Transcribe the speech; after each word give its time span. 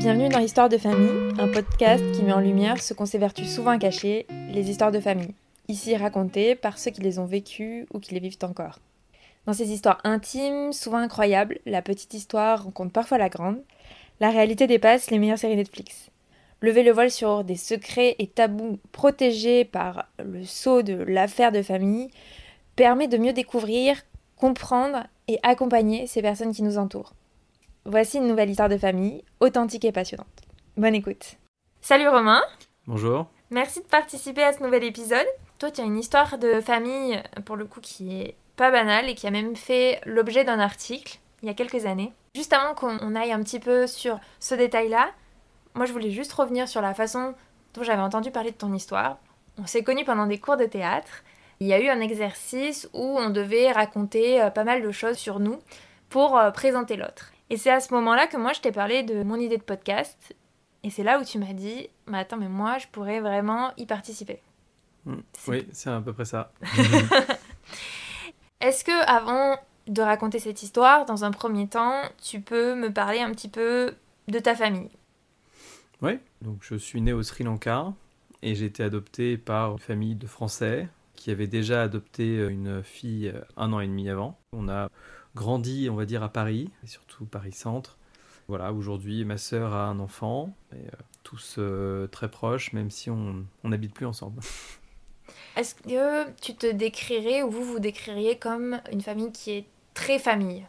Bienvenue 0.00 0.30
dans 0.30 0.38
Histoire 0.38 0.70
de 0.70 0.78
famille, 0.78 1.34
un 1.38 1.48
podcast 1.48 2.02
qui 2.12 2.22
met 2.22 2.32
en 2.32 2.40
lumière 2.40 2.82
ce 2.82 2.94
qu'on 2.94 3.04
s'évertue 3.04 3.44
souvent 3.44 3.72
à 3.72 3.76
cacher, 3.76 4.24
les 4.50 4.70
histoires 4.70 4.92
de 4.92 4.98
famille, 4.98 5.34
ici 5.68 5.94
racontées 5.94 6.54
par 6.54 6.78
ceux 6.78 6.90
qui 6.90 7.02
les 7.02 7.18
ont 7.18 7.26
vécues 7.26 7.86
ou 7.92 7.98
qui 7.98 8.14
les 8.14 8.20
vivent 8.20 8.38
encore. 8.40 8.78
Dans 9.44 9.52
ces 9.52 9.70
histoires 9.70 10.00
intimes, 10.04 10.72
souvent 10.72 10.96
incroyables, 10.96 11.58
la 11.66 11.82
petite 11.82 12.14
histoire 12.14 12.64
rencontre 12.64 12.92
parfois 12.92 13.18
la 13.18 13.28
grande, 13.28 13.60
la 14.20 14.30
réalité 14.30 14.66
dépasse 14.66 15.10
les 15.10 15.18
meilleures 15.18 15.36
séries 15.36 15.56
Netflix. 15.56 16.08
Lever 16.62 16.82
le 16.82 16.92
voile 16.92 17.10
sur 17.10 17.44
des 17.44 17.56
secrets 17.56 18.16
et 18.18 18.26
tabous 18.26 18.78
protégés 18.92 19.66
par 19.66 20.06
le 20.18 20.46
sceau 20.46 20.80
de 20.80 20.94
l'affaire 20.94 21.52
de 21.52 21.60
famille 21.60 22.08
permet 22.74 23.06
de 23.06 23.18
mieux 23.18 23.34
découvrir, 23.34 24.00
comprendre 24.36 25.06
et 25.28 25.38
accompagner 25.42 26.06
ces 26.06 26.22
personnes 26.22 26.54
qui 26.54 26.62
nous 26.62 26.78
entourent. 26.78 27.12
Voici 27.86 28.18
une 28.18 28.26
nouvelle 28.26 28.50
histoire 28.50 28.68
de 28.68 28.76
famille, 28.76 29.24
authentique 29.40 29.86
et 29.86 29.92
passionnante. 29.92 30.26
Bonne 30.76 30.94
écoute. 30.94 31.38
Salut 31.80 32.08
Romain. 32.08 32.42
Bonjour. 32.86 33.26
Merci 33.50 33.80
de 33.80 33.86
participer 33.86 34.42
à 34.42 34.52
ce 34.52 34.62
nouvel 34.62 34.84
épisode. 34.84 35.26
Toi, 35.58 35.70
tu 35.70 35.80
as 35.80 35.84
une 35.84 35.98
histoire 35.98 36.36
de 36.36 36.60
famille, 36.60 37.22
pour 37.46 37.56
le 37.56 37.64
coup, 37.64 37.80
qui 37.80 38.20
est 38.20 38.36
pas 38.56 38.70
banale 38.70 39.08
et 39.08 39.14
qui 39.14 39.26
a 39.26 39.30
même 39.30 39.56
fait 39.56 40.02
l'objet 40.04 40.44
d'un 40.44 40.58
article 40.60 41.20
il 41.42 41.46
y 41.46 41.50
a 41.50 41.54
quelques 41.54 41.86
années. 41.86 42.12
Juste 42.34 42.52
avant 42.52 42.74
qu'on 42.74 43.14
aille 43.14 43.32
un 43.32 43.42
petit 43.42 43.58
peu 43.58 43.86
sur 43.86 44.20
ce 44.40 44.54
détail-là, 44.54 45.08
moi 45.74 45.86
je 45.86 45.92
voulais 45.92 46.10
juste 46.10 46.32
revenir 46.34 46.68
sur 46.68 46.82
la 46.82 46.92
façon 46.92 47.34
dont 47.72 47.82
j'avais 47.82 48.02
entendu 48.02 48.30
parler 48.30 48.50
de 48.50 48.56
ton 48.56 48.74
histoire. 48.74 49.16
On 49.58 49.64
s'est 49.64 49.82
connus 49.82 50.04
pendant 50.04 50.26
des 50.26 50.38
cours 50.38 50.58
de 50.58 50.66
théâtre. 50.66 51.24
Il 51.60 51.66
y 51.66 51.72
a 51.72 51.80
eu 51.80 51.88
un 51.88 52.00
exercice 52.00 52.90
où 52.92 53.18
on 53.18 53.30
devait 53.30 53.72
raconter 53.72 54.42
euh, 54.42 54.50
pas 54.50 54.64
mal 54.64 54.82
de 54.82 54.90
choses 54.90 55.16
sur 55.16 55.40
nous 55.40 55.58
pour 56.10 56.36
euh, 56.36 56.50
présenter 56.50 56.96
l'autre. 56.96 57.32
Et 57.50 57.56
c'est 57.56 57.70
à 57.70 57.80
ce 57.80 57.92
moment-là 57.94 58.28
que 58.28 58.36
moi 58.36 58.52
je 58.52 58.60
t'ai 58.60 58.70
parlé 58.70 59.02
de 59.02 59.24
mon 59.24 59.34
idée 59.36 59.58
de 59.58 59.62
podcast. 59.62 60.34
Et 60.82 60.90
c'est 60.90 61.02
là 61.02 61.20
où 61.20 61.24
tu 61.24 61.38
m'as 61.38 61.52
dit, 61.52 61.88
mais 62.06 62.18
attends, 62.18 62.36
mais 62.36 62.48
moi 62.48 62.78
je 62.78 62.86
pourrais 62.86 63.20
vraiment 63.20 63.72
y 63.76 63.86
participer. 63.86 64.40
Mm. 65.04 65.16
Oui, 65.48 65.66
c'est 65.72 65.90
à 65.90 66.00
peu 66.00 66.12
près 66.12 66.24
ça. 66.24 66.52
Est-ce 68.60 68.84
que 68.84 69.04
avant 69.06 69.58
de 69.88 70.00
raconter 70.00 70.38
cette 70.38 70.62
histoire, 70.62 71.06
dans 71.06 71.24
un 71.24 71.32
premier 71.32 71.66
temps, 71.66 72.02
tu 72.22 72.40
peux 72.40 72.74
me 72.76 72.92
parler 72.92 73.18
un 73.18 73.32
petit 73.32 73.48
peu 73.48 73.94
de 74.28 74.38
ta 74.38 74.54
famille? 74.54 74.90
Oui, 76.02 76.18
donc 76.40 76.58
je 76.62 76.76
suis 76.76 77.00
né 77.00 77.12
au 77.12 77.22
Sri 77.22 77.42
Lanka 77.44 77.92
et 78.42 78.54
j'ai 78.54 78.66
été 78.66 78.82
adopté 78.82 79.36
par 79.36 79.72
une 79.72 79.78
famille 79.78 80.14
de 80.14 80.26
Français 80.26 80.88
qui 81.16 81.30
avait 81.30 81.48
déjà 81.48 81.82
adopté 81.82 82.36
une 82.36 82.82
fille 82.82 83.34
un 83.56 83.72
an 83.72 83.80
et 83.80 83.86
demi 83.86 84.08
avant. 84.08 84.38
On 84.52 84.68
a 84.68 84.88
grandi, 85.34 85.88
on 85.90 85.96
va 85.96 86.04
dire, 86.04 86.22
à 86.22 86.28
Paris, 86.28 86.70
et 86.84 86.86
surtout 86.86 87.24
Paris-Centre. 87.24 87.98
Voilà, 88.48 88.72
aujourd'hui, 88.72 89.24
ma 89.24 89.38
sœur 89.38 89.74
a 89.74 89.86
un 89.86 90.00
enfant, 90.00 90.54
et, 90.72 90.76
euh, 90.76 90.90
tous 91.22 91.56
euh, 91.58 92.06
très 92.08 92.30
proches, 92.30 92.72
même 92.72 92.90
si 92.90 93.10
on 93.10 93.44
n'habite 93.64 93.94
plus 93.94 94.06
ensemble. 94.06 94.40
Est-ce 95.56 95.74
que 95.74 96.30
tu 96.40 96.54
te 96.54 96.70
décrirais, 96.70 97.42
ou 97.42 97.50
vous 97.50 97.64
vous 97.64 97.78
décririez 97.78 98.38
comme 98.38 98.80
une 98.90 99.00
famille 99.00 99.32
qui 99.32 99.52
est 99.52 99.66
très 99.94 100.18
famille? 100.18 100.66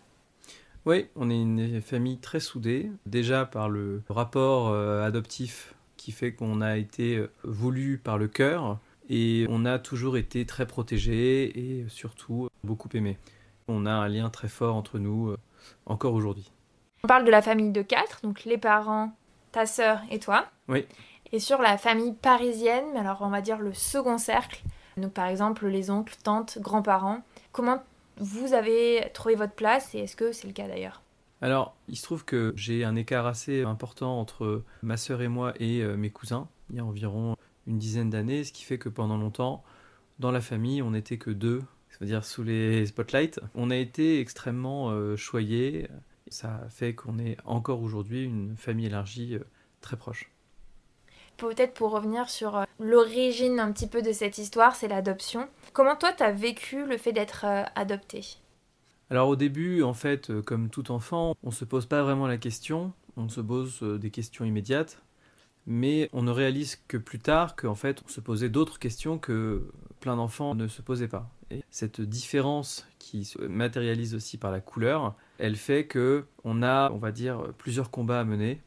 Oui, 0.86 1.08
on 1.16 1.30
est 1.30 1.39
une 1.39 1.82
famille 1.82 2.17
très 2.17 2.39
soudée, 2.39 2.92
déjà 3.06 3.45
par 3.45 3.70
le 3.70 4.02
rapport 4.09 4.70
euh, 4.70 5.04
adoptif 5.04 5.76
qui 5.98 6.12
fait 6.12 6.34
qu'on 6.34 6.62
a 6.62 6.78
été 6.78 7.23
voulu 7.44 8.00
par 8.00 8.17
le 8.17 8.28
cœur, 8.28 8.80
et 9.09 9.45
on 9.50 9.66
a 9.66 9.78
toujours 9.78 10.17
été 10.17 10.45
très 10.45 10.66
protégés 10.66 11.59
et 11.59 11.86
surtout 11.89 12.50
beaucoup 12.64 12.89
aimés. 12.94 13.17
On 13.72 13.86
a 13.86 13.91
un 13.91 14.08
lien 14.08 14.30
très 14.30 14.47
fort 14.47 14.75
entre 14.75 15.00
nous 15.00 15.30
euh, 15.30 15.38
encore 15.86 16.14
aujourd'hui. 16.14 16.52
On 17.03 17.08
parle 17.08 17.25
de 17.25 17.31
la 17.31 17.41
famille 17.41 17.72
de 17.72 17.81
quatre, 17.81 18.21
donc 18.21 18.43
les 18.45 18.58
parents, 18.58 19.11
ta 19.52 19.65
sœur 19.65 20.02
et 20.11 20.20
toi. 20.20 20.45
Oui. 20.67 20.86
Et 21.32 21.39
sur 21.39 21.61
la 21.61 21.77
famille 21.77 22.14
parisienne, 22.14 22.86
mais 22.93 22.99
alors 22.99 23.21
on 23.21 23.30
va 23.30 23.42
dire 23.42 23.60
le 23.60 23.73
second 23.73 24.17
cercle, 24.17 24.61
donc 24.98 25.14
par 25.14 25.27
exemple 25.27 25.67
les 25.67 25.89
oncles, 25.89 26.15
tantes, 26.23 26.60
grands-parents. 26.60 27.21
Comment 27.52 27.81
vous 28.17 28.54
avez 28.54 29.10
trouvé 29.14 29.36
votre 29.36 29.54
place 29.54 29.95
et 29.95 29.99
est-ce 29.99 30.15
que 30.15 30.31
c'est 30.31 30.48
le 30.48 30.54
cas 30.54 30.67
d'ailleurs? 30.67 31.02
Alors, 31.42 31.76
il 31.87 31.95
se 31.95 32.04
trouve 32.04 32.23
que 32.23 32.54
j'ai 32.55 32.83
un 32.83 32.95
écart 32.95 33.26
assez 33.26 33.64
important 33.64 34.20
entre 34.20 34.64
ma 34.83 34.95
sœur 34.95 35.23
et 35.23 35.27
moi 35.27 35.54
et 35.60 35.81
euh, 35.81 35.95
mes 35.95 36.11
cousins. 36.11 36.48
Il 36.70 36.76
y 36.76 36.80
a 36.80 36.86
environ 36.86 37.36
une 37.65 37.80
dizaine 37.80 38.11
d'années, 38.11 38.43
ce 38.43 38.52
qui 38.52 38.64
fait 38.64 38.77
que 38.77 38.89
pendant 38.89 39.17
longtemps, 39.17 39.64
dans 40.20 40.30
la 40.30 40.42
famille, 40.42 40.83
on 40.83 40.92
n'était 40.92 41.17
que 41.17 41.31
deux 41.31 41.64
dire 42.06 42.26
sous 42.26 42.44
les 42.44 42.86
spotlights. 42.86 43.39
On 43.56 43.70
a 43.70 43.76
été 43.76 44.20
extrêmement 44.20 44.89
euh, 44.92 45.16
choyés. 45.16 45.88
Ça 46.28 46.62
fait 46.70 46.95
qu'on 46.95 47.20
est 47.20 47.38
encore 47.45 47.82
aujourd'hui 47.82 48.23
une 48.23 48.56
famille 48.58 48.88
élargie 48.88 49.36
euh, 49.36 49.44
très 49.82 49.98
proche. 49.98 50.32
Peut-être 51.38 51.73
pour 51.73 51.92
revenir 51.92 52.30
sur 52.30 52.58
euh, 52.58 52.64
l'origine 52.80 53.60
un 53.60 53.72
petit 53.72 53.88
peu 53.88 54.02
de 54.02 54.11
cette 54.11 54.38
histoire, 54.38 54.76
c'est 54.76 54.88
l'adoption. 54.88 55.48
Comment 55.73 55.95
toi, 55.95 56.14
tu 56.14 56.23
as 56.23 56.32
vécu 56.32 56.86
le 56.86 56.98
fait 56.98 57.14
d'être 57.14 57.45
adopté? 57.76 58.38
Alors 59.10 59.28
au 59.28 59.36
début, 59.36 59.84
en 59.84 59.94
fait, 59.94 60.32
comme 60.42 60.70
tout 60.70 60.92
enfant, 60.92 61.36
on 61.44 61.50
ne 61.50 61.54
se 61.54 61.66
pose 61.66 61.86
pas 61.86 62.02
vraiment 62.02 62.28
la 62.28 62.38
question, 62.38 62.94
on 63.17 63.28
se 63.28 63.42
pose 63.42 63.82
des 63.82 64.10
questions 64.10 64.45
immédiates, 64.45 65.02
mais 65.66 66.10
on 66.14 66.23
ne 66.23 66.32
réalise 66.32 66.78
que 66.88 66.98
plus 66.98 67.20
tard 67.20 67.58
qu'en 67.58 67.76
fait, 67.76 68.02
on 68.06 68.08
se 68.08 68.22
posait 68.22 68.50
d'autres 68.50 68.80
questions 68.80 69.17
que 69.17 69.70
plein 70.00 70.16
d'enfants 70.16 70.56
ne 70.56 70.67
se 70.67 70.82
posaient 70.82 71.10
pas. 71.10 71.30
Et 71.52 71.64
cette 71.70 72.02
différence 72.02 72.88
qui 73.00 73.26
se 73.26 73.39
matérialise 73.42 74.16
aussi 74.16 74.38
par 74.38 74.52
la 74.52 74.62
couleur, 74.62 75.16
elle 75.38 75.56
fait 75.56 75.86
que 75.86 76.26
on 76.44 76.64
a, 76.64 76.92
on 76.92 76.98
va 76.98 77.12
dire, 77.12 77.44
plusieurs 77.58 77.92
combats 77.92 78.22
à 78.22 78.23
mener. 78.23 78.62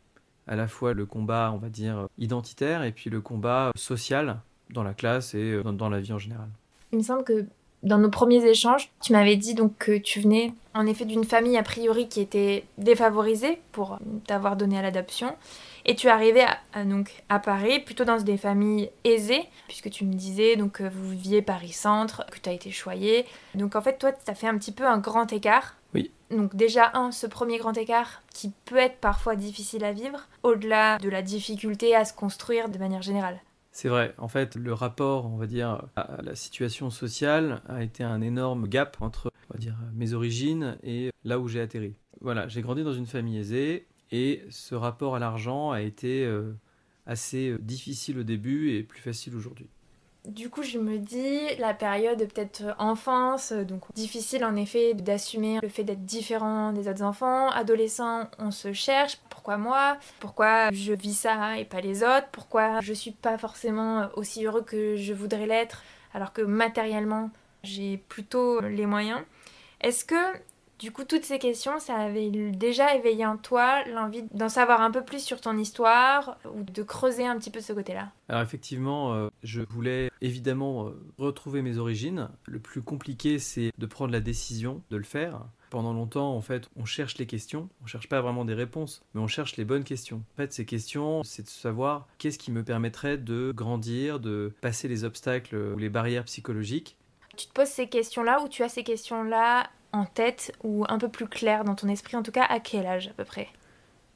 À 0.47 0.57
la 0.57 0.69
fois 0.69 0.93
le 0.93 1.07
combat, 1.07 1.51
on 1.55 1.59
va 1.59 1.71
dire, 1.71 2.07
identitaire 2.19 2.83
et 2.85 2.93
puis 2.93 3.09
le 3.09 3.23
combat 3.23 3.73
social 3.77 4.41
dans 4.71 4.83
la 4.83 4.93
classe 4.93 5.35
et 5.35 5.63
dans, 5.63 5.73
dans 5.73 5.89
la 5.89 6.01
vie 6.01 6.13
en 6.13 6.19
général. 6.19 6.49
Il 6.93 6.99
me 6.99 7.03
semble 7.03 7.25
que 7.25 7.47
dans 7.85 7.99
nos 7.99 8.09
premiers 8.09 8.45
échanges, 8.45 8.91
tu 9.03 9.13
m'avais 9.13 9.37
dit 9.37 9.55
donc 9.55 9.77
que 9.79 9.99
tu 9.99 10.21
venais 10.21 10.53
en 10.75 10.87
effet 10.87 11.05
d'une 11.05 11.25
famille 11.25 11.57
a 11.57 11.63
priori 11.63 12.09
qui 12.09 12.21
était 12.21 12.65
défavorisée 12.79 13.61
pour 13.73 13.99
t'avoir 14.27 14.57
donné 14.57 14.79
à 14.79 14.83
l'adoption 14.83 15.35
et 15.85 15.95
tu 15.95 16.09
arrivais 16.09 16.45
à, 16.73 16.85
donc 16.85 17.23
à 17.29 17.39
Paris 17.39 17.81
plutôt 17.81 18.05
dans 18.05 18.21
des 18.21 18.37
familles 18.37 18.91
aisées 19.05 19.45
puisque 19.69 19.91
tu 19.91 20.05
me 20.05 20.15
disais 20.15 20.57
donc 20.57 20.73
que 20.73 20.89
vous 20.89 21.11
viviez 21.11 21.43
Paris 21.43 21.73
Centre, 21.73 22.25
que 22.31 22.39
tu 22.39 22.49
as 22.49 22.53
été 22.53 22.71
choyé. 22.71 23.27
Donc 23.55 23.77
en 23.77 23.83
fait 23.83 23.99
toi 23.99 24.13
tu 24.13 24.31
as 24.31 24.35
fait 24.35 24.49
un 24.49 24.59
petit 24.59 24.73
peu 24.73 24.87
un 24.87 24.99
grand 24.99 25.33
écart. 25.33 25.77
Oui. 25.95 26.11
Donc 26.31 26.57
déjà 26.57 26.91
un 26.95 27.13
ce 27.13 27.27
premier 27.27 27.59
grand 27.59 27.77
écart 27.77 28.23
qui 28.33 28.53
peut 28.65 28.77
être 28.77 28.99
parfois 28.99 29.37
difficile 29.37 29.85
à 29.85 29.93
vivre 29.93 30.29
au-delà 30.43 30.99
de 30.99 31.09
la 31.09 31.23
difficulté 31.23 31.95
à 31.95 32.05
se 32.05 32.13
construire 32.13 32.69
de 32.69 32.79
manière 32.79 33.03
générale. 33.03 33.41
C'est 33.77 33.89
vrai, 33.89 34.15
en 34.19 34.29
fait, 34.29 34.55
le 34.55 34.73
rapport, 34.73 35.27
on 35.27 35.37
va 35.37 35.49
dire, 35.49 35.83
à 35.97 36.23
la 36.23 36.37
situation 36.37 36.91
sociale 36.91 37.61
a 37.69 37.83
été 37.83 38.05
un 38.05 38.21
énorme 38.21 38.69
gap 38.69 38.99
entre, 39.01 39.33
on 39.51 39.55
va 39.55 39.59
dire, 39.59 39.75
mes 39.95 40.13
origines 40.13 40.79
et 40.85 41.11
là 41.25 41.41
où 41.41 41.49
j'ai 41.49 41.61
atterri. 41.61 41.97
Voilà, 42.21 42.47
j'ai 42.47 42.63
grandi 42.63 42.85
dans 42.85 42.93
une 42.93 43.07
famille 43.07 43.37
aisée 43.37 43.89
et 44.13 44.43
ce 44.51 44.75
rapport 44.75 45.17
à 45.17 45.19
l'argent 45.19 45.71
a 45.71 45.81
été 45.81 46.25
euh, 46.25 46.53
assez 47.07 47.49
euh, 47.49 47.59
difficile 47.59 48.19
au 48.19 48.23
début 48.23 48.73
et 48.73 48.83
plus 48.83 49.01
facile 49.01 49.35
aujourd'hui. 49.37 49.69
Du 50.25 50.49
coup, 50.49 50.63
je 50.63 50.79
me 50.79 50.99
dis, 50.99 51.55
la 51.59 51.75
période 51.75 52.19
peut-être 52.19 52.75
enfance, 52.79 53.53
donc 53.53 53.83
difficile 53.93 54.43
en 54.43 54.57
effet 54.57 54.95
d'assumer 54.95 55.59
le 55.63 55.69
fait 55.69 55.85
d'être 55.85 56.07
différent 56.07 56.73
des 56.73 56.89
autres 56.89 57.03
enfants. 57.03 57.51
Adolescent, 57.51 58.31
on 58.39 58.51
se 58.51 58.73
cherche. 58.73 59.19
Pourquoi 59.29 59.59
moi? 59.59 59.99
Pourquoi 60.21 60.71
je 60.73 60.95
vis 60.95 61.13
ça 61.13 61.59
et 61.59 61.67
pas 61.67 61.83
les 61.83 62.03
autres? 62.03 62.29
Pourquoi 62.33 62.81
je 62.81 62.95
suis 62.95 63.11
pas 63.11 63.37
forcément 63.37 64.09
aussi 64.15 64.47
heureux 64.47 64.63
que 64.63 64.97
je 64.97 65.13
voudrais 65.13 65.47
l'être 65.47 65.83
alors 66.15 66.33
que 66.33 66.41
matériellement, 66.41 67.31
j'ai 67.63 67.99
plutôt 67.99 68.63
les 68.63 68.87
moyens? 68.87 69.21
Est-ce 69.83 70.07
que 70.07 70.15
du 70.79 70.91
coup, 70.91 71.05
toutes 71.05 71.25
ces 71.25 71.39
questions, 71.39 71.79
ça 71.79 71.97
avait 71.97 72.31
déjà 72.31 72.95
éveillé 72.97 73.25
en 73.25 73.37
toi 73.37 73.85
l'envie 73.85 74.25
d'en 74.33 74.49
savoir 74.49 74.81
un 74.81 74.91
peu 74.91 75.05
plus 75.05 75.23
sur 75.23 75.41
ton 75.41 75.57
histoire 75.57 76.39
ou 76.53 76.65
de 76.65 76.83
creuser 76.83 77.27
un 77.27 77.39
petit 77.39 77.51
peu 77.51 77.61
ce 77.61 77.73
côté-là 77.73 78.11
Alors 78.29 78.43
effectivement, 78.43 79.15
euh, 79.15 79.29
je 79.43 79.63
voulais 79.63 80.11
évidemment 80.21 80.89
euh, 80.89 80.91
retrouver 81.19 81.63
mes 81.63 81.79
origines. 81.79 82.29
Le 82.47 82.59
plus 82.59 82.83
compliqué, 82.83 83.39
c'est 83.39 83.73
de 83.79 83.87
prendre 83.87 84.13
la 84.13 84.21
décision 84.21 84.83
de 84.91 84.97
le 84.97 85.05
faire. 85.05 85.41
Pendant 85.71 85.93
longtemps, 85.93 86.35
en 86.35 86.41
fait, 86.41 86.69
on 86.77 86.85
cherche 86.85 87.19
les 87.19 87.27
questions. 87.27 87.69
On 87.83 87.87
cherche 87.87 88.09
pas 88.09 88.21
vraiment 88.21 88.45
des 88.45 88.55
réponses, 88.55 89.03
mais 89.15 89.21
on 89.21 89.27
cherche 89.27 89.57
les 89.57 89.65
bonnes 89.65 89.85
questions. 89.85 90.23
En 90.35 90.37
fait, 90.37 90.53
ces 90.53 90.67
questions, 90.67 91.23
c'est 91.23 91.43
de 91.43 91.49
savoir 91.49 92.09
qu'est-ce 92.19 92.39
qui 92.39 92.53
me 92.53 92.63
permettrait 92.63 93.19
de 93.19 93.53
grandir, 93.53 94.21
de 94.21 94.53
passer 94.61 94.89
les 94.89 95.05
obstacles 95.05 95.57
ou 95.57 95.79
les 95.79 95.89
barrières 95.89 96.25
psychologiques. 96.25 96.97
Tu 97.37 97.47
te 97.47 97.53
poses 97.53 97.69
ces 97.69 97.89
questions-là 97.89 98.43
ou 98.43 98.49
tu 98.49 98.63
as 98.63 98.69
ces 98.69 98.85
questions-là 98.85 99.69
en 99.95 100.05
tête 100.05 100.53
ou 100.63 100.85
un 100.89 100.99
peu 100.99 101.09
plus 101.09 101.27
clair 101.27 101.65
dans 101.65 101.75
ton 101.75 101.89
esprit, 101.89 102.17
en 102.17 102.23
tout 102.23 102.33
cas 102.33 102.45
à 102.45 102.61
quel 102.61 102.87
âge 102.87 103.09
à 103.09 103.13
peu 103.13 103.25
près? 103.25 103.49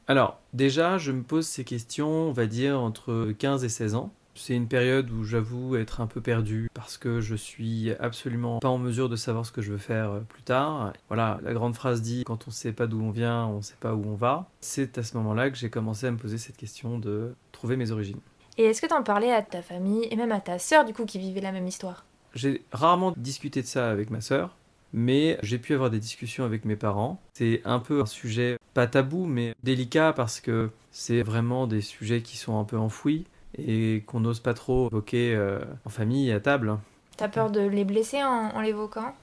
Alors, 0.09 0.41
déjà, 0.53 0.99
je 0.99 1.13
me 1.13 1.23
pose 1.23 1.47
ces 1.47 1.65
questions, 1.65 2.09
on 2.09 2.33
va 2.33 2.47
dire, 2.47 2.81
entre 2.81 3.33
15 3.39 3.65
et 3.65 3.69
16 3.69 3.95
ans. 3.95 4.11
C'est 4.35 4.55
une 4.55 4.69
période 4.69 5.11
où 5.11 5.25
j'avoue 5.25 5.75
être 5.77 6.01
un 6.01 6.07
peu 6.07 6.21
perdu 6.21 6.71
parce 6.73 6.97
que 6.97 7.21
je 7.21 7.35
suis 7.35 7.93
absolument 7.99 8.61
pas 8.61 8.69
en 8.69 8.79
mesure 8.79 9.09
de 9.09 9.17
savoir 9.17 9.45
ce 9.45 9.51
que 9.51 9.61
je 9.61 9.73
veux 9.73 9.79
faire 9.79 10.13
euh, 10.13 10.21
plus 10.21 10.43
tard. 10.43 10.93
Voilà, 11.09 11.41
la 11.43 11.53
grande 11.53 11.75
phrase 11.75 12.03
dit 12.03 12.23
quand 12.25 12.47
on 12.47 12.53
sait 12.53 12.73
pas 12.73 12.87
d'où 12.87 13.03
on 13.03 13.11
vient, 13.11 13.47
on 13.47 13.63
sait 13.63 13.75
pas 13.81 13.95
où 13.95 14.05
on 14.07 14.15
va. 14.15 14.49
C'est 14.61 14.97
à 14.97 15.03
ce 15.03 15.17
moment-là 15.17 15.51
que 15.51 15.57
j'ai 15.57 15.71
commencé 15.71 16.07
à 16.07 16.13
me 16.13 16.17
poser 16.17 16.39
cette 16.39 16.57
question 16.57 17.01
de 17.01 17.35
trouver 17.51 17.77
mes 17.77 17.91
origines. 17.91 18.21
Et 18.59 18.65
est-ce 18.65 18.81
que 18.81 18.87
tu 18.87 18.95
en 18.95 19.03
parlais 19.03 19.33
à 19.33 19.43
ta 19.43 19.61
famille 19.61 20.07
et 20.09 20.15
même 20.15 20.33
à 20.33 20.41
ta 20.41 20.61
sœur 20.61 20.85
du 20.85 20.95
coup 20.95 21.05
qui 21.05 21.19
vivait 21.19 21.41
la 21.41 21.53
même 21.53 21.67
histoire? 21.67 22.05
J'ai 22.35 22.63
rarement 22.73 23.13
discuté 23.17 23.63
de 23.63 23.67
ça 23.67 23.91
avec 23.91 24.11
ma 24.11 24.21
sœur, 24.21 24.55
mais 24.93 25.39
j'ai 25.43 25.59
pu 25.59 25.75
avoir 25.75 25.91
des 25.91 25.99
discussions 25.99 26.45
avec 26.45 26.65
mes 26.65 26.77
parents. 26.77 27.21
C'est 27.35 27.63
un 27.65 27.79
peu 27.79 28.01
un 28.01 28.07
sujet 28.07 28.59
pas 28.75 28.87
tabou 28.87 29.27
mais 29.27 29.55
délicat 29.63 30.13
parce 30.13 30.41
que 30.41 30.71
c'est 30.91 31.23
vraiment 31.23 31.67
des 31.67 31.81
sujets 31.81 32.23
qui 32.23 32.37
sont 32.37 32.59
un 32.59 32.65
peu 32.65 32.79
enfouis 32.79 33.27
et 33.57 34.03
qu'on 34.07 34.21
n'ose 34.21 34.41
pas 34.41 34.55
trop 34.55 34.89
évoquer 34.89 35.35
euh, 35.35 35.61
en 35.85 35.91
famille 35.91 36.31
à 36.33 36.41
table. 36.41 36.79
T'as 37.17 37.29
peur 37.29 37.51
de 37.51 37.61
les 37.61 37.85
blesser 37.85 38.23
en, 38.23 38.51
en 38.55 38.61
l'évoquant? 38.61 39.15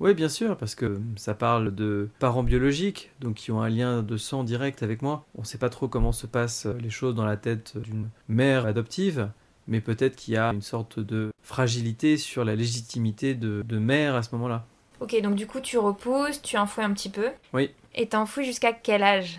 Oui, 0.00 0.12
bien 0.12 0.28
sûr, 0.28 0.56
parce 0.56 0.74
que 0.74 1.00
ça 1.14 1.34
parle 1.34 1.72
de 1.72 2.08
parents 2.18 2.42
biologiques, 2.42 3.12
donc 3.20 3.34
qui 3.34 3.52
ont 3.52 3.62
un 3.62 3.68
lien 3.68 4.02
de 4.02 4.16
sang 4.16 4.42
direct 4.42 4.82
avec 4.82 5.02
moi. 5.02 5.24
On 5.36 5.42
ne 5.42 5.46
sait 5.46 5.58
pas 5.58 5.68
trop 5.68 5.86
comment 5.86 6.10
se 6.10 6.26
passent 6.26 6.66
les 6.66 6.90
choses 6.90 7.14
dans 7.14 7.24
la 7.24 7.36
tête 7.36 7.78
d'une 7.78 8.08
mère 8.28 8.66
adoptive, 8.66 9.30
mais 9.68 9.80
peut-être 9.80 10.16
qu'il 10.16 10.34
y 10.34 10.36
a 10.36 10.52
une 10.52 10.62
sorte 10.62 10.98
de 10.98 11.30
fragilité 11.42 12.16
sur 12.16 12.44
la 12.44 12.56
légitimité 12.56 13.34
de, 13.34 13.62
de 13.64 13.78
mère 13.78 14.16
à 14.16 14.24
ce 14.24 14.34
moment-là. 14.34 14.66
Ok, 15.04 15.20
donc 15.20 15.34
du 15.34 15.46
coup 15.46 15.60
tu 15.60 15.76
repousses, 15.76 16.40
tu 16.40 16.56
enfouis 16.56 16.82
un 16.82 16.90
petit 16.94 17.10
peu. 17.10 17.28
Oui. 17.52 17.74
Et 17.94 18.08
t'enfouis 18.08 18.46
jusqu'à 18.46 18.72
quel 18.72 19.02
âge? 19.02 19.38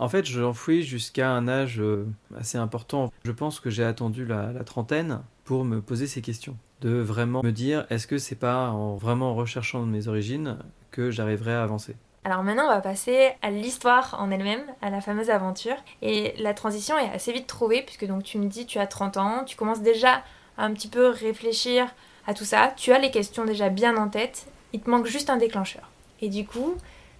En 0.00 0.08
fait, 0.08 0.24
je 0.24 0.40
l'enfouis 0.40 0.82
jusqu'à 0.82 1.30
un 1.30 1.46
âge 1.46 1.80
euh, 1.80 2.04
assez 2.36 2.58
important. 2.58 3.12
Je 3.24 3.30
pense 3.30 3.60
que 3.60 3.70
j'ai 3.70 3.84
attendu 3.84 4.26
la, 4.26 4.50
la 4.50 4.64
trentaine 4.64 5.20
pour 5.44 5.64
me 5.64 5.80
poser 5.80 6.08
ces 6.08 6.20
questions. 6.20 6.56
De 6.80 6.98
vraiment 6.98 7.44
me 7.44 7.52
dire, 7.52 7.86
est-ce 7.90 8.08
que 8.08 8.18
c'est 8.18 8.34
pas 8.34 8.70
en 8.70 8.96
vraiment 8.96 9.30
en 9.30 9.34
recherchant 9.36 9.82
mes 9.82 10.08
origines 10.08 10.58
que 10.90 11.12
j'arriverai 11.12 11.54
à 11.54 11.62
avancer? 11.62 11.94
Alors 12.24 12.42
maintenant 12.42 12.64
on 12.64 12.74
va 12.74 12.80
passer 12.80 13.34
à 13.40 13.52
l'histoire 13.52 14.16
en 14.18 14.32
elle-même, 14.32 14.64
à 14.82 14.90
la 14.90 15.00
fameuse 15.00 15.30
aventure. 15.30 15.76
Et 16.02 16.34
la 16.40 16.54
transition 16.54 16.98
est 16.98 17.12
assez 17.12 17.32
vite 17.32 17.46
trouvée 17.46 17.82
puisque 17.82 18.06
donc 18.08 18.24
tu 18.24 18.38
me 18.38 18.46
dis 18.46 18.66
tu 18.66 18.80
as 18.80 18.88
30 18.88 19.16
ans, 19.18 19.44
tu 19.44 19.54
commences 19.54 19.80
déjà 19.82 20.24
à 20.58 20.64
un 20.64 20.72
petit 20.72 20.88
peu 20.88 21.06
réfléchir 21.06 21.86
à 22.26 22.34
tout 22.34 22.44
ça, 22.44 22.72
tu 22.76 22.92
as 22.92 22.98
les 22.98 23.12
questions 23.12 23.44
déjà 23.44 23.68
bien 23.68 23.96
en 23.96 24.08
tête, 24.08 24.48
il 24.74 24.80
te 24.80 24.90
manque 24.90 25.06
juste 25.06 25.30
un 25.30 25.36
déclencheur. 25.38 25.88
Et 26.20 26.28
du 26.28 26.44
coup, 26.44 26.74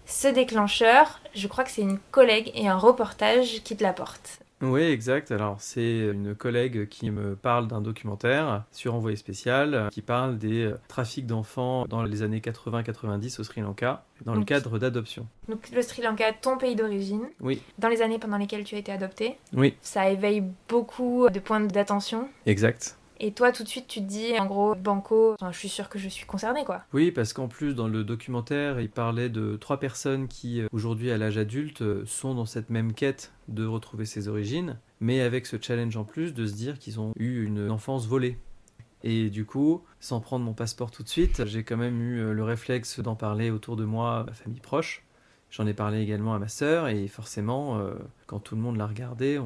ce 0.06 0.29
déclencheur, 0.29 1.21
je 1.35 1.47
crois 1.49 1.65
que 1.65 1.71
c'est 1.71 1.83
une 1.83 1.99
collègue 2.11 2.51
et 2.55 2.69
un 2.69 2.77
reportage 2.77 3.62
qui 3.62 3.77
te 3.77 3.83
l'apportent. 3.83 4.41
Oui, 4.62 4.83
exact. 4.83 5.31
Alors, 5.31 5.56
c'est 5.61 5.99
une 5.99 6.35
collègue 6.35 6.89
qui 6.89 7.11
me 7.11 7.37
parle 7.37 7.69
d'un 7.69 7.81
documentaire 7.81 8.65
sur 8.73 8.95
Envoyé 8.95 9.17
spécial 9.17 9.89
qui 9.93 10.01
parle 10.01 10.39
des 10.39 10.65
euh, 10.65 10.79
trafics 10.89 11.27
d'enfants 11.27 11.85
dans 11.87 12.03
les 12.03 12.23
années 12.23 12.41
80-90 12.41 13.41
au 13.41 13.45
Sri 13.45 13.61
Lanka 13.61 14.05
dans 14.25 14.35
le 14.35 14.45
cadre 14.45 14.79
d'adoption. 14.79 15.27
Donc 15.49 15.69
le 15.71 15.83
Sri 15.83 16.03
Lanka, 16.03 16.33
ton 16.33 16.56
pays 16.56 16.77
d'origine, 16.77 17.25
Oui, 17.41 17.61
dans 17.79 17.89
les 17.89 18.01
années 18.01 18.19
pendant 18.19 18.39
lesquelles 18.39 18.65
tu 18.65 18.75
as 18.75 18.79
été 18.79 18.91
adopté, 18.93 19.37
oui, 19.53 19.75
ça 19.83 20.09
éveille 20.09 20.43
beaucoup 20.69 21.29
de 21.29 21.41
points 21.41 21.61
d'attention. 21.61 22.29
exact. 22.47 22.97
Et 23.26 23.32
toi, 23.32 23.53
tout 23.53 23.62
de 23.62 23.69
suite, 23.69 23.87
tu 23.88 24.00
te 24.00 24.05
dis, 24.05 24.38
en 24.38 24.44
gros, 24.44 24.75
banco, 24.75 25.35
je 25.50 25.59
suis 25.59 25.71
sûre 25.71 25.88
que 25.88 25.99
je 25.99 26.11
suis 26.11 26.26
concernée, 26.26 26.62
quoi. 26.62 26.82
Oui, 26.93 27.11
parce 27.11 27.32
qu'en 27.32 27.49
plus, 27.49 27.75
dans 27.75 27.88
le 27.88 28.05
documentaire, 28.05 28.82
il 28.82 28.91
parlait 28.91 29.31
de 29.31 29.56
trois 29.56 29.81
personnes 29.81 30.29
qui, 30.29 30.61
euh, 30.61 30.67
aujourd'hui 30.73 31.11
à 31.11 31.17
l'âge 31.17 31.38
adulte, 31.38 31.81
euh, 31.81 32.05
sont 32.05 32.35
dans 32.35 32.44
cette 32.44 32.69
même 32.69 32.93
quête 32.93 33.32
de 33.49 33.65
retrouver 33.65 34.05
ses 34.05 34.29
origines, 34.29 34.79
mais 35.00 35.23
avec 35.23 35.47
ce 35.47 35.56
challenge 35.59 35.97
en 35.97 36.05
plus 36.05 36.35
de 36.35 36.47
se 36.47 36.53
dire 36.53 36.79
qu'ils 36.79 37.00
ont 37.00 37.15
eu 37.17 37.47
une 37.47 37.71
enfance 37.71 38.06
volée. 38.06 38.37
Et 39.03 39.31
du 39.31 39.47
coup, 39.47 39.82
sans 40.00 40.20
prendre 40.20 40.44
mon 40.44 40.53
passeport 40.53 40.91
tout 40.91 41.03
de 41.03 41.09
suite, 41.09 41.47
j'ai 41.47 41.65
quand 41.65 41.79
même 41.79 42.03
eu 42.03 42.20
euh, 42.20 42.35
le 42.35 42.44
réflexe 42.44 43.00
d'en 43.00 43.17
parler 43.17 43.50
autour 43.50 43.77
de 43.77 43.87
moi, 43.87 44.19
à 44.19 44.25
ma 44.25 44.32
famille 44.35 44.61
proche. 44.61 45.03
J'en 45.50 45.67
ai 45.67 45.73
parlé 45.73 46.03
également 46.03 46.35
à 46.35 46.38
ma 46.38 46.49
sœur, 46.49 46.88
et 46.88 47.09
forcément, 47.09 47.81
quand 48.27 48.41
tout 48.41 48.56
le 48.56 48.61
monde 48.61 48.77
l'a 48.77 48.88
regardé, 48.88 49.41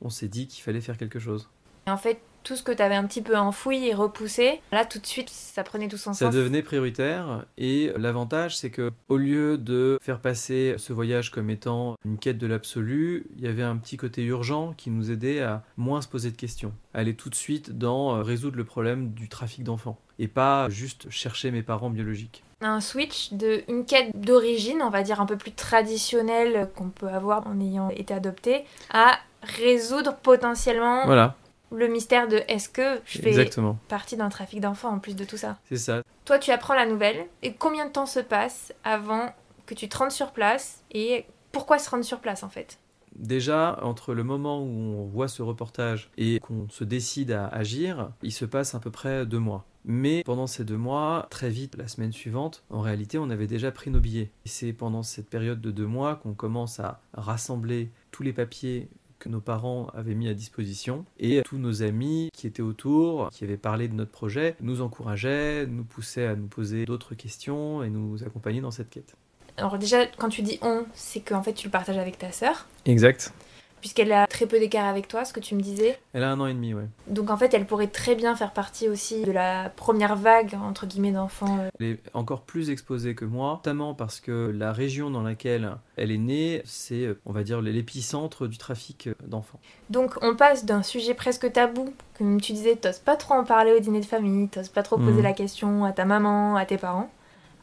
on 0.00 0.08
s'est 0.08 0.28
dit 0.28 0.46
qu'il 0.46 0.62
fallait 0.64 0.80
faire 0.80 0.96
quelque 0.96 1.18
chose. 1.18 1.50
En 1.90 1.96
fait, 1.96 2.20
tout 2.42 2.56
ce 2.56 2.62
que 2.62 2.72
tu 2.72 2.80
avais 2.82 2.94
un 2.94 3.04
petit 3.04 3.20
peu 3.20 3.36
enfoui 3.36 3.86
et 3.88 3.92
repoussé, 3.94 4.60
là, 4.72 4.86
tout 4.86 4.98
de 4.98 5.06
suite, 5.06 5.28
ça 5.28 5.62
prenait 5.62 5.88
tout 5.88 5.98
son 5.98 6.14
Ça 6.14 6.26
sens. 6.26 6.34
devenait 6.34 6.62
prioritaire 6.62 7.44
et 7.58 7.92
l'avantage 7.98 8.56
c'est 8.56 8.70
que 8.70 8.92
au 9.08 9.18
lieu 9.18 9.58
de 9.58 9.98
faire 10.00 10.20
passer 10.20 10.74
ce 10.78 10.94
voyage 10.94 11.30
comme 11.30 11.50
étant 11.50 11.96
une 12.06 12.16
quête 12.16 12.38
de 12.38 12.46
l'absolu, 12.46 13.26
il 13.36 13.44
y 13.44 13.46
avait 13.46 13.62
un 13.62 13.76
petit 13.76 13.98
côté 13.98 14.22
urgent 14.22 14.72
qui 14.78 14.88
nous 14.88 15.10
aidait 15.10 15.42
à 15.42 15.62
moins 15.76 16.00
se 16.00 16.08
poser 16.08 16.30
de 16.30 16.36
questions, 16.36 16.72
à 16.94 17.00
aller 17.00 17.14
tout 17.14 17.28
de 17.28 17.34
suite 17.34 17.76
dans 17.76 18.16
euh, 18.16 18.22
résoudre 18.22 18.56
le 18.56 18.64
problème 18.64 19.10
du 19.10 19.28
trafic 19.28 19.62
d'enfants 19.62 19.98
et 20.18 20.26
pas 20.28 20.70
juste 20.70 21.10
chercher 21.10 21.50
mes 21.50 21.62
parents 21.62 21.90
biologiques. 21.90 22.42
Un 22.62 22.80
switch 22.80 23.32
de 23.32 23.62
une 23.68 23.84
quête 23.84 24.10
d'origine, 24.18 24.80
on 24.82 24.90
va 24.90 25.02
dire 25.02 25.20
un 25.20 25.26
peu 25.26 25.36
plus 25.36 25.52
traditionnelle 25.52 26.70
qu'on 26.74 26.88
peut 26.88 27.08
avoir 27.08 27.46
en 27.46 27.60
ayant 27.60 27.90
été 27.90 28.14
adopté, 28.14 28.64
à 28.92 29.18
résoudre 29.42 30.16
potentiellement 30.22 31.06
Voilà, 31.06 31.36
le 31.72 31.88
mystère 31.88 32.28
de 32.28 32.42
est-ce 32.48 32.68
que 32.68 33.00
je 33.04 33.18
fais 33.18 33.28
exactement. 33.28 33.78
partie 33.88 34.16
d'un 34.16 34.28
trafic 34.28 34.60
d'enfants 34.60 34.90
en 34.90 34.98
plus 34.98 35.16
de 35.16 35.24
tout 35.24 35.36
ça. 35.36 35.58
C'est 35.68 35.76
ça. 35.76 36.02
Toi, 36.24 36.38
tu 36.38 36.50
apprends 36.50 36.74
la 36.74 36.86
nouvelle 36.86 37.26
et 37.42 37.54
combien 37.54 37.86
de 37.86 37.92
temps 37.92 38.06
se 38.06 38.20
passe 38.20 38.72
avant 38.84 39.32
que 39.66 39.74
tu 39.74 39.88
te 39.88 39.96
rendes 39.96 40.10
sur 40.10 40.32
place 40.32 40.82
et 40.92 41.26
pourquoi 41.52 41.78
se 41.78 41.90
rendre 41.90 42.04
sur 42.04 42.20
place 42.20 42.42
en 42.42 42.48
fait? 42.48 42.78
Déjà, 43.16 43.78
entre 43.82 44.14
le 44.14 44.22
moment 44.22 44.62
où 44.62 44.68
on 44.68 45.06
voit 45.06 45.28
ce 45.28 45.42
reportage 45.42 46.10
et 46.16 46.38
qu'on 46.40 46.68
se 46.68 46.84
décide 46.84 47.32
à 47.32 47.48
agir, 47.48 48.10
il 48.22 48.32
se 48.32 48.44
passe 48.44 48.74
à 48.74 48.80
peu 48.80 48.90
près 48.90 49.26
deux 49.26 49.38
mois. 49.38 49.66
Mais 49.84 50.22
pendant 50.24 50.46
ces 50.46 50.64
deux 50.64 50.76
mois, 50.76 51.26
très 51.30 51.48
vite, 51.48 51.76
la 51.76 51.88
semaine 51.88 52.12
suivante, 52.12 52.62
en 52.70 52.80
réalité, 52.80 53.18
on 53.18 53.30
avait 53.30 53.46
déjà 53.46 53.72
pris 53.72 53.90
nos 53.90 54.00
billets. 54.00 54.30
Et 54.44 54.48
c'est 54.48 54.72
pendant 54.72 55.02
cette 55.02 55.28
période 55.28 55.60
de 55.60 55.70
deux 55.70 55.86
mois 55.86 56.16
qu'on 56.16 56.34
commence 56.34 56.80
à 56.80 57.00
rassembler 57.14 57.90
tous 58.10 58.22
les 58.22 58.32
papiers 58.32 58.88
que 59.20 59.28
nos 59.28 59.40
parents 59.40 59.86
avaient 59.94 60.14
mis 60.14 60.28
à 60.28 60.34
disposition 60.34 61.04
et 61.20 61.42
tous 61.44 61.58
nos 61.58 61.84
amis 61.84 62.30
qui 62.32 62.48
étaient 62.48 62.62
autour, 62.62 63.30
qui 63.30 63.44
avaient 63.44 63.56
parlé 63.56 63.86
de 63.86 63.94
notre 63.94 64.10
projet, 64.10 64.56
nous 64.60 64.80
encourageaient, 64.80 65.66
nous 65.66 65.84
poussaient 65.84 66.26
à 66.26 66.34
nous 66.34 66.48
poser 66.48 66.86
d'autres 66.86 67.14
questions 67.14 67.84
et 67.84 67.90
nous 67.90 68.24
accompagnaient 68.24 68.60
dans 68.60 68.72
cette 68.72 68.90
quête. 68.90 69.14
Alors 69.56 69.78
déjà, 69.78 70.06
quand 70.06 70.30
tu 70.30 70.42
dis 70.42 70.58
on, 70.62 70.84
c'est 70.94 71.20
qu'en 71.20 71.42
fait 71.42 71.52
tu 71.52 71.66
le 71.66 71.70
partages 71.70 71.98
avec 71.98 72.18
ta 72.18 72.32
sœur, 72.32 72.66
Exact. 72.86 73.32
Puisqu'elle 73.80 74.12
a 74.12 74.26
très 74.26 74.46
peu 74.46 74.58
d'écart 74.58 74.86
avec 74.86 75.08
toi, 75.08 75.24
ce 75.24 75.32
que 75.32 75.40
tu 75.40 75.54
me 75.54 75.60
disais. 75.60 75.98
Elle 76.12 76.22
a 76.24 76.30
un 76.30 76.40
an 76.40 76.46
et 76.46 76.54
demi, 76.54 76.74
ouais. 76.74 76.86
Donc 77.06 77.30
en 77.30 77.36
fait, 77.36 77.52
elle 77.54 77.66
pourrait 77.66 77.86
très 77.88 78.14
bien 78.14 78.36
faire 78.36 78.52
partie 78.52 78.88
aussi 78.88 79.22
de 79.24 79.32
la 79.32 79.70
première 79.74 80.16
vague, 80.16 80.54
entre 80.62 80.86
guillemets, 80.86 81.12
d'enfants. 81.12 81.58
euh. 81.60 81.68
Elle 81.80 81.86
est 81.86 81.98
encore 82.14 82.42
plus 82.42 82.70
exposée 82.70 83.14
que 83.14 83.24
moi, 83.24 83.54
notamment 83.54 83.94
parce 83.94 84.20
que 84.20 84.52
la 84.54 84.72
région 84.72 85.10
dans 85.10 85.22
laquelle 85.22 85.76
elle 85.96 86.10
est 86.12 86.18
née, 86.18 86.62
c'est, 86.64 87.04
euh, 87.06 87.20
on 87.26 87.32
va 87.32 87.42
dire, 87.42 87.60
l'épicentre 87.60 88.46
du 88.46 88.58
trafic 88.58 89.06
euh, 89.08 89.14
d'enfants. 89.26 89.60
Donc 89.90 90.14
on 90.22 90.36
passe 90.36 90.64
d'un 90.64 90.82
sujet 90.82 91.14
presque 91.14 91.50
tabou, 91.52 91.92
comme 92.18 92.40
tu 92.40 92.52
disais, 92.52 92.76
t'oses 92.76 92.98
pas 92.98 93.16
trop 93.16 93.34
en 93.34 93.44
parler 93.44 93.72
au 93.72 93.80
dîner 93.80 94.00
de 94.00 94.04
famille, 94.06 94.48
t'oses 94.48 94.68
pas 94.68 94.82
trop 94.82 94.96
poser 94.96 95.12
Mhm. 95.18 95.22
la 95.22 95.32
question 95.32 95.84
à 95.84 95.92
ta 95.92 96.04
maman, 96.04 96.56
à 96.56 96.64
tes 96.66 96.76
parents. 96.78 97.10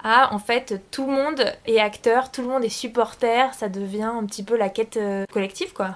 À 0.04 0.34
en 0.34 0.38
fait, 0.40 0.82
tout 0.92 1.08
le 1.08 1.12
monde 1.14 1.44
est 1.66 1.80
acteur, 1.80 2.32
tout 2.32 2.42
le 2.44 2.48
monde 2.48 2.64
est 2.64 2.70
supporter, 2.70 3.52
ça 3.56 3.68
devient 3.68 4.04
un 4.04 4.26
petit 4.26 4.44
peu 4.44 4.56
la 4.56 4.70
quête 4.70 5.00
collective 5.32 5.74
quoi. 5.74 5.96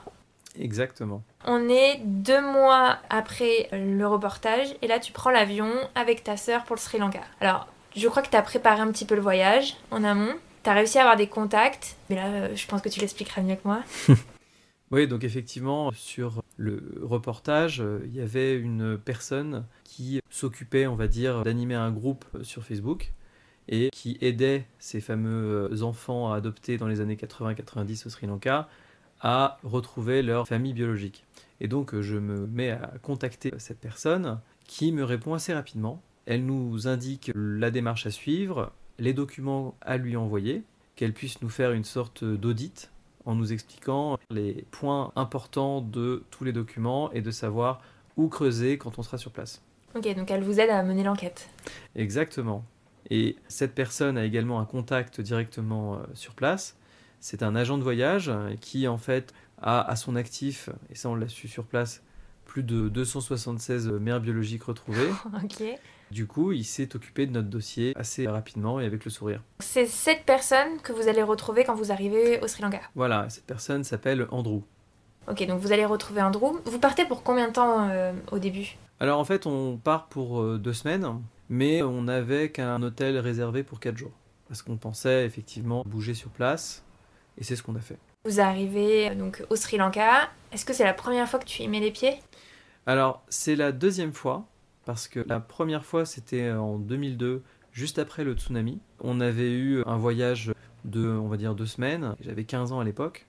Exactement. 0.59 1.23
On 1.45 1.69
est 1.69 2.01
deux 2.03 2.41
mois 2.41 2.97
après 3.09 3.69
le 3.71 4.05
reportage 4.05 4.75
et 4.81 4.87
là 4.87 4.99
tu 4.99 5.11
prends 5.11 5.29
l'avion 5.29 5.71
avec 5.95 6.23
ta 6.23 6.37
sœur 6.37 6.63
pour 6.63 6.75
le 6.75 6.81
Sri 6.81 6.97
Lanka. 6.97 7.21
Alors, 7.39 7.67
je 7.95 8.07
crois 8.07 8.21
que 8.21 8.29
tu 8.29 8.35
as 8.35 8.41
préparé 8.41 8.81
un 8.81 8.91
petit 8.91 9.05
peu 9.05 9.15
le 9.15 9.21
voyage 9.21 9.77
en 9.91 10.03
amont. 10.03 10.33
T'as 10.63 10.73
réussi 10.73 10.97
à 10.97 11.01
avoir 11.01 11.15
des 11.15 11.27
contacts, 11.27 11.97
mais 12.09 12.15
là 12.15 12.27
euh, 12.27 12.55
je 12.55 12.67
pense 12.67 12.81
que 12.81 12.89
tu 12.89 12.99
l'expliqueras 12.99 13.41
mieux 13.41 13.55
que 13.55 13.65
moi. 13.65 13.83
Oui, 14.93 15.07
donc 15.07 15.23
effectivement, 15.23 15.89
sur 15.93 16.43
le 16.57 16.99
reportage, 17.01 17.79
euh, 17.79 18.01
il 18.07 18.13
y 18.13 18.19
avait 18.19 18.57
une 18.57 18.97
personne 18.97 19.63
qui 19.85 20.19
s'occupait, 20.29 20.85
on 20.85 20.95
va 20.95 21.07
dire, 21.07 21.43
d'animer 21.43 21.75
un 21.75 21.91
groupe 21.91 22.25
euh, 22.35 22.43
sur 22.43 22.65
Facebook 22.65 23.13
et 23.69 23.89
qui 23.93 24.17
aidait 24.19 24.65
ces 24.79 24.99
fameux 24.99 25.81
enfants 25.81 26.33
à 26.33 26.35
adopter 26.35 26.77
dans 26.77 26.87
les 26.87 26.99
années 26.99 27.15
80-90 27.15 28.07
au 28.07 28.09
Sri 28.09 28.27
Lanka 28.27 28.67
à 29.21 29.57
retrouver 29.63 30.21
leur 30.21 30.47
famille 30.47 30.73
biologique. 30.73 31.25
Et 31.59 31.67
donc 31.67 31.93
euh, 31.93 32.01
je 32.01 32.17
me 32.17 32.47
mets 32.47 32.71
à 32.71 32.93
contacter 33.01 33.53
cette 33.57 33.79
personne 33.79 34.39
qui 34.65 34.91
me 34.91 35.03
répond 35.03 35.33
assez 35.33 35.53
rapidement. 35.53 36.01
Elle 36.25 36.45
nous 36.45 36.87
indique 36.87 37.31
la 37.35 37.71
démarche 37.71 38.05
à 38.05 38.11
suivre, 38.11 38.71
les 38.99 39.13
documents 39.13 39.75
à 39.81 39.97
lui 39.97 40.15
envoyer, 40.15 40.63
qu'elle 40.95 41.13
puisse 41.13 41.41
nous 41.41 41.49
faire 41.49 41.71
une 41.71 41.83
sorte 41.83 42.23
d'audit 42.23 42.91
en 43.25 43.35
nous 43.35 43.53
expliquant 43.53 44.17
les 44.29 44.65
points 44.71 45.11
importants 45.15 45.81
de 45.81 46.23
tous 46.31 46.43
les 46.43 46.53
documents 46.53 47.11
et 47.11 47.21
de 47.21 47.31
savoir 47.31 47.81
où 48.17 48.27
creuser 48.27 48.77
quand 48.77 48.97
on 48.99 49.03
sera 49.03 49.17
sur 49.17 49.31
place. 49.31 49.61
Ok, 49.95 50.15
donc 50.15 50.31
elle 50.31 50.43
vous 50.43 50.59
aide 50.59 50.69
à 50.69 50.83
mener 50.83 51.03
l'enquête. 51.03 51.49
Exactement. 51.95 52.63
Et 53.09 53.35
cette 53.47 53.75
personne 53.75 54.17
a 54.17 54.25
également 54.25 54.59
un 54.59 54.65
contact 54.65 55.21
directement 55.21 55.95
euh, 55.95 56.03
sur 56.13 56.33
place. 56.33 56.77
C'est 57.21 57.43
un 57.43 57.55
agent 57.55 57.77
de 57.77 57.83
voyage 57.83 58.29
euh, 58.29 58.55
qui 58.59 58.87
en 58.87 58.97
fait 58.97 59.33
a 59.61 59.81
à 59.81 59.95
son 59.95 60.15
actif, 60.15 60.69
et 60.89 60.95
ça 60.95 61.07
on 61.07 61.15
l'a 61.15 61.29
su 61.29 61.47
sur 61.47 61.63
place, 61.63 62.03
plus 62.45 62.63
de 62.63 62.89
276 62.89 63.87
mères 63.89 64.19
biologiques 64.19 64.63
retrouvées. 64.63 65.09
Du 66.11 66.27
coup, 66.27 66.51
il 66.51 66.65
s'est 66.65 66.93
occupé 66.93 67.25
de 67.25 67.31
notre 67.31 67.47
dossier 67.47 67.93
assez 67.95 68.27
rapidement 68.27 68.81
et 68.81 68.85
avec 68.85 69.05
le 69.05 69.11
sourire. 69.11 69.41
C'est 69.59 69.85
cette 69.85 70.25
personne 70.25 70.81
que 70.83 70.91
vous 70.91 71.07
allez 71.07 71.23
retrouver 71.23 71.63
quand 71.63 71.73
vous 71.73 71.93
arrivez 71.93 72.41
au 72.41 72.47
Sri 72.49 72.61
Lanka. 72.61 72.81
Voilà, 72.95 73.29
cette 73.29 73.45
personne 73.45 73.85
s'appelle 73.85 74.27
Andrew. 74.29 74.59
Ok, 75.29 75.47
donc 75.47 75.61
vous 75.61 75.71
allez 75.71 75.85
retrouver 75.85 76.21
Andrew. 76.21 76.59
Vous 76.65 76.79
partez 76.79 77.05
pour 77.05 77.23
combien 77.23 77.47
de 77.47 77.53
temps 77.53 77.87
euh, 77.89 78.11
au 78.33 78.39
début? 78.39 78.75
Alors 78.99 79.19
en 79.19 79.23
fait, 79.23 79.45
on 79.45 79.77
part 79.77 80.07
pour 80.07 80.41
euh, 80.41 80.57
deux 80.57 80.73
semaines, 80.73 81.07
mais 81.47 81.81
on 81.81 82.01
n'avait 82.01 82.51
qu'un 82.51 82.83
hôtel 82.83 83.17
réservé 83.17 83.63
pour 83.63 83.79
quatre 83.79 83.97
jours. 83.97 84.11
Parce 84.49 84.61
qu'on 84.61 84.75
pensait 84.75 85.25
effectivement 85.25 85.83
bouger 85.85 86.13
sur 86.13 86.29
place, 86.29 86.83
et 87.41 87.43
c'est 87.43 87.55
ce 87.55 87.63
qu'on 87.63 87.75
a 87.75 87.81
fait. 87.81 87.97
Vous 88.23 88.39
arrivez 88.39 89.09
euh, 89.09 89.15
donc 89.15 89.43
au 89.49 89.55
Sri 89.55 89.77
Lanka. 89.77 90.29
Est-ce 90.53 90.63
que 90.63 90.73
c'est 90.73 90.83
la 90.83 90.93
première 90.93 91.27
fois 91.27 91.39
que 91.39 91.45
tu 91.45 91.63
y 91.63 91.67
mets 91.67 91.79
les 91.79 91.91
pieds? 91.91 92.19
Alors, 92.85 93.23
c'est 93.29 93.55
la 93.55 93.71
deuxième 93.71 94.13
fois, 94.13 94.45
parce 94.85 95.07
que 95.07 95.19
la 95.27 95.39
première 95.39 95.83
fois, 95.83 96.05
c'était 96.05 96.51
en 96.51 96.77
2002, 96.77 97.41
juste 97.71 97.97
après 97.97 98.23
le 98.23 98.33
tsunami. 98.33 98.79
On 98.99 99.19
avait 99.19 99.51
eu 99.51 99.83
un 99.87 99.97
voyage 99.97 100.51
de, 100.85 101.07
on 101.07 101.27
va 101.27 101.37
dire, 101.37 101.55
deux 101.55 101.65
semaines. 101.65 102.15
J'avais 102.21 102.43
15 102.43 102.71
ans 102.71 102.79
à 102.79 102.83
l'époque. 102.83 103.25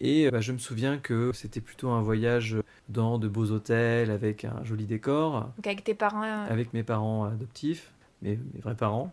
Et 0.00 0.30
bah, 0.30 0.40
je 0.40 0.52
me 0.52 0.58
souviens 0.58 0.98
que 0.98 1.32
c'était 1.32 1.60
plutôt 1.60 1.90
un 1.90 2.02
voyage 2.02 2.56
dans 2.88 3.18
de 3.18 3.26
beaux 3.26 3.50
hôtels, 3.50 4.12
avec 4.12 4.44
un 4.44 4.62
joli 4.62 4.84
décor. 4.84 5.50
Donc 5.56 5.66
avec 5.66 5.82
tes 5.82 5.94
parents 5.94 6.22
euh, 6.22 6.46
Avec 6.48 6.72
mes 6.72 6.84
parents 6.84 7.24
adoptifs, 7.24 7.92
mes, 8.22 8.38
mes 8.54 8.60
vrais 8.60 8.76
parents. 8.76 9.12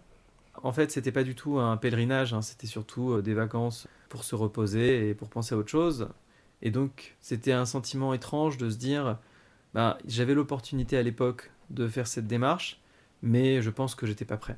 En 0.63 0.71
fait, 0.71 0.91
c'était 0.91 1.11
pas 1.11 1.23
du 1.23 1.35
tout 1.35 1.59
un 1.59 1.75
pèlerinage, 1.75 2.33
hein, 2.33 2.41
c'était 2.41 2.67
surtout 2.67 3.11
euh, 3.11 3.21
des 3.21 3.33
vacances 3.33 3.87
pour 4.07 4.23
se 4.23 4.33
reposer 4.33 5.09
et 5.09 5.13
pour 5.13 5.29
penser 5.29 5.53
à 5.53 5.57
autre 5.57 5.69
chose. 5.69 6.07
Et 6.61 6.71
donc, 6.71 7.15
c'était 7.19 7.51
un 7.51 7.65
sentiment 7.65 8.13
étrange 8.13 8.57
de 8.57 8.69
se 8.69 8.77
dire, 8.77 9.17
bah, 9.73 9.97
j'avais 10.07 10.33
l'opportunité 10.33 10.97
à 10.97 11.03
l'époque 11.03 11.51
de 11.69 11.87
faire 11.89 12.07
cette 12.07 12.27
démarche, 12.27 12.79
mais 13.21 13.61
je 13.61 13.69
pense 13.69 13.93
que 13.93 14.07
j'étais 14.07 14.23
pas 14.23 14.37
prêt. 14.37 14.57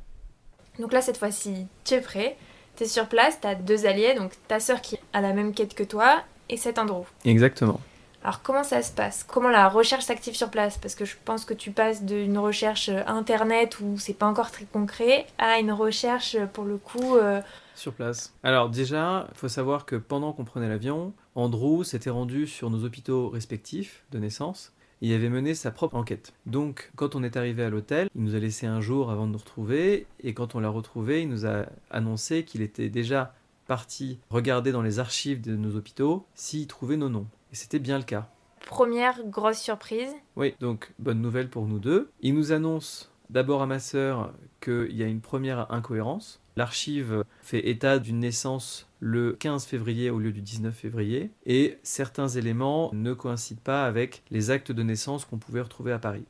Donc 0.79 0.93
là, 0.93 1.01
cette 1.01 1.17
fois-ci, 1.17 1.65
tu 1.83 1.95
es 1.95 2.01
prêt. 2.01 2.37
Tu 2.75 2.83
es 2.83 2.87
sur 2.87 3.07
place, 3.07 3.39
tu 3.41 3.47
as 3.47 3.55
deux 3.55 3.85
alliés, 3.85 4.13
donc 4.15 4.33
ta 4.47 4.59
sœur 4.59 4.81
qui 4.81 4.97
a 5.13 5.21
la 5.21 5.33
même 5.33 5.53
quête 5.53 5.73
que 5.73 5.83
toi 5.83 6.23
et 6.49 6.57
cet 6.57 6.77
Andrew. 6.77 7.05
Exactement. 7.23 7.79
Alors 8.25 8.41
comment 8.41 8.63
ça 8.63 8.81
se 8.81 8.91
passe? 8.91 9.23
Comment 9.23 9.49
la 9.49 9.69
recherche 9.69 10.05
s'active 10.05 10.33
sur 10.33 10.49
place? 10.49 10.79
Parce 10.79 10.95
que 10.95 11.05
je 11.05 11.13
pense 11.25 11.45
que 11.45 11.53
tu 11.53 11.69
passes 11.69 12.03
d'une 12.03 12.39
recherche 12.39 12.89
euh, 12.89 13.03
internet 13.05 13.79
où 13.81 13.99
c'est 13.99 14.15
pas 14.15 14.25
encore 14.25 14.49
très 14.49 14.65
concret 14.65 15.27
à 15.37 15.59
une 15.59 15.71
recherche 15.71 16.33
euh, 16.33 16.47
pour 16.47 16.63
le 16.63 16.77
coup 16.77 17.17
euh, 17.17 17.39
Sur 17.75 17.93
place. 17.93 18.33
Alors 18.41 18.71
déjà, 18.71 19.27
il 19.31 19.37
faut 19.37 19.47
savoir 19.47 19.85
que 19.85 19.95
pendant 19.95 20.33
qu'on 20.33 20.43
prenait 20.43 20.67
l'avion, 20.67 21.13
Andrew 21.35 21.83
s'était 21.83 22.09
rendu 22.09 22.47
sur 22.47 22.71
nos 22.71 22.83
hôpitaux 22.83 23.29
respectifs 23.29 24.05
de 24.11 24.17
naissance. 24.17 24.73
Il 25.01 25.13
avait 25.13 25.29
mené 25.29 25.53
sa 25.53 25.69
propre 25.69 25.95
enquête. 25.95 26.33
Donc, 26.47 26.91
quand 26.95 27.13
on 27.13 27.21
est 27.21 27.37
arrivé 27.37 27.63
à 27.63 27.69
l'hôtel, 27.69 28.09
il 28.15 28.23
nous 28.23 28.33
a 28.33 28.39
laissé 28.39 28.65
un 28.65 28.81
jour 28.81 29.11
avant 29.11 29.27
de 29.27 29.33
nous 29.33 29.37
retrouver, 29.37 30.07
et 30.23 30.33
quand 30.33 30.55
on 30.55 30.59
l'a 30.59 30.69
retrouvé, 30.69 31.21
il 31.21 31.29
nous 31.29 31.45
a 31.45 31.67
annoncé 31.91 32.43
qu'il 32.43 32.63
était 32.63 32.89
déjà 32.89 33.35
parti 33.67 34.19
regarder 34.29 34.71
dans 34.71 34.81
les 34.81 34.99
archives 34.99 35.41
de 35.41 35.55
nos 35.55 35.75
hôpitaux 35.75 36.25
s'il 36.33 36.65
trouvait 36.65 36.97
nos 36.97 37.09
noms. 37.09 37.27
Et 37.55 37.57
c'était 37.57 37.79
bien 37.79 37.97
le 37.97 38.03
cas. 38.03 38.27
première 38.67 39.23
grosse 39.27 39.59
surprise. 39.59 40.13
Oui, 40.35 40.55
donc 40.59 40.91
bonne 40.99 41.21
nouvelle 41.21 41.49
pour 41.49 41.67
nous 41.67 41.79
deux. 41.79 42.11
Il 42.19 42.33
nous 42.35 42.51
annonce 42.51 43.13
d'abord 43.29 43.61
à 43.61 43.65
ma 43.65 43.79
sœur 43.79 44.33
qu'il 44.59 44.91
y 44.91 45.03
a 45.03 45.05
une 45.05 45.21
première 45.21 45.71
incohérence. 45.71 46.41
L'archive 46.57 47.23
fait 47.41 47.69
état 47.69 47.97
d'une 47.97 48.19
naissance 48.19 48.89
le 48.99 49.31
15 49.39 49.63
février 49.67 50.09
au 50.09 50.19
lieu 50.19 50.33
du 50.33 50.41
19 50.41 50.75
février 50.75 51.31
et 51.45 51.77
certains 51.81 52.27
éléments 52.27 52.89
ne 52.91 53.13
coïncident 53.13 53.61
pas 53.63 53.85
avec 53.85 54.23
les 54.31 54.51
actes 54.51 54.73
de 54.73 54.83
naissance 54.83 55.23
qu'on 55.23 55.37
pouvait 55.37 55.61
retrouver 55.61 55.93
à 55.93 55.99
Paris. 55.99 56.25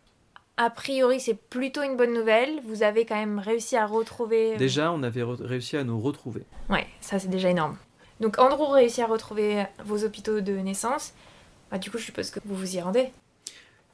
A 0.58 0.70
priori, 0.70 1.20
c'est 1.20 1.34
plutôt 1.50 1.82
une 1.82 1.98
bonne 1.98 2.14
nouvelle. 2.14 2.62
Vous 2.68 2.84
avez 2.84 3.08
quand 3.08 3.16
même 3.18 3.40
réussi 3.40 3.76
à 3.78 3.88
retrouver. 3.88 4.54
euh, 4.54 4.58
Déjà, 4.58 4.92
on 4.92 5.02
avait 5.02 5.24
réussi 5.24 5.76
à 5.76 5.84
nous 5.84 6.00
retrouver. 6.00 6.44
Ouais, 6.70 6.86
ça 7.02 7.18
c'est 7.18 7.30
déjà 7.30 7.50
énorme. 7.50 7.78
Donc 8.20 8.40
Andrew 8.40 8.72
réussit 8.72 9.04
à 9.04 9.08
retrouver 9.08 9.66
vos 9.84 10.04
hôpitaux 10.04 10.42
de 10.42 10.54
naissance. 10.54 11.14
Bah, 11.72 11.78
du 11.78 11.92
coup, 11.92 11.98
je 11.98 12.06
suppose 12.06 12.30
que 12.30 12.40
vous 12.46 12.56
vous 12.56 12.76
y 12.76 12.82
rendez. 12.82 13.12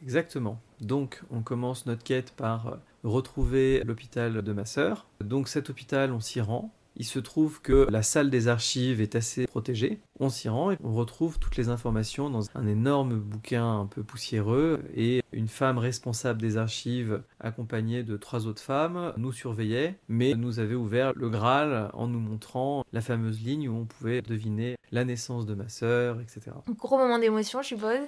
Exactement. 0.04 0.60
Donc, 0.80 1.22
on 1.32 1.42
commence 1.42 1.86
notre 1.86 2.04
quête 2.04 2.32
par 2.32 2.68
euh, 2.68 2.76
retrouver 3.04 3.84
l'hôpital 3.84 4.42
de 4.42 4.54
ma 4.54 4.66
sœur. 4.66 5.08
Donc, 5.24 5.48
cet 5.48 5.70
hôpital, 5.70 6.12
on 6.12 6.20
s'y 6.20 6.42
rend. 6.42 6.72
Il 6.96 7.06
se 7.06 7.20
trouve 7.20 7.62
que 7.62 7.88
la 7.90 8.04
salle 8.04 8.30
des 8.30 8.48
archives 8.48 9.02
est 9.02 9.16
assez 9.16 9.48
protégée. 9.48 10.00
On 10.20 10.30
s'y 10.30 10.50
rend 10.50 10.72
et 10.72 10.78
on 10.84 10.94
retrouve 10.94 11.40
toutes 11.40 11.56
les 11.56 11.70
informations 11.70 12.30
dans 12.30 12.46
un 12.54 12.68
énorme 12.68 13.20
bouquin 13.20 13.80
un 13.80 13.86
peu 13.86 14.04
poussiéreux. 14.04 14.84
Et 14.96 15.24
une 15.32 15.48
femme 15.48 15.78
responsable 15.78 16.42
des 16.42 16.58
archives, 16.58 17.24
accompagnée 17.40 18.04
de 18.04 18.18
trois 18.18 18.48
autres 18.48 18.62
femmes, 18.62 19.14
nous 19.18 19.32
surveillait, 19.32 19.98
mais 20.10 20.34
nous 20.34 20.60
avait 20.60 20.76
ouvert 20.76 21.14
le 21.16 21.30
Graal 21.30 21.90
en 21.94 22.08
nous 22.08 22.20
montrant 22.20 22.86
la 22.92 23.02
fameuse 23.02 23.42
ligne 23.42 23.70
où 23.70 23.76
on 23.76 23.86
pouvait 23.86 24.22
deviner 24.22 24.76
la 24.92 25.06
naissance 25.06 25.46
de 25.46 25.56
ma 25.56 25.70
sœur, 25.70 26.20
etc. 26.20 26.52
Gros 26.78 26.98
moment 26.98 27.20
d'émotion, 27.20 27.62
je 27.62 27.70
suppose? 27.70 28.00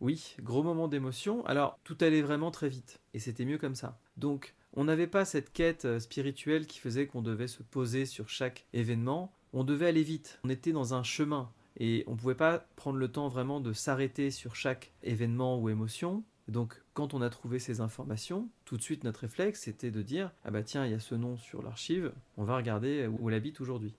Oui, 0.00 0.34
gros 0.42 0.64
moment 0.64 0.88
d'émotion. 0.88 1.46
Alors, 1.46 1.78
tout 1.84 1.96
allait 2.00 2.22
vraiment 2.22 2.50
très 2.50 2.68
vite. 2.68 2.98
Et 3.14 3.20
c'était 3.20 3.44
mieux 3.44 3.58
comme 3.58 3.76
ça. 3.76 4.00
Donc, 4.16 4.54
on 4.74 4.84
n'avait 4.84 5.06
pas 5.06 5.24
cette 5.24 5.52
quête 5.52 5.84
euh, 5.84 6.00
spirituelle 6.00 6.66
qui 6.66 6.78
faisait 6.78 7.06
qu'on 7.06 7.22
devait 7.22 7.48
se 7.48 7.62
poser 7.62 8.06
sur 8.06 8.28
chaque 8.28 8.66
événement. 8.72 9.32
On 9.52 9.64
devait 9.64 9.86
aller 9.86 10.02
vite. 10.02 10.40
On 10.44 10.48
était 10.48 10.72
dans 10.72 10.94
un 10.94 11.02
chemin. 11.02 11.50
Et 11.78 12.04
on 12.06 12.12
ne 12.12 12.16
pouvait 12.16 12.34
pas 12.34 12.66
prendre 12.76 12.98
le 12.98 13.08
temps 13.08 13.28
vraiment 13.28 13.60
de 13.60 13.72
s'arrêter 13.72 14.30
sur 14.30 14.56
chaque 14.56 14.92
événement 15.02 15.58
ou 15.58 15.68
émotion. 15.68 16.24
Donc, 16.48 16.82
quand 16.94 17.14
on 17.14 17.22
a 17.22 17.30
trouvé 17.30 17.58
ces 17.58 17.80
informations, 17.80 18.48
tout 18.64 18.76
de 18.76 18.82
suite 18.82 19.04
notre 19.04 19.20
réflexe 19.20 19.60
c'était 19.60 19.90
de 19.90 20.02
dire 20.02 20.32
Ah 20.44 20.50
bah 20.50 20.62
tiens, 20.62 20.84
il 20.84 20.90
y 20.90 20.94
a 20.94 21.00
ce 21.00 21.14
nom 21.14 21.36
sur 21.36 21.62
l'archive, 21.62 22.12
on 22.36 22.44
va 22.44 22.56
regarder 22.56 23.06
où 23.06 23.28
elle 23.28 23.36
habite 23.36 23.60
aujourd'hui. 23.60 23.94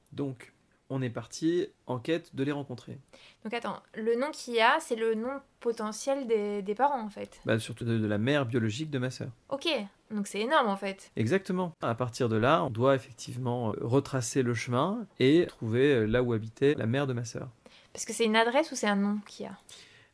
On 0.93 1.01
est 1.01 1.09
parti 1.09 1.67
en 1.87 1.99
quête 1.99 2.35
de 2.35 2.43
les 2.43 2.51
rencontrer. 2.51 2.97
Donc 3.43 3.53
attends, 3.53 3.81
le 3.95 4.15
nom 4.15 4.31
qu'il 4.31 4.53
y 4.53 4.61
a, 4.61 4.79
c'est 4.79 4.95
le 4.95 5.15
nom 5.15 5.41
potentiel 5.59 6.27
des, 6.27 6.61
des 6.61 6.75
parents 6.75 7.01
en 7.01 7.09
fait. 7.09 7.39
Bah, 7.45 7.59
surtout 7.59 7.83
de, 7.83 7.97
de 7.97 8.07
la 8.07 8.17
mère 8.17 8.45
biologique 8.45 8.89
de 8.89 8.99
ma 8.99 9.09
sœur. 9.09 9.29
Ok, 9.49 9.67
donc 10.11 10.27
c'est 10.27 10.39
énorme 10.39 10.67
en 10.67 10.77
fait. 10.77 11.11
Exactement. 11.15 11.73
À 11.81 11.95
partir 11.95 12.29
de 12.29 12.37
là, 12.37 12.63
on 12.63 12.69
doit 12.69 12.95
effectivement 12.95 13.71
euh, 13.71 13.77
retracer 13.81 14.43
le 14.43 14.53
chemin 14.53 15.07
et 15.19 15.45
trouver 15.47 15.93
euh, 15.93 16.05
là 16.05 16.21
où 16.21 16.33
habitait 16.33 16.75
la 16.75 16.85
mère 16.85 17.07
de 17.07 17.13
ma 17.13 17.25
sœur. 17.25 17.49
Parce 17.91 18.05
que 18.05 18.13
c'est 18.13 18.25
une 18.25 18.35
adresse 18.35 18.71
ou 18.71 18.75
c'est 18.75 18.87
un 18.87 18.95
nom 18.95 19.19
qu'il 19.27 19.45
y 19.45 19.49
a? 19.49 19.57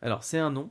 Alors, 0.02 0.24
c'est 0.24 0.40
un 0.40 0.50
nom. 0.50 0.70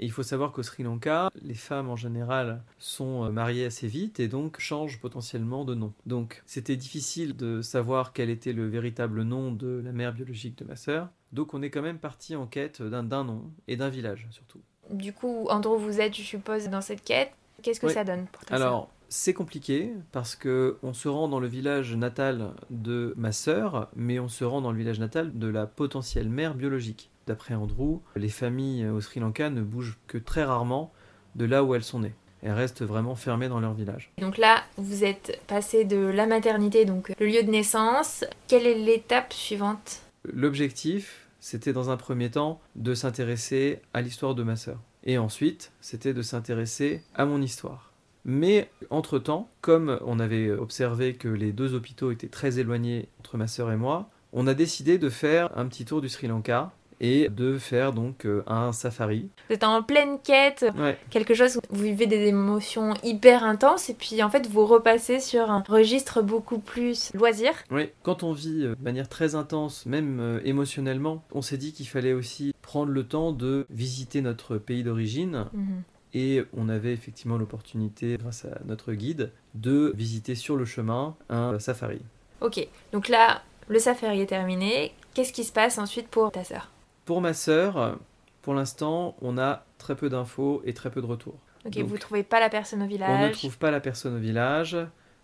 Et 0.00 0.04
il 0.04 0.12
faut 0.12 0.22
savoir 0.22 0.52
qu'au 0.52 0.62
Sri 0.62 0.84
Lanka, 0.84 1.30
les 1.42 1.54
femmes 1.54 1.88
en 1.90 1.96
général 1.96 2.62
sont 2.78 3.24
euh, 3.24 3.30
mariées 3.30 3.64
assez 3.64 3.88
vite 3.88 4.20
et 4.20 4.28
donc 4.28 4.60
changent 4.60 5.00
potentiellement 5.00 5.64
de 5.64 5.74
nom. 5.74 5.92
Donc, 6.06 6.42
c'était 6.46 6.76
difficile 6.76 7.36
de 7.36 7.62
savoir 7.62 8.12
quel 8.12 8.30
était 8.30 8.52
le 8.52 8.68
véritable 8.68 9.22
nom 9.22 9.50
de 9.50 9.82
la 9.84 9.92
mère 9.92 10.12
biologique 10.12 10.56
de 10.58 10.64
ma 10.64 10.76
sœur. 10.76 11.08
Donc, 11.32 11.52
on 11.52 11.62
est 11.62 11.70
quand 11.70 11.82
même 11.82 11.98
parti 11.98 12.36
en 12.36 12.46
quête 12.46 12.80
d'un 12.80 13.24
nom 13.24 13.42
et 13.66 13.76
d'un 13.76 13.88
village 13.88 14.26
surtout. 14.30 14.60
Du 14.90 15.12
coup, 15.12 15.46
Andrew, 15.50 15.76
vous 15.76 16.00
êtes, 16.00 16.16
je 16.16 16.22
suppose, 16.22 16.68
dans 16.68 16.80
cette 16.80 17.02
quête. 17.02 17.32
Qu'est-ce 17.62 17.80
que 17.80 17.86
Oui. 17.86 17.92
ça 17.92 18.04
donne 18.04 18.26
pour 18.32 18.44
ta 18.44 18.56
sœur? 18.56 18.66
Alors, 18.66 18.90
c'est 19.08 19.34
compliqué 19.34 19.92
parce 20.12 20.36
que 20.36 20.78
on 20.82 20.92
se 20.92 21.08
rend 21.08 21.28
dans 21.28 21.40
le 21.40 21.48
village 21.48 21.94
natal 21.96 22.52
de 22.70 23.14
ma 23.16 23.32
sœur, 23.32 23.88
mais 23.96 24.20
on 24.20 24.28
se 24.28 24.44
rend 24.44 24.60
dans 24.60 24.70
le 24.70 24.78
village 24.78 25.00
natal 25.00 25.36
de 25.36 25.48
la 25.48 25.66
potentielle 25.66 26.28
mère 26.28 26.54
biologique. 26.54 27.10
D'après 27.28 27.54
Andrew, 27.54 27.98
les 28.16 28.30
familles 28.30 28.88
au 28.88 29.02
Sri 29.02 29.20
Lanka 29.20 29.50
ne 29.50 29.60
bougent 29.60 29.98
que 30.06 30.16
très 30.16 30.44
rarement 30.44 30.90
de 31.34 31.44
là 31.44 31.62
où 31.62 31.74
elles 31.74 31.84
sont 31.84 32.00
nées. 32.00 32.14
Elles 32.42 32.52
restent 32.52 32.82
vraiment 32.82 33.16
fermées 33.16 33.50
dans 33.50 33.60
leur 33.60 33.74
village. 33.74 34.10
Donc 34.16 34.38
là, 34.38 34.62
vous 34.78 35.04
êtes 35.04 35.38
passé 35.46 35.84
de 35.84 35.98
la 35.98 36.24
maternité, 36.26 36.86
donc 36.86 37.12
le 37.20 37.26
lieu 37.26 37.42
de 37.42 37.50
naissance. 37.50 38.24
Quelle 38.46 38.66
est 38.66 38.78
l'étape 38.78 39.34
suivante? 39.34 40.00
L'objectif, 40.24 41.28
c'était 41.38 41.74
dans 41.74 41.90
un 41.90 41.98
premier 41.98 42.30
temps 42.30 42.62
de 42.76 42.94
s'intéresser 42.94 43.82
à 43.92 44.00
l'histoire 44.00 44.34
de 44.34 44.42
ma 44.42 44.56
sœur. 44.56 44.78
Et 45.04 45.18
ensuite, 45.18 45.70
c'était 45.82 46.14
de 46.14 46.22
s'intéresser 46.22 47.02
à 47.14 47.26
mon 47.26 47.42
histoire. 47.42 47.92
Mais 48.24 48.70
entre-temps, 48.88 49.50
comme 49.60 49.98
on 50.06 50.18
avait 50.18 50.50
observé 50.50 51.12
que 51.12 51.28
les 51.28 51.52
deux 51.52 51.74
hôpitaux 51.74 52.10
étaient 52.10 52.28
très 52.28 52.58
éloignés 52.58 53.10
entre 53.18 53.36
ma 53.36 53.48
sœur 53.48 53.70
et 53.70 53.76
moi, 53.76 54.08
on 54.32 54.46
a 54.46 54.54
décidé 54.54 54.96
de 54.96 55.10
faire 55.10 55.50
un 55.58 55.66
petit 55.66 55.84
tour 55.84 56.00
du 56.00 56.08
Sri 56.08 56.26
Lanka 56.26 56.72
et 57.00 57.28
de 57.28 57.58
faire 57.58 57.92
donc 57.92 58.24
euh, 58.26 58.42
un 58.46 58.72
safari. 58.72 59.28
Vous 59.48 59.54
êtes 59.54 59.64
en 59.64 59.82
pleine 59.82 60.18
quête, 60.20 60.64
Ouais, 60.76 60.98
quelque 61.10 61.34
chose 61.34 61.56
où 61.56 61.60
vous 61.70 61.82
vivez 61.84 62.06
des 62.06 62.26
émotions 62.26 62.94
hyper 63.04 63.44
intenses 63.44 63.88
et 63.90 63.94
puis 63.94 64.22
en 64.22 64.30
fait 64.30 64.46
vous 64.48 64.66
repassez 64.66 65.20
sur 65.20 65.50
un 65.50 65.62
registre 65.68 66.22
beaucoup 66.22 66.58
plus 66.58 67.12
loisir. 67.14 67.52
ouais. 67.70 67.92
Quand 68.02 68.22
on 68.22 68.32
vit 68.32 68.64
euh, 68.64 68.74
de 68.74 68.82
manière 68.82 69.08
très 69.08 69.34
intense, 69.34 69.86
même 69.86 70.18
euh, 70.20 70.40
émotionnellement, 70.44 71.22
on 71.32 71.42
s'est 71.42 71.56
dit 71.58 71.72
qu'il 71.72 71.86
fallait 71.88 72.12
aussi 72.12 72.54
prendre 72.62 72.90
le 72.92 73.04
temps 73.04 73.32
de 73.32 73.66
visiter 73.70 74.20
notre 74.20 74.58
pays 74.58 74.82
d'origine 74.82 75.46
Mhm. 75.52 75.82
Et 76.14 76.42
on 76.56 76.70
avait 76.70 76.94
effectivement 76.94 77.36
l'opportunité, 77.36 78.16
grâce 78.18 78.46
à 78.46 78.58
notre 78.64 78.94
guide, 78.94 79.30
de 79.54 79.92
visiter 79.94 80.34
sur 80.34 80.56
le 80.56 80.64
chemin 80.64 81.14
un 81.28 81.58
safari. 81.58 82.00
Ok, 82.40 82.66
donc 82.92 83.08
là, 83.08 83.42
le 83.68 83.78
safari 83.78 84.22
est 84.22 84.26
terminé. 84.26 84.92
Qu'est-ce 85.12 85.34
qui 85.34 85.44
se 85.44 85.52
passe 85.52 85.76
ensuite 85.76 86.08
pour 86.08 86.32
ta 86.32 86.44
sœur? 86.44 86.70
Pour 87.08 87.22
ma 87.22 87.32
sœur, 87.32 87.98
Pour 88.42 88.52
l'instant, 88.52 89.16
on 89.22 89.38
a 89.38 89.64
très 89.78 89.96
peu 89.96 90.10
d'infos 90.10 90.60
et 90.66 90.74
très 90.74 90.90
peu 90.90 91.00
de 91.00 91.06
retours. 91.06 91.38
Ok, 91.64 91.72
Donc, 91.78 91.86
vous 91.86 91.96
trouvez 91.96 92.22
pas 92.22 92.38
la 92.38 92.50
personne 92.50 92.80
au 92.80 92.82
On 92.82 92.86
ne 92.86 92.90
village. 92.90 93.32
trouve 93.38 93.56
pas 93.56 93.70
la 93.70 93.80
personne 93.80 94.14
au 94.16 94.18
village, 94.18 94.76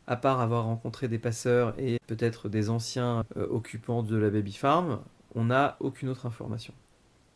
à 0.06 0.16
part 0.16 0.40
avoir 0.40 0.64
rencontré 0.64 1.08
des 1.08 1.18
passeurs 1.18 1.74
et 1.78 1.98
peut-être 2.06 2.48
des 2.48 2.70
anciens 2.70 3.22
euh, 3.36 3.46
occupants 3.50 4.02
de 4.02 4.16
la 4.16 4.30
baby 4.30 4.54
farm. 4.54 5.00
On 5.34 5.44
n'a 5.44 5.76
aucune 5.80 6.08
autre 6.08 6.24
information. 6.24 6.72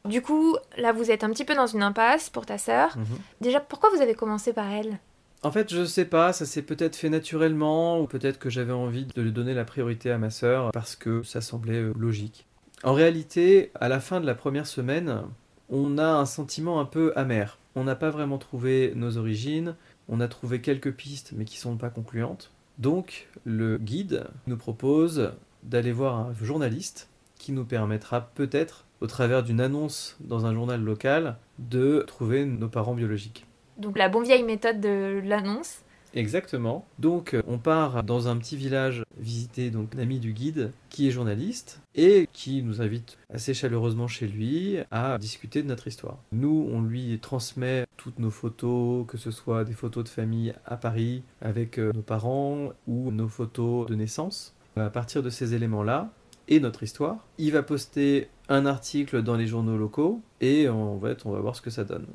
Du 0.06 0.22
coup, 0.22 0.56
là, 0.78 0.92
vous 0.92 1.10
êtes 1.10 1.24
un 1.24 1.30
petit 1.30 1.44
peu 1.44 1.54
dans 1.54 1.66
une 1.66 1.82
impasse 1.82 2.30
pour 2.30 2.46
ta 2.46 2.56
sœur. 2.56 2.96
Mhm. 2.96 3.04
Déjà, 3.42 3.60
pourquoi 3.60 3.90
vous 3.94 4.00
avez 4.00 4.14
commencé 4.14 4.54
par 4.54 4.70
elle? 4.72 4.98
En 5.42 5.52
fait, 5.52 5.70
je 5.70 5.84
sais 5.84 6.06
pas, 6.06 6.32
ça 6.32 6.46
s'est 6.46 6.62
peut-être 6.62 6.96
fait 6.96 7.10
naturellement, 7.10 8.00
ou 8.00 8.06
peut-être 8.06 8.38
que 8.38 8.48
j'avais 8.48 8.72
envie 8.72 9.04
de 9.04 9.20
lui 9.20 9.30
donner 9.32 9.52
la 9.52 9.66
priorité 9.66 10.10
à 10.10 10.16
ma 10.16 10.30
sœur 10.30 10.72
parce 10.72 10.96
que 10.96 11.22
ça 11.22 11.42
semblait 11.42 11.82
euh, 11.82 11.92
logique. 11.98 12.46
En 12.84 12.94
réalité, 12.94 13.72
à 13.74 13.88
la 13.88 13.98
fin 13.98 14.20
de 14.20 14.26
la 14.26 14.34
première 14.34 14.66
semaine, 14.66 15.22
on 15.68 15.98
a 15.98 16.06
un 16.06 16.26
sentiment 16.26 16.80
un 16.80 16.84
peu 16.84 17.12
amer. 17.16 17.58
On 17.74 17.84
n'a 17.84 17.96
pas 17.96 18.10
vraiment 18.10 18.38
trouvé 18.38 18.92
nos 18.94 19.16
origines, 19.18 19.74
on 20.08 20.20
a 20.20 20.28
trouvé 20.28 20.60
quelques 20.60 20.92
pistes 20.92 21.32
mais 21.36 21.44
qui 21.44 21.58
sont 21.58 21.76
pas 21.76 21.90
concluantes. 21.90 22.50
Donc, 22.78 23.28
le 23.44 23.78
guide 23.78 24.26
nous 24.46 24.56
propose 24.56 25.32
d'aller 25.64 25.90
voir 25.90 26.16
un 26.16 26.34
journaliste 26.40 27.08
qui 27.36 27.50
nous 27.52 27.64
permettra 27.64 28.20
peut-être, 28.20 28.84
au 29.00 29.06
travers 29.06 29.42
d'une 29.42 29.60
annonce 29.60 30.16
dans 30.20 30.46
un 30.46 30.54
journal 30.54 30.82
local, 30.82 31.36
de 31.58 32.04
trouver 32.06 32.44
nos 32.44 32.68
parents 32.68 32.94
biologiques. 32.94 33.44
Donc, 33.76 33.98
la 33.98 34.08
bonne 34.08 34.24
vieille 34.24 34.44
méthode 34.44 34.80
de 34.80 35.20
l'annonce. 35.24 35.80
Exactement. 36.18 36.84
Donc 36.98 37.34
euh, 37.34 37.42
on 37.46 37.58
part 37.58 38.02
dans 38.02 38.26
un 38.26 38.36
petit 38.38 38.56
village 38.56 39.04
visiter 39.20 39.70
donc 39.70 39.94
l'ami 39.94 40.18
du 40.18 40.32
guide 40.32 40.72
qui 40.90 41.06
est 41.06 41.12
journaliste 41.12 41.80
et 41.94 42.28
qui 42.32 42.64
nous 42.64 42.82
invite 42.82 43.18
assez 43.32 43.54
chaleureusement 43.54 44.08
chez 44.08 44.26
lui 44.26 44.78
à 44.90 45.16
discuter 45.18 45.62
de 45.62 45.68
notre 45.68 45.86
histoire. 45.86 46.18
Nous, 46.32 46.68
on 46.72 46.82
lui 46.82 47.20
transmet 47.20 47.86
toutes 47.96 48.18
nos 48.18 48.32
photos, 48.32 49.06
que 49.06 49.16
ce 49.16 49.30
soit 49.30 49.62
des 49.62 49.74
photos 49.74 50.02
de 50.02 50.08
famille 50.08 50.54
à 50.66 50.76
Paris 50.76 51.22
avec 51.40 51.78
euh, 51.78 51.92
nos 51.92 52.02
parents 52.02 52.70
ou 52.88 53.12
nos 53.12 53.28
photos 53.28 53.86
de 53.86 53.94
naissance. 53.94 54.56
À 54.74 54.90
partir 54.90 55.22
de 55.22 55.30
ces 55.30 55.54
éléments-là 55.54 56.10
et 56.48 56.58
notre 56.58 56.82
histoire, 56.82 57.28
il 57.38 57.52
va 57.52 57.62
poster 57.62 58.28
un 58.48 58.66
article 58.66 59.22
dans 59.22 59.36
les 59.36 59.46
journaux 59.46 59.76
locaux 59.76 60.20
et 60.40 60.68
en 60.68 60.98
fait, 60.98 61.26
on 61.26 61.30
va 61.30 61.38
voir 61.38 61.54
ce 61.54 61.62
que 61.62 61.70
ça 61.70 61.84
donne. 61.84 62.06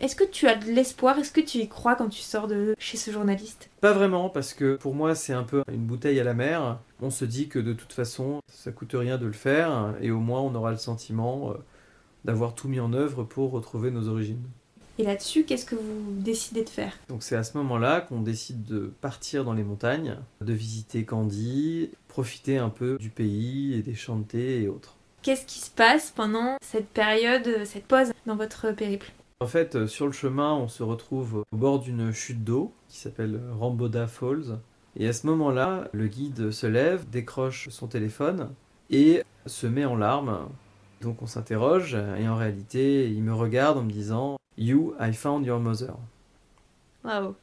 Est-ce 0.00 0.16
que 0.16 0.24
tu 0.24 0.48
as 0.48 0.54
de 0.54 0.64
l'espoir? 0.64 1.18
Est-ce 1.18 1.30
que 1.30 1.42
tu 1.42 1.58
y 1.58 1.68
crois 1.68 1.94
quand 1.94 2.08
tu 2.08 2.22
sors 2.22 2.48
de 2.48 2.74
chez 2.78 2.96
ce 2.96 3.10
journaliste? 3.10 3.68
Pas 3.82 3.92
vraiment, 3.92 4.30
parce 4.30 4.54
que 4.54 4.76
pour 4.76 4.94
moi, 4.94 5.14
c'est 5.14 5.34
un 5.34 5.42
peu 5.42 5.62
une 5.70 5.84
bouteille 5.84 6.18
à 6.18 6.24
la 6.24 6.32
mer. 6.32 6.78
On 7.02 7.10
se 7.10 7.26
dit 7.26 7.48
que 7.48 7.58
de 7.58 7.74
toute 7.74 7.92
façon, 7.92 8.40
ça 8.50 8.72
coûte 8.72 8.92
rien 8.94 9.18
de 9.18 9.26
le 9.26 9.32
faire, 9.32 9.94
et 10.00 10.10
au 10.10 10.18
moins 10.18 10.40
on 10.40 10.54
aura 10.54 10.70
le 10.70 10.78
sentiment 10.78 11.50
euh, 11.50 11.54
d'avoir 12.24 12.54
tout 12.54 12.66
mis 12.66 12.80
en 12.80 12.94
œuvre 12.94 13.24
pour 13.24 13.50
retrouver 13.50 13.90
nos 13.90 14.08
origines. 14.08 14.42
Et 14.98 15.02
là-dessus, 15.02 15.44
qu'est-ce 15.44 15.66
que 15.66 15.74
vous 15.74 16.14
décidez 16.16 16.64
de 16.64 16.70
faire? 16.70 16.94
Donc 17.10 17.22
c'est 17.22 17.36
à 17.36 17.44
ce 17.44 17.58
moment-là 17.58 18.00
qu'on 18.00 18.22
décide 18.22 18.64
de 18.64 18.92
partir 19.02 19.44
dans 19.44 19.52
les 19.52 19.64
montagnes, 19.64 20.16
de 20.40 20.52
visiter 20.54 21.04
Candy, 21.04 21.90
profiter 22.08 22.56
un 22.56 22.70
peu 22.70 22.96
du 22.98 23.10
pays 23.10 23.74
et 23.74 23.82
des 23.82 23.96
thé 24.28 24.62
et 24.62 24.68
autres. 24.68 24.96
Qu'est-ce 25.22 25.44
qui 25.44 25.58
se 25.58 25.70
passe 25.70 26.10
pendant 26.10 26.56
cette 26.62 26.88
période, 26.88 27.64
cette 27.64 27.84
pause 27.84 28.12
dans 28.24 28.36
votre 28.36 28.72
périple? 28.72 29.12
En 29.42 29.46
fait, 29.46 29.74
euh, 29.74 29.86
sur 29.86 30.04
le 30.04 30.12
chemin, 30.12 30.52
on 30.52 30.68
se 30.68 30.82
retrouve 30.82 31.44
au 31.50 31.56
bord 31.56 31.80
d'une 31.80 32.12
chute 32.12 32.44
d'eau 32.44 32.74
qui 32.88 32.98
s'appelle 32.98 33.40
Ramboda 33.58 34.06
Falls. 34.06 34.58
Et 34.96 35.08
à 35.08 35.14
ce 35.14 35.26
moment-là, 35.28 35.88
le 35.92 36.08
guide 36.08 36.50
se 36.50 36.66
lève, 36.66 37.08
décroche 37.08 37.70
son 37.70 37.86
téléphone 37.86 38.50
et 38.90 39.22
se 39.46 39.66
met 39.66 39.86
en 39.86 39.96
larmes. 39.96 40.46
Donc 41.00 41.22
on 41.22 41.26
s'interroge 41.26 41.94
et 41.94 42.28
en 42.28 42.36
réalité, 42.36 43.10
il 43.10 43.22
me 43.22 43.32
regarde 43.32 43.78
en 43.78 43.82
me 43.82 43.90
disant 43.90 44.36
You, 44.58 44.94
I 45.00 45.14
found 45.14 45.46
your 45.46 45.58
mother. 45.58 45.94
Waouh 47.02 47.34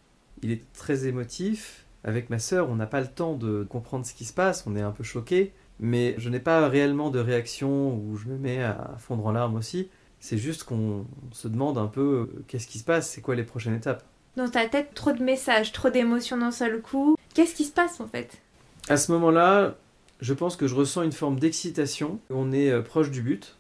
Il 0.44 0.52
est 0.52 0.72
très 0.74 1.08
émotif. 1.08 1.86
Avec 2.04 2.30
ma 2.30 2.38
sœur, 2.38 2.70
on 2.70 2.76
n'a 2.76 2.86
pas 2.86 3.02
le 3.02 3.08
temps 3.08 3.34
de 3.34 3.66
comprendre 3.68 4.06
ce 4.06 4.14
qui 4.14 4.26
se 4.26 4.34
passe, 4.34 4.66
on 4.68 4.76
est 4.76 4.82
un 4.82 4.92
peu 4.92 5.04
choqué, 5.04 5.52
mais 5.80 6.14
je 6.20 6.30
n'ai 6.30 6.40
pas 6.40 6.70
réellement 6.70 7.10
de 7.10 7.18
réaction 7.18 7.98
où 7.98 8.18
je 8.18 8.28
me 8.28 8.38
mets 8.38 8.62
à 8.62 8.96
fondre 9.00 9.26
en 9.26 9.32
larmes 9.32 9.56
aussi. 9.56 9.90
C'est 10.20 10.38
juste 10.38 10.64
qu'on 10.64 11.06
se 11.32 11.48
demande 11.48 11.78
un 11.78 11.88
peu 11.88 12.02
euh, 12.02 12.44
qu'est-ce 12.48 12.68
qui 12.68 12.80
se 12.80 12.84
passe, 12.84 13.10
c'est 13.10 13.22
quoi 13.22 13.36
les 13.36 13.44
prochaines 13.44 13.76
étapes? 13.76 14.04
Dans 14.36 14.50
ta 14.50 14.68
tête, 14.68 14.94
trop 14.94 15.12
de 15.12 15.24
messages, 15.24 15.72
trop 15.72 15.90
d'émotions 15.90 16.38
d'un 16.38 16.52
seul 16.52 16.82
coup. 16.82 17.18
Qu'est-ce 17.34 17.56
qui 17.56 17.66
se 17.66 17.72
passe 17.72 18.00
en 18.00 18.08
fait? 18.08 18.42
À 18.90 18.98
ce 18.98 19.12
moment-là, 19.12 19.76
je 20.22 20.34
pense 20.34 20.56
que 20.56 20.68
je 20.68 20.76
ressens 20.76 21.04
une 21.04 21.12
forme 21.12 21.40
d'excitation. 21.40 22.20
On 22.30 22.52
est 22.52 22.72
euh, 22.72 22.82
proche 22.82 23.12
du 23.12 23.22
but 23.22 23.58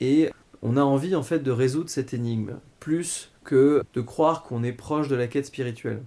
et 0.00 0.30
on 0.62 0.76
a 0.76 0.82
envie 0.82 1.14
en 1.14 1.22
fait 1.22 1.40
de 1.40 1.50
résoudre 1.50 1.90
cette 1.90 2.14
énigme, 2.14 2.58
plus 2.80 3.32
que 3.44 3.82
de 3.94 4.00
croire 4.00 4.42
qu'on 4.42 4.62
est 4.62 4.72
proche 4.72 5.08
de 5.08 5.16
la 5.16 5.26
quête 5.26 5.46
spirituelle. 5.46 6.02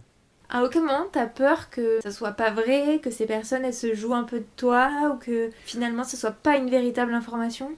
À 0.50 0.64
aucun 0.64 0.82
moment, 0.82 1.08
t'as 1.12 1.26
peur 1.26 1.70
que 1.70 2.00
ça 2.04 2.12
soit 2.12 2.34
pas 2.34 2.52
vrai, 2.52 3.00
que 3.02 3.10
ces 3.10 3.26
personnes 3.26 3.66
elles 3.66 3.74
se 3.74 3.96
jouent 3.96 4.14
un 4.14 4.24
peu 4.24 4.40
de 4.40 4.46
toi, 4.56 5.12
ou 5.12 5.18
que 5.18 5.50
finalement 5.66 6.04
ce 6.04 6.16
soit 6.16 6.32
pas 6.32 6.58
une 6.58 6.70
véritable 6.70 7.14
information? 7.14 7.72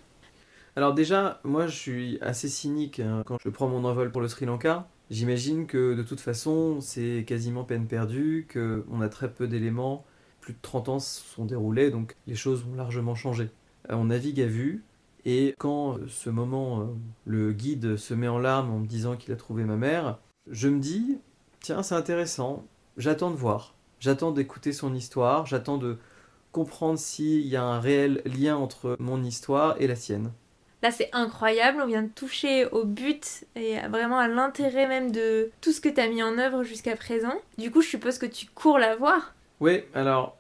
Alors 0.78 0.94
déjà, 0.94 1.40
moi 1.44 1.68
je 1.68 1.76
suis 1.76 2.20
assez 2.22 2.50
cynique 2.50 3.00
hein, 3.00 3.24
quand 3.26 3.38
je 3.44 3.50
prends 3.50 3.68
mon 3.70 3.86
envol 3.86 4.12
pour 4.12 4.22
le 4.22 4.28
Sri 4.28 4.46
Lanka. 4.46 4.88
J'imagine 5.10 5.68
que 5.68 5.94
de 5.94 6.04
toute 6.04 6.20
façon 6.20 6.82
c'est 6.82 7.24
quasiment 7.26 7.64
peine 7.64 7.88
perdue, 7.88 8.48
qu'on 8.52 9.02
a 9.02 9.08
très 9.10 9.32
peu 9.32 9.48
d'éléments, 9.48 10.06
plus 10.42 10.54
de 10.54 10.60
30 10.62 10.90
ans 10.90 11.00
se 11.00 11.22
sont 11.24 11.46
déroulés, 11.46 11.92
donc 11.92 12.16
les 12.28 12.36
choses 12.36 12.66
ont 12.70 12.76
largement 12.76 13.16
changé. 13.16 13.50
Euh, 13.90 13.96
On 13.96 14.06
navigue 14.06 14.42
à 14.42 14.48
vue, 14.48 14.84
et 15.26 15.56
quand 15.60 15.98
euh, 15.98 16.08
ce 16.10 16.30
moment, 16.30 16.82
euh, 16.82 16.86
le 17.26 17.54
guide 17.54 17.96
se 17.98 18.14
met 18.14 18.28
en 18.28 18.40
larmes 18.40 18.72
en 18.72 18.80
me 18.80 18.88
disant 18.88 19.16
qu'il 19.16 19.32
a 19.34 19.38
trouvé 19.38 19.64
ma 19.64 19.78
mère, 19.78 20.20
je 20.50 20.68
me 20.68 20.80
dis, 20.80 21.20
tiens 21.62 21.84
c'est 21.84 21.96
intéressant, 21.96 22.66
j'attends 22.98 23.32
de 23.32 23.38
voir, 23.38 23.76
j'attends 24.00 24.32
d'écouter 24.32 24.74
son 24.74 24.94
histoire, 24.94 25.46
j'attends 25.46 25.78
de 25.78 25.98
comprendre 26.52 27.00
s'il 27.00 27.48
y 27.48 27.56
a 27.56 27.64
un 27.64 27.80
réel 27.80 28.22
lien 28.26 28.58
entre 28.58 28.98
mon 29.00 29.24
histoire 29.24 29.76
et 29.80 29.88
la 29.88 29.96
sienne. 29.96 30.32
Là, 30.86 30.92
c'est 30.92 31.10
incroyable, 31.14 31.82
on 31.82 31.88
vient 31.88 32.04
de 32.04 32.12
toucher 32.14 32.68
au 32.68 32.86
but 32.86 33.44
et 33.56 33.80
vraiment 33.90 34.20
à 34.20 34.28
l'intérêt 34.28 34.88
même 34.88 35.12
de 35.12 35.50
tout 35.60 35.72
ce 35.72 35.82
que 35.82 35.90
t'as 35.90 36.08
mis 36.08 36.22
en 36.22 36.38
œuvre 36.38 36.62
jusqu'à 36.62 36.96
présent. 36.96 37.34
Du 37.58 37.72
coup, 37.72 37.82
je 37.82 37.88
suppose 37.88 38.20
que 38.20 38.28
tu 38.28 38.46
cours 38.54 38.78
la 38.78 38.96
voir. 38.96 39.34
Oui, 39.60 39.82
alors, 39.96 40.38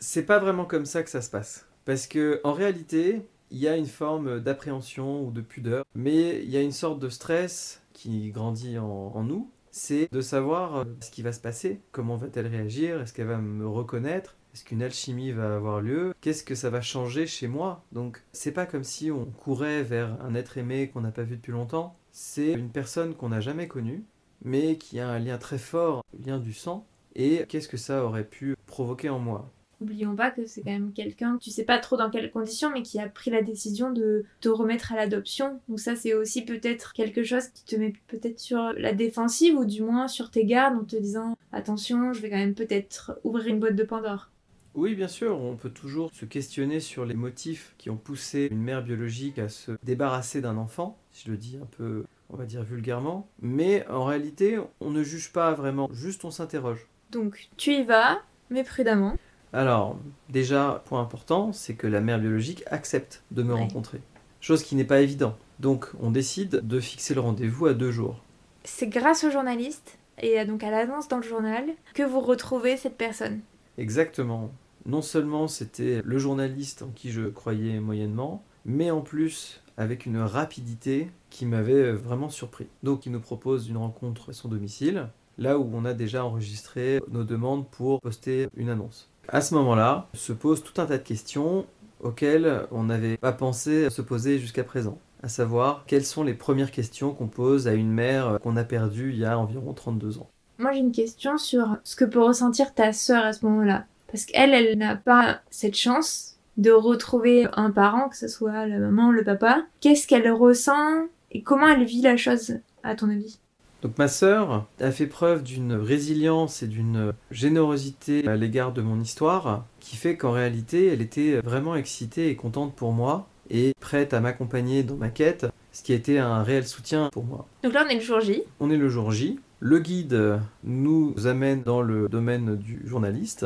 c'est 0.00 0.26
pas 0.26 0.40
vraiment 0.40 0.64
comme 0.64 0.84
ça 0.84 1.04
que 1.04 1.10
ça 1.10 1.22
se 1.22 1.30
passe. 1.30 1.68
Parce 1.84 2.08
que, 2.08 2.40
en 2.42 2.54
réalité, 2.54 3.22
il 3.52 3.58
y 3.58 3.68
a 3.68 3.76
une 3.76 3.86
forme 3.86 4.40
d'appréhension 4.40 5.24
ou 5.24 5.30
de 5.30 5.42
pudeur, 5.42 5.84
mais 5.94 6.42
il 6.42 6.50
y 6.50 6.56
a 6.56 6.60
une 6.60 6.72
sorte 6.72 6.98
de 6.98 7.08
stress 7.08 7.80
qui 7.92 8.32
grandit 8.32 8.80
en, 8.80 9.12
en 9.14 9.22
nous. 9.22 9.48
C'est 9.70 10.08
de 10.10 10.20
savoir 10.20 10.78
euh, 10.78 10.84
ce 11.02 11.12
qui 11.12 11.22
va 11.22 11.32
se 11.32 11.40
passer, 11.40 11.78
comment 11.92 12.16
va-t-elle 12.16 12.48
réagir, 12.48 13.00
est-ce 13.00 13.12
qu'elle 13.12 13.28
va 13.28 13.38
me 13.38 13.68
reconnaître, 13.68 14.34
est-ce 14.54 14.64
qu'une 14.64 14.82
alchimie 14.82 15.32
va 15.32 15.56
avoir 15.56 15.80
lieu, 15.80 16.14
qu'est-ce 16.20 16.44
que 16.44 16.54
ça 16.54 16.70
va 16.70 16.80
changer 16.80 17.26
chez 17.26 17.48
moi? 17.48 17.84
Donc, 17.90 18.22
c'est 18.32 18.52
pas 18.52 18.66
comme 18.66 18.84
si 18.84 19.10
on 19.10 19.24
courait 19.24 19.82
vers 19.82 20.16
un 20.22 20.36
être 20.36 20.58
aimé 20.58 20.90
qu'on 20.92 21.00
n'a 21.00 21.10
pas 21.10 21.24
vu 21.24 21.36
depuis 21.36 21.50
longtemps, 21.50 21.98
c'est 22.12 22.52
une 22.52 22.70
personne 22.70 23.14
qu'on 23.14 23.30
n'a 23.30 23.40
jamais 23.40 23.66
connue, 23.66 24.04
mais 24.44 24.78
qui 24.78 25.00
a 25.00 25.08
un 25.08 25.18
lien 25.18 25.38
très 25.38 25.58
fort, 25.58 26.04
le 26.16 26.24
lien 26.24 26.38
du 26.38 26.52
sang, 26.52 26.86
et 27.16 27.44
qu'est-ce 27.48 27.66
que 27.66 27.76
ça 27.76 28.04
aurait 28.04 28.28
pu 28.28 28.54
provoquer 28.66 29.08
en 29.08 29.18
moi? 29.18 29.50
N'oublions 29.80 30.14
pas 30.14 30.30
que 30.30 30.46
c'est 30.46 30.62
quand 30.62 30.70
même 30.70 30.92
quelqu'un, 30.92 31.36
tu 31.38 31.50
sais 31.50 31.64
pas 31.64 31.78
trop 31.78 31.96
dans 31.96 32.08
quelles 32.08 32.30
conditions, 32.30 32.70
mais 32.70 32.82
qui 32.82 33.00
a 33.00 33.08
pris 33.08 33.32
la 33.32 33.42
décision 33.42 33.90
de 33.90 34.24
te 34.40 34.48
remettre 34.48 34.92
à 34.92 34.96
l'adoption. 34.96 35.60
Donc 35.68 35.80
ça, 35.80 35.96
c'est 35.96 36.14
aussi 36.14 36.44
peut-être 36.44 36.92
quelque 36.92 37.24
chose 37.24 37.48
qui 37.48 37.64
te 37.64 37.74
met 37.74 37.92
peut-être 38.06 38.38
sur 38.38 38.72
la 38.74 38.92
défensive, 38.92 39.56
ou 39.56 39.64
du 39.64 39.82
moins 39.82 40.06
sur 40.06 40.30
tes 40.30 40.44
gardes, 40.44 40.76
en 40.76 40.84
te 40.84 40.94
disant 40.94 41.36
attention, 41.50 42.12
je 42.12 42.20
vais 42.20 42.30
quand 42.30 42.36
même 42.36 42.54
peut-être 42.54 43.18
ouvrir 43.24 43.48
une 43.48 43.58
boîte 43.58 43.74
de 43.74 43.82
Pandore. 43.82 44.30
Oui, 44.74 44.94
bien 44.96 45.06
sûr, 45.08 45.38
on 45.40 45.54
peut 45.54 45.70
toujours 45.70 46.10
se 46.12 46.24
questionner 46.24 46.80
sur 46.80 47.04
les 47.04 47.14
motifs 47.14 47.74
qui 47.78 47.90
ont 47.90 47.96
poussé 47.96 48.48
une 48.50 48.60
mère 48.62 48.82
biologique 48.82 49.38
à 49.38 49.48
se 49.48 49.72
débarrasser 49.84 50.40
d'un 50.40 50.56
enfant, 50.56 50.98
si 51.12 51.26
je 51.26 51.30
le 51.30 51.36
dis 51.36 51.58
un 51.62 51.66
peu, 51.66 52.04
on 52.28 52.36
va 52.36 52.44
dire 52.44 52.64
vulgairement, 52.64 53.28
mais 53.40 53.86
en 53.88 54.04
réalité, 54.04 54.58
on 54.80 54.90
ne 54.90 55.04
juge 55.04 55.32
pas 55.32 55.52
vraiment, 55.52 55.88
juste 55.92 56.24
on 56.24 56.32
s'interroge. 56.32 56.88
Donc 57.10 57.48
tu 57.56 57.72
y 57.72 57.84
vas, 57.84 58.20
mais 58.50 58.64
prudemment. 58.64 59.16
Alors, 59.52 59.96
déjà, 60.30 60.82
point 60.86 61.00
important, 61.00 61.52
c'est 61.52 61.74
que 61.74 61.86
la 61.86 62.00
mère 62.00 62.18
biologique 62.18 62.64
accepte 62.66 63.22
de 63.30 63.44
me 63.44 63.54
Ouais. 63.54 63.60
rencontrer. 63.60 64.00
Chose 64.40 64.64
qui 64.64 64.74
n'est 64.74 64.82
pas 64.84 65.00
évident. 65.00 65.36
Donc, 65.60 65.86
on 66.00 66.10
décide 66.10 66.66
de 66.66 66.80
fixer 66.80 67.14
le 67.14 67.20
rendez-vous 67.20 67.66
à 67.66 67.74
deux 67.74 67.92
jours. 67.92 68.20
C'est 68.64 68.88
grâce 68.88 69.22
au 69.22 69.30
journaliste, 69.30 69.98
et 70.20 70.44
donc 70.44 70.64
à 70.64 70.72
l'annonce 70.72 71.06
dans 71.06 71.18
le 71.18 71.22
journal, 71.22 71.64
que 71.94 72.02
vous 72.02 72.18
retrouvez 72.20 72.76
cette 72.76 72.96
personne. 72.96 73.40
Exactement. 73.78 74.50
Non 74.86 75.02
seulement 75.02 75.48
c'était 75.48 76.02
le 76.04 76.18
journaliste 76.18 76.82
en 76.82 76.88
qui 76.94 77.10
je 77.10 77.22
croyais 77.22 77.80
moyennement, 77.80 78.42
mais 78.64 78.90
en 78.90 79.00
plus 79.00 79.60
avec 79.76 80.06
une 80.06 80.18
rapidité 80.18 81.10
qui 81.30 81.46
m'avait 81.46 81.92
vraiment 81.92 82.28
surpris. 82.28 82.66
Donc 82.82 83.06
il 83.06 83.12
nous 83.12 83.20
propose 83.20 83.68
une 83.68 83.76
rencontre 83.76 84.30
à 84.30 84.32
son 84.32 84.48
domicile, 84.48 85.08
là 85.38 85.58
où 85.58 85.68
on 85.74 85.84
a 85.84 85.94
déjà 85.94 86.24
enregistré 86.24 87.00
nos 87.10 87.24
demandes 87.24 87.66
pour 87.68 88.00
poster 88.00 88.48
une 88.56 88.68
annonce. 88.68 89.08
À 89.28 89.40
ce 89.40 89.54
moment-là, 89.54 90.08
se 90.14 90.32
pose 90.32 90.62
tout 90.62 90.80
un 90.80 90.86
tas 90.86 90.98
de 90.98 91.02
questions 91.02 91.66
auxquelles 92.00 92.66
on 92.70 92.84
n'avait 92.84 93.16
pas 93.16 93.32
pensé 93.32 93.88
se 93.90 94.02
poser 94.02 94.38
jusqu'à 94.38 94.64
présent. 94.64 94.98
à 95.22 95.28
savoir 95.28 95.84
quelles 95.86 96.04
sont 96.04 96.22
les 96.22 96.34
premières 96.34 96.70
questions 96.70 97.14
qu'on 97.14 97.28
pose 97.28 97.66
à 97.66 97.72
une 97.72 97.90
mère 97.90 98.38
qu'on 98.42 98.56
a 98.58 98.64
perdue 98.64 99.10
il 99.10 99.18
y 99.20 99.24
a 99.24 99.38
environ 99.38 99.72
32 99.72 100.18
ans. 100.18 100.28
Moi 100.58 100.72
j'ai 100.72 100.80
une 100.80 100.92
question 100.92 101.38
sur 101.38 101.78
ce 101.82 101.96
que 101.96 102.04
peut 102.04 102.22
ressentir 102.22 102.74
ta 102.74 102.92
sœur 102.92 103.24
à 103.24 103.32
ce 103.32 103.46
moment-là. 103.46 103.86
Parce 104.10 104.26
qu'elle, 104.26 104.54
elle 104.54 104.78
n'a 104.78 104.96
pas 104.96 105.40
cette 105.50 105.76
chance 105.76 106.36
de 106.56 106.70
retrouver 106.70 107.48
un 107.54 107.70
parent, 107.70 108.08
que 108.08 108.16
ce 108.16 108.28
soit 108.28 108.66
la 108.66 108.78
maman, 108.78 109.10
le 109.10 109.24
papa. 109.24 109.64
Qu'est-ce 109.80 110.06
qu'elle 110.06 110.30
ressent 110.30 111.08
et 111.32 111.42
comment 111.42 111.68
elle 111.68 111.84
vit 111.84 112.02
la 112.02 112.16
chose, 112.16 112.58
à 112.82 112.94
ton 112.94 113.10
avis? 113.10 113.38
Donc 113.82 113.98
ma 113.98 114.08
sœur 114.08 114.66
a 114.80 114.90
fait 114.92 115.06
preuve 115.06 115.42
d'une 115.42 115.74
résilience 115.74 116.62
et 116.62 116.66
d'une 116.66 117.12
générosité 117.30 118.26
à 118.26 118.34
l'égard 118.34 118.72
de 118.72 118.80
mon 118.80 118.98
histoire 118.98 119.66
qui 119.78 119.96
fait 119.96 120.16
qu'en 120.16 120.32
réalité 120.32 120.86
elle 120.86 121.02
était 121.02 121.40
vraiment 121.44 121.74
excitée 121.76 122.30
et 122.30 122.36
contente 122.36 122.74
pour 122.74 122.92
moi 122.92 123.28
et 123.50 123.74
prête 123.80 124.14
à 124.14 124.20
m'accompagner 124.20 124.84
dans 124.84 124.96
ma 124.96 125.10
quête, 125.10 125.46
ce 125.72 125.82
qui 125.82 125.92
a 125.92 125.96
été 125.96 126.18
un 126.18 126.42
réel 126.42 126.66
soutien 126.66 127.10
pour 127.12 127.24
moi. 127.24 127.46
Donc 127.62 127.74
là 127.74 127.84
on 127.84 127.90
est 127.90 127.96
le 127.96 128.00
jour 128.00 128.20
J. 128.20 128.42
On 128.58 128.70
est 128.70 128.78
le 128.78 128.88
jour 128.88 129.10
J. 129.10 129.38
Le 129.60 129.78
guide 129.80 130.40
nous 130.62 131.14
amène 131.26 131.62
dans 131.62 131.82
le 131.82 132.08
domaine 132.08 132.56
du 132.56 132.80
journaliste, 132.86 133.44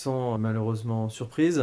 sans 0.00 0.38
malheureusement 0.38 1.10
surprise 1.10 1.62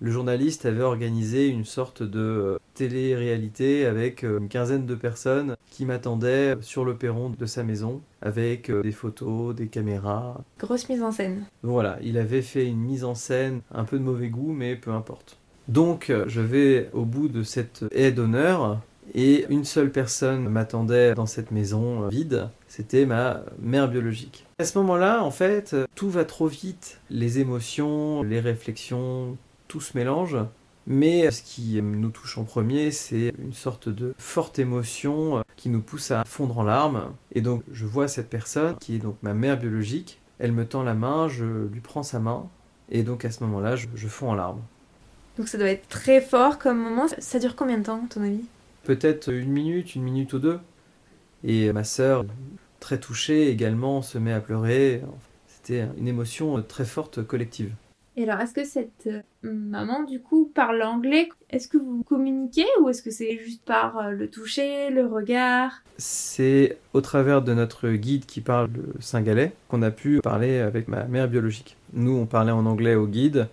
le 0.00 0.10
journaliste 0.10 0.66
avait 0.66 0.82
organisé 0.82 1.48
une 1.48 1.64
sorte 1.64 2.04
de 2.04 2.20
euh, 2.20 2.58
télé-réalité 2.74 3.86
avec 3.86 4.24
euh, 4.24 4.38
une 4.38 4.48
quinzaine 4.48 4.86
de 4.86 4.94
personnes 4.94 5.56
qui 5.70 5.84
m'attendaient 5.84 6.56
sur 6.60 6.84
le 6.84 6.96
perron 6.96 7.30
de 7.30 7.46
sa 7.46 7.62
maison 7.62 8.00
avec 8.20 8.68
euh, 8.68 8.82
des 8.82 8.92
photos, 8.92 9.54
des 9.54 9.66
caméras. 9.66 10.40
Grosse 10.58 10.88
mise 10.88 11.02
en 11.02 11.12
scène. 11.12 11.44
Voilà, 11.62 11.98
il 12.02 12.18
avait 12.18 12.42
fait 12.42 12.66
une 12.66 12.80
mise 12.80 13.04
en 13.04 13.14
scène 13.14 13.60
un 13.72 13.84
peu 13.84 13.98
de 13.98 14.04
mauvais 14.04 14.28
goût, 14.28 14.52
mais 14.52 14.74
peu 14.76 14.90
importe. 14.90 15.38
Donc, 15.68 16.12
je 16.26 16.40
vais 16.40 16.90
au 16.92 17.04
bout 17.04 17.28
de 17.28 17.44
cette 17.44 17.84
haie 17.92 18.10
d'honneur 18.10 18.80
et 19.14 19.46
une 19.50 19.64
seule 19.64 19.92
personne 19.92 20.48
m'attendait 20.48 21.14
dans 21.14 21.26
cette 21.26 21.52
maison 21.52 22.08
vide, 22.08 22.48
c'était 22.72 23.04
ma 23.04 23.42
mère 23.58 23.86
biologique. 23.86 24.46
À 24.58 24.64
ce 24.64 24.78
moment-là, 24.78 25.22
en 25.22 25.30
fait, 25.30 25.76
tout 25.94 26.08
va 26.08 26.24
trop 26.24 26.46
vite. 26.46 27.00
Les 27.10 27.38
émotions, 27.38 28.22
les 28.22 28.40
réflexions, 28.40 29.36
tout 29.68 29.82
se 29.82 29.94
mélange. 29.94 30.38
Mais 30.86 31.30
ce 31.30 31.42
qui 31.42 31.82
nous 31.82 32.08
touche 32.08 32.38
en 32.38 32.44
premier, 32.44 32.90
c'est 32.90 33.34
une 33.38 33.52
sorte 33.52 33.90
de 33.90 34.14
forte 34.16 34.58
émotion 34.58 35.36
euh, 35.36 35.42
qui 35.54 35.68
nous 35.68 35.82
pousse 35.82 36.12
à 36.12 36.24
fondre 36.24 36.60
en 36.60 36.62
larmes. 36.62 37.12
Et 37.34 37.42
donc 37.42 37.62
je 37.70 37.84
vois 37.84 38.08
cette 38.08 38.30
personne, 38.30 38.74
qui 38.80 38.94
est 38.94 39.00
donc 39.00 39.16
ma 39.20 39.34
mère 39.34 39.58
biologique, 39.58 40.18
elle 40.38 40.52
me 40.52 40.64
tend 40.64 40.82
la 40.82 40.94
main, 40.94 41.28
je 41.28 41.44
lui 41.44 41.80
prends 41.80 42.02
sa 42.02 42.20
main, 42.20 42.48
et 42.90 43.02
donc 43.02 43.26
à 43.26 43.30
ce 43.30 43.44
moment-là, 43.44 43.76
je, 43.76 44.08
fonds 44.08 44.30
en 44.30 44.34
larmes. 44.34 44.62
Donc 45.36 45.48
ça 45.48 45.58
doit 45.58 45.68
être 45.68 45.88
très 45.88 46.22
fort 46.22 46.58
comme 46.58 46.78
moment. 46.78 47.06
Ça 47.18 47.38
dure 47.38 47.54
combien 47.54 47.76
de 47.76 47.84
temps, 47.84 48.02
à 48.02 48.08
ton 48.08 48.22
avis? 48.22 48.44
Peut-être 48.82 49.30
une 49.30 49.52
minute, 49.52 49.94
une 49.94 50.02
minute 50.04 50.32
ou 50.32 50.38
deux. 50.38 50.58
Et 51.44 51.72
ma 51.72 51.84
sœur, 51.84 52.24
très 52.80 52.98
touchée 52.98 53.48
également, 53.48 54.02
se 54.02 54.18
met 54.18 54.32
à 54.32 54.40
pleurer. 54.40 55.02
C'était 55.46 55.86
une 55.96 56.08
émotion 56.08 56.62
très 56.62 56.84
forte 56.84 57.22
collective. 57.24 57.72
Et 58.14 58.24
alors, 58.24 58.40
est-ce 58.40 58.52
que 58.52 58.64
cette 58.64 59.06
euh, 59.06 59.22
maman, 59.42 60.02
du 60.02 60.20
coup, 60.20 60.50
parle 60.54 60.82
anglais? 60.82 61.30
Est-ce 61.48 61.66
que 61.66 61.78
vous 61.78 62.02
communiquez 62.02 62.66
ou 62.80 62.90
est-ce 62.90 63.02
que 63.02 63.10
c'est 63.10 63.38
juste 63.38 63.62
par 63.64 63.98
euh, 63.98 64.10
le 64.10 64.28
toucher, 64.28 64.90
le 64.90 65.06
regard? 65.06 65.82
C'est 65.96 66.76
au 66.92 67.00
travers 67.00 67.40
de 67.40 67.54
notre 67.54 67.88
guide 67.88 68.26
qui 68.26 68.42
parle 68.42 68.70
le 68.74 69.00
singalais 69.00 69.52
qu'on 69.68 69.80
a 69.80 69.90
pu 69.90 70.20
parler 70.20 70.58
avec 70.58 70.88
ma 70.88 71.04
mère 71.04 71.26
biologique. 71.26 71.78
Nous, 71.94 72.14
on 72.14 72.26
parlait 72.26 72.52
en 72.52 72.66
anglais 72.66 72.96
au 72.96 73.06
guide 73.06 73.48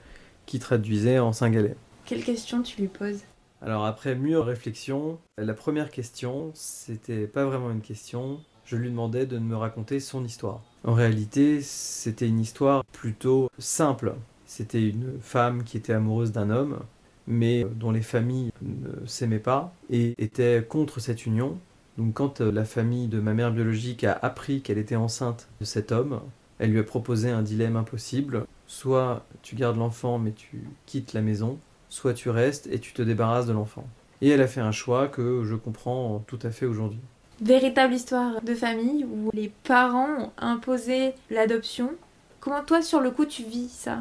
qui 0.45 0.59
traduisait 0.59 1.19
en 1.19 1.31
singalais. 1.31 1.75
Quelle 2.05 2.23
question 2.23 2.61
tu 2.61 2.81
lui 2.81 2.87
poses? 2.87 3.21
Alors, 3.61 3.85
après 3.85 4.15
mûre 4.15 4.45
réflexion, 4.45 5.19
la 5.37 5.53
première 5.53 5.91
question, 5.91 6.51
c'était 6.53 7.27
pas 7.27 7.45
vraiment 7.45 7.71
une 7.71 7.81
question. 7.81 8.39
Je 8.63 8.77
lui 8.77 8.89
demandais 8.89 9.25
de 9.25 9.37
me 9.37 9.55
raconter 9.57 9.99
son 9.99 10.23
histoire. 10.23 10.61
En 10.85 10.93
réalité, 10.93 11.61
c'était 11.61 12.27
une 12.27 12.39
histoire 12.39 12.85
plutôt 12.85 13.49
simple. 13.57 14.15
C'était 14.45 14.87
une 14.87 15.19
femme 15.21 15.63
qui 15.63 15.75
était 15.75 15.93
amoureuse 15.93 16.31
d'un 16.31 16.49
homme, 16.49 16.79
mais 17.27 17.65
dont 17.75 17.91
les 17.91 18.01
familles 18.01 18.51
ne 18.61 19.05
s'aimaient 19.05 19.39
pas 19.39 19.73
et 19.89 20.15
étaient 20.17 20.65
contre 20.67 20.99
cette 21.01 21.25
union. 21.25 21.57
Donc 21.97 22.13
quand 22.13 22.39
euh, 22.39 22.51
la 22.51 22.63
famille 22.63 23.07
de 23.07 23.19
ma 23.19 23.33
mère 23.33 23.51
biologique 23.51 24.05
a 24.05 24.13
appris 24.13 24.61
qu'elle 24.61 24.77
était 24.77 24.95
enceinte 24.95 25.49
de 25.59 25.65
cet 25.65 25.91
homme, 25.91 26.21
elle 26.59 26.71
lui 26.71 26.79
a 26.79 26.83
proposé 26.83 27.29
un 27.29 27.41
dilemme 27.41 27.75
impossible. 27.75 28.45
Soit 28.67 29.25
tu 29.41 29.55
gardes 29.55 29.77
l'enfant 29.77 30.17
mais 30.17 30.31
tu 30.31 30.63
quittes 30.85 31.13
la 31.13 31.21
maison, 31.21 31.59
soit 31.89 32.13
tu 32.13 32.29
restes 32.29 32.67
et 32.67 32.79
tu 32.79 32.93
te 32.93 33.01
débarrasses 33.01 33.47
de 33.47 33.53
l'enfant. 33.53 33.85
Et 34.21 34.29
elle 34.29 34.41
a 34.41 34.47
fait 34.47 34.61
un 34.61 34.71
choix 34.71 35.07
que 35.07 35.43
je 35.43 35.55
comprends 35.55 36.23
tout 36.27 36.39
à 36.43 36.51
fait 36.51 36.65
aujourd'hui. 36.65 36.99
Véritable 37.41 37.93
histoire 37.93 38.41
de 38.41 38.53
famille 38.53 39.05
où 39.05 39.29
les 39.33 39.51
parents 39.63 40.23
ont 40.23 40.31
imposé 40.37 41.13
l'adoption. 41.29 41.91
Comment 42.39 42.63
toi 42.63 42.81
sur 42.81 42.99
le 42.99 43.11
coup 43.11 43.25
tu 43.25 43.43
vis 43.43 43.69
ça? 43.69 43.99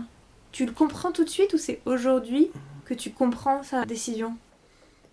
Tu 0.51 0.67
le 0.67 0.73
comprends 0.73 1.13
tout 1.13 1.25
de 1.25 1.29
suite 1.29 1.55
ou 1.55 1.59
c'est 1.59 1.81
aujourd'hui 1.87 2.51
que 2.85 2.95
tu 2.95 3.11
comprends 3.11 3.63
sa 3.63 3.85
décision? 3.85 4.37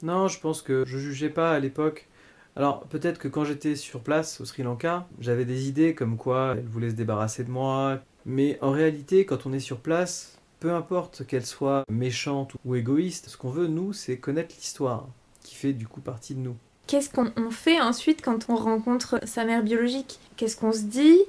Non, 0.02 0.28
je 0.28 0.40
pense 0.40 0.62
que 0.62 0.84
je 0.88 0.98
jugeais 0.98 1.30
pas 1.30 1.52
à 1.52 1.60
l'époque. 1.60 2.08
Alors 2.56 2.82
peut-être 2.86 3.20
que 3.20 3.28
quand 3.28 3.44
j'étais 3.44 3.76
sur 3.76 4.00
place 4.00 4.42
au 4.42 4.46
Sri 4.46 4.64
Lanka, 4.64 5.08
j'avais 5.20 5.46
des 5.46 5.68
idées 5.68 5.94
comme 5.94 6.18
quoi 6.18 6.56
elle 6.58 6.66
voulait 6.66 6.90
se 6.90 6.96
débarrasser 6.96 7.44
de 7.44 7.52
moi. 7.52 8.00
Mais 8.26 8.58
en 8.62 8.72
réalité, 8.72 9.26
quand 9.26 9.46
on 9.46 9.54
est 9.54 9.60
sur 9.60 9.82
place, 9.82 10.40
peu 10.66 10.74
importe 10.74 11.28
qu'elle 11.28 11.46
soit 11.46 11.84
méchante 11.92 12.56
ou 12.66 12.74
égoïste, 12.74 13.30
ce 13.30 13.38
qu'on 13.38 13.52
veut, 13.52 13.68
nous, 13.68 13.94
c'est 13.94 14.18
connaître 14.18 14.56
l'histoire, 14.58 15.08
qui 15.44 15.54
fait 15.54 15.74
du 15.74 15.88
coup 15.88 16.02
partie 16.02 16.34
de 16.34 16.40
nous. 16.40 16.56
Qu'est-ce 16.88 17.08
qu'on 17.12 17.52
fait 17.52 17.80
ensuite 17.80 18.24
quand 18.24 18.50
on 18.50 18.56
rencontre 18.56 19.20
sa 19.28 19.46
mère 19.46 19.62
biologique? 19.62 20.20
Qu'est-ce 20.38 20.58
qu'on 20.58 20.72
se 20.72 20.82
dit? 20.82 21.20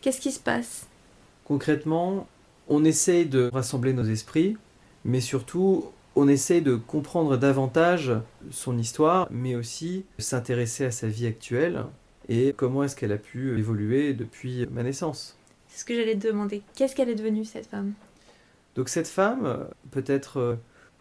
Qu'est-ce 0.00 0.20
qui 0.20 0.30
se 0.30 0.38
passe? 0.38 0.86
Concrètement, 1.44 2.28
on 2.68 2.84
essaye 2.84 3.26
de 3.26 3.50
rassembler 3.52 3.92
nos 3.92 4.04
esprits, 4.04 4.56
mais 5.04 5.20
surtout 5.20 5.86
on 6.14 6.28
essaye 6.28 6.62
de 6.62 6.76
comprendre 6.76 7.36
davantage 7.36 8.12
son 8.52 8.78
histoire, 8.78 9.26
mais 9.32 9.56
aussi 9.56 10.04
s'intéresser 10.20 10.84
à 10.84 10.92
sa 10.92 11.08
vie 11.08 11.26
actuelle 11.26 11.86
et 12.28 12.54
comment 12.56 12.84
est-ce 12.84 12.94
qu'elle 12.94 13.10
a 13.10 13.18
pu 13.18 13.58
évoluer 13.58 14.14
depuis 14.14 14.64
ma 14.70 14.84
naissance. 14.84 15.36
C'est 15.66 15.80
ce 15.80 15.84
que 15.84 15.96
j'allais 15.96 16.16
te 16.16 16.28
demander. 16.28 16.62
Qu'est-ce 16.76 16.94
qu'elle 16.94 17.08
est 17.08 17.16
devenue 17.16 17.44
cette 17.44 17.66
femme? 17.66 17.94
Donc 18.76 18.88
cette 18.88 19.08
femme, 19.08 19.66
peut-être 19.90 20.58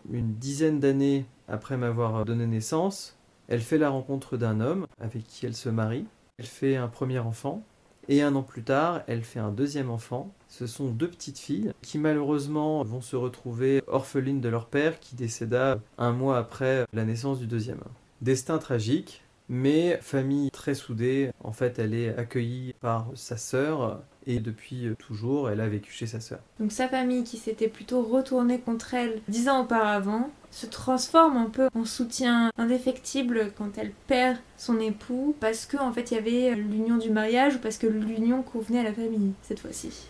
une 0.10 0.36
dizaine 0.36 0.80
d'années 0.80 1.26
après 1.48 1.78
m'avoir 1.78 2.26
donné 2.26 2.48
naissance, 2.48 3.18
elle 3.48 3.62
fait 3.62 3.78
la 3.78 3.90
rencontre 3.90 4.38
d'un 4.38 4.60
homme 4.60 4.88
avec 5.00 5.28
qui 5.28 5.46
elle 5.46 5.56
se 5.56 5.70
marie. 5.70 6.06
Elle 6.38 6.46
fait 6.46 6.76
un 6.76 6.88
premier 6.88 7.20
enfant 7.20 7.64
et 8.08 8.22
un 8.22 8.36
an 8.36 8.44
plus 8.44 8.64
tard, 8.64 9.02
elle 9.08 9.24
fait 9.24 9.40
un 9.40 9.52
deuxième 9.52 9.90
enfant. 9.90 10.32
Ce 10.48 10.68
sont 10.68 10.90
deux 10.90 11.10
petites 11.10 11.40
filles 11.40 11.74
qui 11.82 11.98
malheureusement 11.98 12.84
vont 12.84 13.02
se 13.02 13.16
retrouver 13.16 13.84
orphelines 13.88 14.42
de 14.42 14.50
leur 14.50 14.68
père 14.68 15.00
qui 15.00 15.16
décéda 15.16 15.80
un 15.98 16.12
mois 16.12 16.38
après 16.38 16.86
la 16.94 17.04
naissance 17.04 17.40
du 17.40 17.48
deuxième. 17.48 17.82
Destin 18.22 18.58
tragique, 18.58 19.24
mais 19.50 20.00
famille 20.02 20.50
très 20.52 20.76
soudée. 20.76 21.32
En 21.44 21.52
fait, 21.52 21.80
elle 21.80 21.94
est 21.94 22.16
accueillie 22.16 22.74
par 22.80 23.08
sa 23.16 23.38
sœur 23.38 24.02
et 24.28 24.40
depuis 24.40 24.90
toujours, 25.00 25.50
elle 25.50 25.62
a 25.62 25.68
vécu 25.68 25.92
chez 25.92 26.08
sa 26.08 26.20
sœur. 26.20 26.40
Donc 26.60 26.72
sa 26.72 26.88
famille 26.88 27.24
qui 27.24 27.38
s'était 27.38 27.68
plutôt 27.68 28.02
retournée 28.02 28.60
contre 28.60 28.94
elle 28.94 29.22
dix 29.28 29.50
ans 29.50 29.64
auparavant 29.64 30.32
se 30.52 30.66
transforme 30.66 31.38
un 31.38 31.50
peu 31.50 31.68
en 31.76 31.86
soutien 31.86 32.50
indéfectible 32.58 33.52
quand 33.58 33.78
elle 33.78 33.92
perd 34.08 34.38
son 34.58 34.80
époux 34.80 35.36
parce 35.40 35.66
que 35.66 35.78
en 35.78 35.92
fait 35.92 36.12
il 36.12 36.16
y 36.16 36.18
avait 36.18 36.56
l'union 36.56 36.98
du 36.98 37.10
mariage 37.10 37.56
ou 37.56 37.60
parce 37.60 37.78
que 37.78 37.88
l'union 37.88 38.42
convenait 38.42 38.80
à 38.80 38.84
la 38.84 38.94
famille 38.94 39.34
cette 39.42 39.60
fois-ci. 39.60 40.08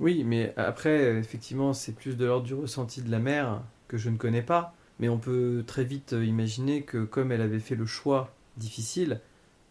Oui, 0.00 0.24
mais 0.24 0.52
après 0.56 1.16
effectivement 1.16 1.72
c'est 1.72 1.92
plus 1.92 2.16
de 2.16 2.24
l'ordre 2.24 2.46
du 2.46 2.54
ressenti 2.54 3.02
de 3.02 3.10
la 3.10 3.20
mère 3.20 3.62
que 3.86 3.96
je 3.96 4.10
ne 4.10 4.16
connais 4.16 4.42
pas, 4.42 4.74
mais 4.98 5.08
on 5.08 5.18
peut 5.18 5.62
très 5.66 5.84
vite 5.84 6.12
imaginer 6.12 6.82
que 6.82 7.04
comme 7.04 7.30
elle 7.30 7.42
avait 7.42 7.60
fait 7.60 7.76
le 7.76 7.86
choix 7.86 8.34
difficile 8.56 9.20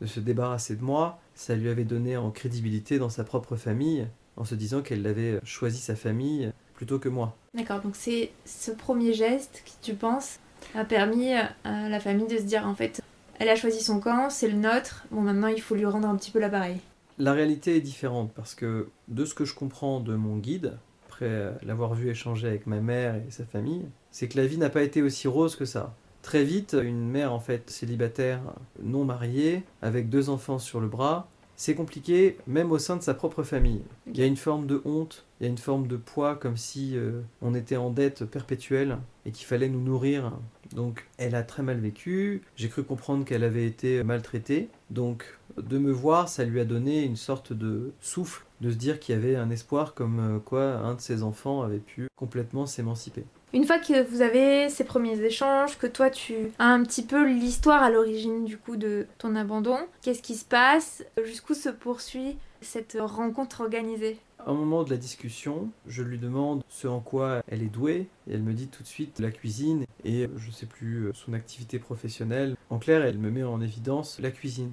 de 0.02 0.06
se 0.06 0.20
débarrasser 0.20 0.76
de 0.76 0.84
moi, 0.84 1.20
ça 1.36 1.56
lui 1.56 1.69
avait 1.69 1.84
donné 1.84 2.17
en 2.17 2.32
crédibilité 2.32 3.00
dans 3.00 3.10
sa 3.10 3.24
propre 3.24 3.56
famille, 3.56 4.08
en 4.38 4.46
se 4.46 4.56
disant 4.56 4.82
qu'elle 4.82 5.06
avait 5.06 5.39
choisi 5.43 5.80
sa 5.80 5.96
famille 5.96 6.52
plutôt 6.74 7.00
que 7.00 7.10
moi. 7.10 7.36
D'accord, 7.54 7.82
donc 7.82 7.96
c'est 7.96 8.32
ce 8.46 8.72
premier 8.72 9.13
geste 9.13 9.62
qui, 9.65 9.76
tu 9.82 9.93
penses, 9.93 10.39
a 10.76 10.86
permis 10.86 11.34
à 11.34 11.89
la 11.89 12.00
famille 12.00 12.28
de 12.28 12.38
se 12.38 12.43
dire 12.43 12.67
en 12.67 12.76
fait, 12.76 13.02
elle 13.39 13.50
a 13.50 13.56
choisi 13.56 13.82
son 13.82 14.00
camp, 14.00 14.30
c'est 14.30 14.48
le 14.48 14.58
nôtre, 14.58 15.06
bon 15.12 15.22
maintenant 15.22 15.48
il 15.48 15.62
faut 15.62 15.76
lui 15.76 15.86
rendre 15.86 16.08
un 16.08 16.15
petit 16.15 16.32
peu 16.32 16.39
l'appareil. 16.39 16.78
La 17.19 17.34
réalité 17.34 17.76
est 17.76 17.82
différente 17.82 18.32
parce 18.34 18.56
que 18.56 18.89
de 19.08 19.26
ce 19.26 19.34
que 19.36 19.46
je 19.46 19.54
comprends 19.54 20.00
de 20.00 20.15
mon 20.15 20.38
guide, 20.38 20.78
après 21.08 21.54
l'avoir 21.62 21.93
vu 21.93 22.10
échanger 22.10 22.48
avec 22.48 22.65
ma 22.65 22.80
mère 22.80 23.15
et 23.15 23.30
sa 23.30 23.46
famille, 23.46 23.86
c'est 24.10 24.28
que 24.28 24.38
la 24.38 24.48
vie 24.48 24.58
n'a 24.58 24.69
pas 24.69 24.82
été 24.82 25.02
aussi 25.04 25.28
rose 25.28 25.56
que 25.56 25.65
ça. 25.65 25.96
Très 26.24 26.46
vite, 26.46 26.76
une 26.82 27.08
mère 27.08 27.34
en 27.34 27.40
fait 27.40 27.70
célibataire, 27.70 28.40
non 28.82 29.04
mariée, 29.04 29.64
avec 29.82 30.10
deux 30.10 30.30
enfants 30.30 30.58
sur 30.58 30.80
le 30.80 30.88
bras, 30.88 31.28
c'est 31.58 31.76
compliqué 31.76 32.38
même 32.48 32.72
au 32.72 32.80
sein 32.80 32.96
de 32.96 33.04
sa 33.04 33.14
propre 33.14 33.44
famille. 33.44 33.82
Il 34.08 34.18
y 34.18 34.24
a 34.24 34.26
une 34.26 34.38
forme 34.38 34.66
de 34.66 34.82
honte, 34.86 35.26
il 35.40 35.44
y 35.44 35.48
a 35.48 35.50
une 35.50 35.58
forme 35.58 35.86
de 35.86 35.98
poids 35.98 36.36
comme 36.36 36.56
si 36.56 36.98
euh, 36.98 37.22
on 37.42 37.54
était 37.54 37.76
en 37.76 37.90
dette 37.90 38.24
perpétuelle 38.24 38.98
et 39.26 39.32
qu'il 39.32 39.46
fallait 39.46 39.68
nous 39.68 39.82
nourrir 39.82 40.32
Donc 40.72 41.06
elle 41.18 41.36
a 41.36 41.44
très 41.44 41.62
mal 41.62 41.78
vécu, 41.78 42.42
j'ai 42.56 42.70
cru 42.70 42.84
comprendre 42.84 43.26
qu'elle 43.26 43.44
avait 43.44 43.68
été 43.68 44.02
maltraitée, 44.04 44.70
donc 44.92 45.26
de 45.58 45.78
me 45.78 45.92
voir, 45.92 46.30
ça 46.30 46.46
lui 46.46 46.62
a 46.62 46.66
donné 46.66 47.04
une 47.04 47.18
sorte 47.18 47.52
de 47.52 47.92
souffle, 48.00 48.46
de 48.62 48.72
se 48.72 48.78
dire 48.78 49.00
qu'il 49.00 49.14
y 49.14 49.18
avait 49.18 49.36
un 49.36 49.50
espoir 49.50 49.94
comme 49.94 50.20
euh, 50.20 50.40
quoi 50.40 50.78
un 50.78 50.96
de 50.96 51.02
ses 51.02 51.22
enfants 51.22 51.64
avait 51.64 51.80
pu 51.80 52.08
complètement 52.16 52.66
s'émanciper. 52.66 53.26
Une 53.54 53.66
fois 53.66 53.78
que 53.78 54.02
vous 54.10 54.22
avez 54.24 54.68
ces 54.70 54.84
premiers 54.84 55.22
échanges, 55.22 55.78
que 55.78 55.86
toi 55.86 56.10
tu 56.10 56.34
as 56.58 56.66
un 56.66 56.82
petit 56.82 57.04
peu 57.04 57.24
l'histoire 57.24 57.84
à 57.84 57.92
l'origine 57.92 58.46
du 58.46 58.58
coup 58.58 58.78
de 58.78 59.06
ton 59.20 59.36
abandon, 59.36 59.78
qu'est-ce 60.02 60.24
qui 60.24 60.34
se 60.34 60.44
passe? 60.44 61.06
Jusqu'où 61.24 61.54
se 61.54 61.70
poursuit 61.70 62.38
cette 62.62 62.98
rencontre 63.00 63.62
organisée? 63.62 64.18
Au 64.48 64.56
moment 64.56 64.84
de 64.84 64.89
la 64.89 64.98
discussion, 64.98 65.70
je 65.86 66.02
lui 66.02 66.18
demande 66.18 66.63
ce 66.68 66.88
en 66.88 67.00
quoi 67.00 67.44
elle 67.48 67.62
est 67.62 67.68
douée 67.68 68.08
et 68.28 68.34
elle 68.34 68.42
me 68.42 68.54
dit 68.54 68.70
tout 68.70 68.82
de 68.82 68.88
suite 68.88 69.20
la 69.20 69.30
cuisine 69.30 69.86
et 70.04 70.28
je 70.36 70.50
sais 70.50 70.66
plus 70.66 71.12
son 71.13 71.34
activité 71.34 71.78
professionnelle. 71.78 72.56
En 72.72 72.80
clair, 72.80 73.06
elle 73.06 73.20
me 73.20 73.30
met 73.30 73.44
en 73.44 73.62
évidence 73.62 74.20
la 74.20 74.32
cuisine. 74.32 74.72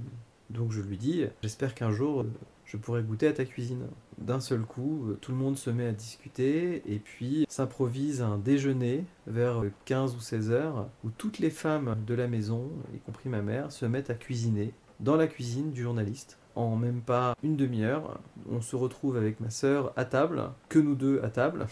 Donc 0.51 0.73
je 0.73 0.81
lui 0.81 0.99
dis 0.99 1.25
j'espère 1.43 1.75
qu'un 1.75 1.91
jour 1.91 2.25
je 2.71 2.77
pourrai 2.77 3.03
goûter 3.03 3.27
à 3.27 3.33
ta 3.33 3.45
cuisine. 3.45 3.87
D'un 4.19 4.39
seul 4.39 4.61
coup, 4.61 5.07
euh, 5.09 5.19
tout 5.21 5.33
le 5.33 5.39
monde 5.39 5.57
se 5.57 5.71
met 5.71 5.87
à 5.87 5.93
discuter 5.93 6.83
et 6.87 7.01
puis 7.01 7.45
s'improvise 7.49 8.23
un 8.23 8.39
déjeuner 8.39 9.05
vers 9.27 9.65
15 9.87 10.15
ou 10.15 10.21
16 10.21 10.53
heures 10.53 10.89
où 11.05 11.11
toutes 11.11 11.41
les 11.41 11.51
femmes 11.51 11.97
de 12.07 12.15
la 12.15 12.29
maison, 12.29 12.71
y 12.95 12.99
compris 12.99 13.29
ma 13.29 13.43
mère, 13.43 13.73
se 13.73 13.87
mettent 13.87 14.11
à 14.11 14.15
cuisiner 14.15 14.73
dans 15.01 15.17
la 15.17 15.27
cuisine 15.27 15.73
du 15.73 15.83
journaliste. 15.83 16.39
En 16.55 16.77
même 16.77 17.01
pas 17.01 17.35
une 17.43 17.57
demi-heure, 17.57 18.21
on 18.49 18.61
se 18.61 18.77
retrouve 18.77 19.17
avec 19.17 19.41
ma 19.41 19.51
sœur 19.51 19.93
à 19.97 20.05
table, 20.05 20.51
que 20.69 20.79
nous 20.79 20.95
deux 20.95 21.21
à 21.25 21.31
table, 21.31 21.67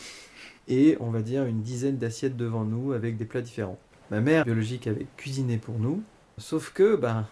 et 0.66 0.96
on 0.98 1.10
va 1.10 1.22
dire 1.22 1.44
une 1.44 1.62
dizaine 1.62 1.98
d'assiettes 1.98 2.36
devant 2.36 2.64
nous 2.64 2.92
avec 2.92 3.16
des 3.16 3.24
plats 3.24 3.42
différents. 3.42 3.78
Ma 4.10 4.20
mère 4.20 4.44
biologique 4.44 4.86
avait 4.86 5.06
cuisiné 5.16 5.58
pour 5.58 5.78
nous, 5.78 6.02
sauf 6.38 6.72
que, 6.72 6.96
ben, 6.96 7.26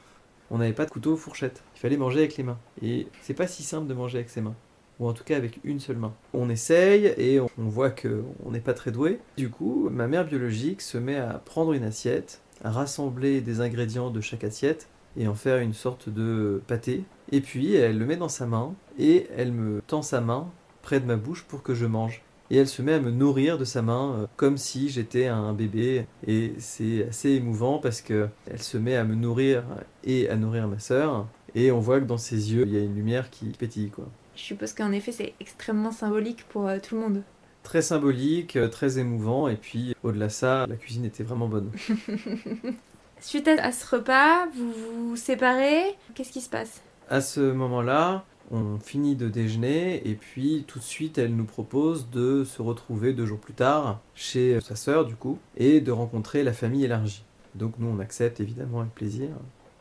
on 0.51 0.59
n'avait 0.59 0.73
pas 0.73 0.85
de 0.85 0.91
couteau 0.91 1.17
fourchette. 1.17 1.63
Il 1.77 1.81
fallait 1.81 1.97
manger 1.97 2.21
avec 2.21 2.37
les 2.37 2.45
mains. 2.45 2.59
Et 2.83 3.09
c'est 3.23 3.35
pas 3.35 3.47
si 3.47 3.63
simple 3.63 3.87
de 3.87 3.95
manger 3.95 4.19
avec 4.19 4.31
ses 4.31 4.41
mains. 4.41 4.55
Ou 4.99 5.09
en 5.09 5.13
tout 5.13 5.25
cas 5.25 5.37
avec 5.37 5.61
une 5.65 5.81
seule 5.81 5.97
main. 5.97 6.15
On 6.33 6.49
essaye 6.49 7.13
et 7.19 7.41
on 7.41 7.69
voit 7.69 7.91
qu'on 7.91 8.51
n'est 8.51 8.61
pas 8.61 8.75
très 8.75 8.93
doué. 8.93 9.19
Du 9.37 9.51
coup, 9.51 9.91
ma 9.91 10.09
mère 10.09 10.25
biologique 10.25 10.81
se 10.81 10.99
met 10.99 11.17
à 11.17 11.35
prendre 11.45 11.73
une 11.73 11.85
assiette, 11.85 12.41
à 12.65 12.71
rassembler 12.71 13.41
des 13.41 13.61
ingrédients 13.61 14.11
de 14.11 14.21
chaque 14.21 14.45
assiette 14.45 14.89
et 15.19 15.29
en 15.29 15.35
faire 15.35 15.59
une 15.59 15.75
sorte 15.75 16.09
de 16.09 16.63
pâté. 16.67 17.05
Et 17.33 17.41
puis 17.41 17.75
elle 17.75 17.99
le 17.99 18.07
met 18.07 18.17
dans 18.17 18.29
sa 18.29 18.47
main 18.47 18.75
et 18.99 19.27
elle 19.37 19.53
me 19.53 19.83
tend 19.87 20.03
sa 20.03 20.21
main 20.21 20.51
près 20.83 21.01
de 21.01 21.07
ma 21.07 21.17
bouche 21.17 21.45
pour 21.45 21.63
que 21.63 21.75
je 21.75 21.87
mange 21.87 22.23
et 22.51 22.57
elle 22.59 22.69
se 22.69 22.83
met 22.83 22.95
à 22.95 23.01
me 23.01 23.11
nourrir 23.11 23.59
de 23.59 23.65
sa 23.65 23.83
main 23.83 24.17
euh, 24.19 24.27
comme 24.37 24.57
si 24.57 24.89
j'étais 24.89 25.27
un 25.27 25.53
bébé 25.53 26.07
et 26.27 26.55
c'est 26.59 27.09
assez 27.09 27.31
émouvant 27.31 27.79
parce 27.79 28.01
que 28.01 28.29
elle 28.51 28.63
se 28.63 28.79
met 28.79 28.97
à 28.97 29.05
me 29.05 29.15
nourrir 29.15 29.65
et 30.05 30.29
à 30.29 30.37
nourrir 30.37 30.69
ma 30.69 30.79
sœur 30.79 31.27
et 31.55 31.73
on 31.73 31.81
voit 31.81 32.01
que 32.01 32.07
dans 32.07 32.19
ses 32.19 32.53
yeux 32.53 32.65
il 32.67 32.75
y 32.75 32.77
a 32.77 32.81
une 32.81 32.95
lumière 32.95 33.31
qui 33.31 33.47
pétille 33.47 33.91
quoi. 33.91 34.07
Je 34.35 34.43
suppose 34.43 34.73
qu'en 34.73 34.93
effet 34.93 35.13
c'est 35.13 35.35
extrêmement 35.41 35.93
symbolique 35.93 36.45
pour 36.49 36.69
euh, 36.69 36.79
tout 36.83 36.95
le 36.95 37.01
monde. 37.01 37.23
Très 37.63 37.83
symbolique, 37.83 38.57
euh, 38.57 38.69
très 38.69 38.99
émouvant 38.99 39.49
et 39.49 39.57
puis 39.57 39.95
au-delà 40.03 40.27
de 40.27 40.33
ça 40.33 40.67
la 40.69 40.77
cuisine 40.77 41.05
était 41.05 41.25
vraiment 41.25 41.49
bonne. 41.49 41.71
Suite 43.21 43.49
à 43.49 43.73
ce 43.73 43.97
repas, 43.97 44.47
vous 44.55 44.73
vous 44.73 45.17
séparez, 45.17 45.97
qu'est-ce 46.15 46.31
qui 46.31 46.43
se 46.43 46.51
passe? 46.51 46.83
À 47.09 47.21
ce 47.21 47.41
moment-là, 47.41 48.25
on 48.51 48.79
finit 48.79 49.17
de 49.17 49.29
déjeuner 49.29 50.07
et 50.09 50.15
puis 50.15 50.65
tout 50.67 50.79
de 50.79 50.85
suite 50.85 51.19
elle 51.19 51.35
nous 51.35 51.45
propose 51.45 52.11
de 52.11 52.45
se 52.45 52.63
retrouver 52.63 53.13
deux 53.13 53.27
jours 53.27 53.39
plus 53.39 53.55
tard 53.55 54.01
chez 54.15 54.61
sa 54.61 54.77
sœur 54.77 55.05
du 55.05 55.17
coup 55.17 55.39
et 55.57 55.81
de 55.81 55.93
rencontrer 55.93 56.43
la 56.43 56.53
famille 56.53 56.85
élargie. 56.85 57.25
Donc 57.55 57.75
nous 57.79 57.89
on 57.89 57.99
accepte 57.99 58.41
évidemment 58.41 58.81
avec 58.81 58.95
plaisir. 58.95 59.29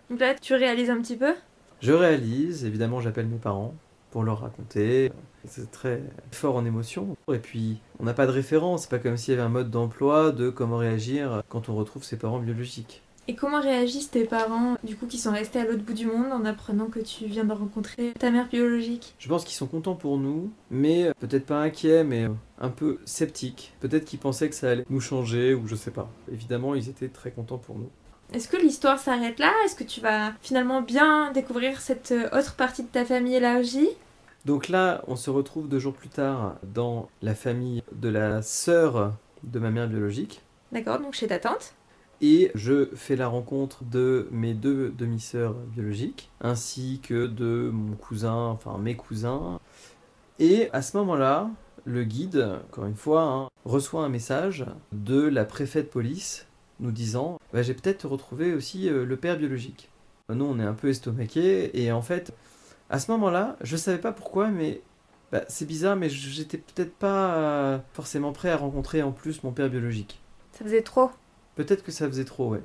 Donc 0.10 0.19
là 0.19 0.36
tu 0.36 0.54
réalises 0.54 0.89
un 0.89 1.01
petit 1.01 1.17
peu? 1.17 1.34
Je 1.82 1.91
réalise, 1.91 2.65
évidemment 2.65 3.01
j'appelle 3.01 3.28
mes 3.28 3.38
parents 3.38 3.75
pour 4.12 4.23
leur 4.23 4.41
raconter. 4.41 5.12
C'est 5.47 5.69
très 5.69 6.01
fort 6.32 6.56
en 6.56 6.65
émotion. 6.65 7.15
Et 7.32 7.38
puis 7.38 7.80
on 7.99 8.06
n'a 8.06 8.13
pas 8.13 8.25
de 8.25 8.32
référence, 8.32 8.84
c'est 8.84 8.89
pas 8.89 8.99
comme 8.99 9.17
s'il 9.17 9.34
y 9.34 9.38
avait 9.38 9.45
un 9.45 9.49
mode 9.49 9.69
d'emploi 9.69 10.32
de 10.32 10.49
comment 10.49 10.78
réagir 10.78 11.43
quand 11.49 11.69
on 11.69 11.75
retrouve 11.75 12.04
ses 12.04 12.17
parents 12.17 12.39
biologiques. 12.39 13.04
Et 13.27 13.33
comment 13.33 13.59
réagissent 13.59 14.11
tes 14.11 14.25
parents, 14.25 14.75
du 14.83 14.95
coup, 14.95 15.07
qui 15.07 15.17
sont 15.17 15.31
restés 15.31 15.59
à 15.59 15.65
l'autre 15.65 15.83
bout 15.83 15.93
du 15.93 16.05
monde 16.05 16.31
en 16.31 16.45
apprenant 16.45 16.85
que 16.85 16.99
tu 16.99 17.25
viens 17.25 17.43
de 17.43 17.53
rencontrer 17.53 18.13
ta 18.19 18.29
mère 18.29 18.47
biologique? 18.47 19.15
Je 19.17 19.27
pense 19.27 19.43
qu'ils 19.43 19.55
sont 19.55 19.65
contents 19.65 19.95
pour 19.95 20.17
nous, 20.17 20.51
mais 20.69 21.11
peut-être 21.19 21.47
pas 21.47 21.59
inquiets, 21.59 22.03
mais 22.03 22.27
un 22.59 22.69
peu 22.69 22.99
sceptiques. 23.05 23.73
Peut-être 23.79 24.05
qu'ils 24.05 24.19
pensaient 24.19 24.47
que 24.47 24.55
ça 24.55 24.69
allait 24.69 24.85
nous 24.91 24.99
changer, 24.99 25.55
ou 25.55 25.67
je 25.67 25.75
sais 25.75 25.89
pas. 25.89 26.07
Évidemment, 26.31 26.75
ils 26.75 26.88
étaient 26.88 27.07
très 27.07 27.31
contents 27.31 27.57
pour 27.57 27.77
nous. 27.77 27.89
Est-ce 28.31 28.47
que 28.47 28.57
l'histoire 28.57 28.99
s'arrête 28.99 29.39
là? 29.39 29.51
Est-ce 29.65 29.75
que 29.75 29.83
tu 29.83 30.01
vas 30.01 30.33
finalement 30.41 30.83
bien 30.83 31.31
découvrir 31.31 31.81
cette 31.81 32.13
autre 32.31 32.55
partie 32.55 32.83
de 32.83 32.89
ta 32.89 33.05
famille 33.05 33.35
élargie? 33.35 33.89
Donc 34.45 34.69
là, 34.69 35.03
on 35.07 35.15
se 35.15 35.31
retrouve 35.31 35.67
deux 35.67 35.79
jours 35.79 35.93
plus 35.93 36.09
tard 36.09 36.57
dans 36.61 37.09
la 37.23 37.33
famille 37.33 37.81
de 37.91 38.09
la 38.09 38.43
sœur 38.43 39.13
de 39.43 39.57
ma 39.59 39.71
mère 39.71 39.88
biologique. 39.88 40.41
D'accord, 40.71 40.99
donc 40.99 41.13
chez 41.15 41.27
ta 41.27 41.39
tante 41.39 41.73
et 42.21 42.51
je 42.56 42.89
fais 42.95 43.15
la 43.15 43.28
rencontre 43.28 43.84
de 43.84 44.28
mes 44.32 44.54
deux 44.54 44.93
demi-sœurs 44.97 45.54
biologiques, 45.54 46.32
ainsi 46.41 46.99
que 47.04 47.28
de 47.28 47.69
mon 47.73 47.95
cousin, 47.95 48.36
enfin 48.36 48.78
mes 48.78 48.95
cousins. 48.95 49.60
Et 50.39 50.69
à 50.73 50.82
ce 50.82 50.97
moment-là, 50.97 51.49
le 51.86 52.04
guide, 52.04 52.60
encore 52.69 52.86
une 52.86 52.95
fois, 52.95 53.23
hein, 53.23 53.47
reçoit 53.63 54.04
un 54.04 54.10
message 54.10 54.65
de 54.91 55.21
la 55.21 55.45
préfète 55.45 55.86
de 55.86 55.91
police 55.91 56.47
nous 56.80 56.91
disant 56.91 57.39
bah, 57.54 57.62
J'ai 57.62 57.73
peut-être 57.73 58.08
retrouvé 58.08 58.54
aussi 58.54 58.89
euh, 58.89 59.06
le 59.06 59.17
père 59.17 59.38
biologique. 59.38 59.89
Nous, 60.30 60.45
on 60.45 60.60
est 60.60 60.63
un 60.63 60.73
peu 60.73 60.89
estomaqués, 60.89 61.80
et 61.80 61.91
en 61.91 62.01
fait, 62.01 62.34
à 62.89 62.99
ce 62.99 63.12
moment-là, 63.12 63.58
je 63.62 63.75
ne 63.75 63.80
savais 63.80 63.99
pas 63.99 64.12
pourquoi, 64.12 64.49
mais 64.49 64.82
bah, 65.32 65.43
c'est 65.47 65.65
bizarre, 65.65 65.95
mais 65.95 66.10
j'étais 66.10 66.58
peut-être 66.58 66.95
pas 66.95 67.36
euh, 67.36 67.78
forcément 67.93 68.32
prêt 68.32 68.49
à 68.49 68.58
rencontrer 68.58 69.04
en 69.04 69.12
plus 69.12 69.43
mon 69.43 69.51
père 69.51 69.69
biologique. 69.69 70.19
Ça 70.51 70.63
faisait 70.63 70.82
trop 70.82 71.12
Peut-être 71.55 71.83
que 71.83 71.91
ça 71.91 72.07
faisait 72.07 72.25
trop, 72.25 72.49
ouais. 72.49 72.61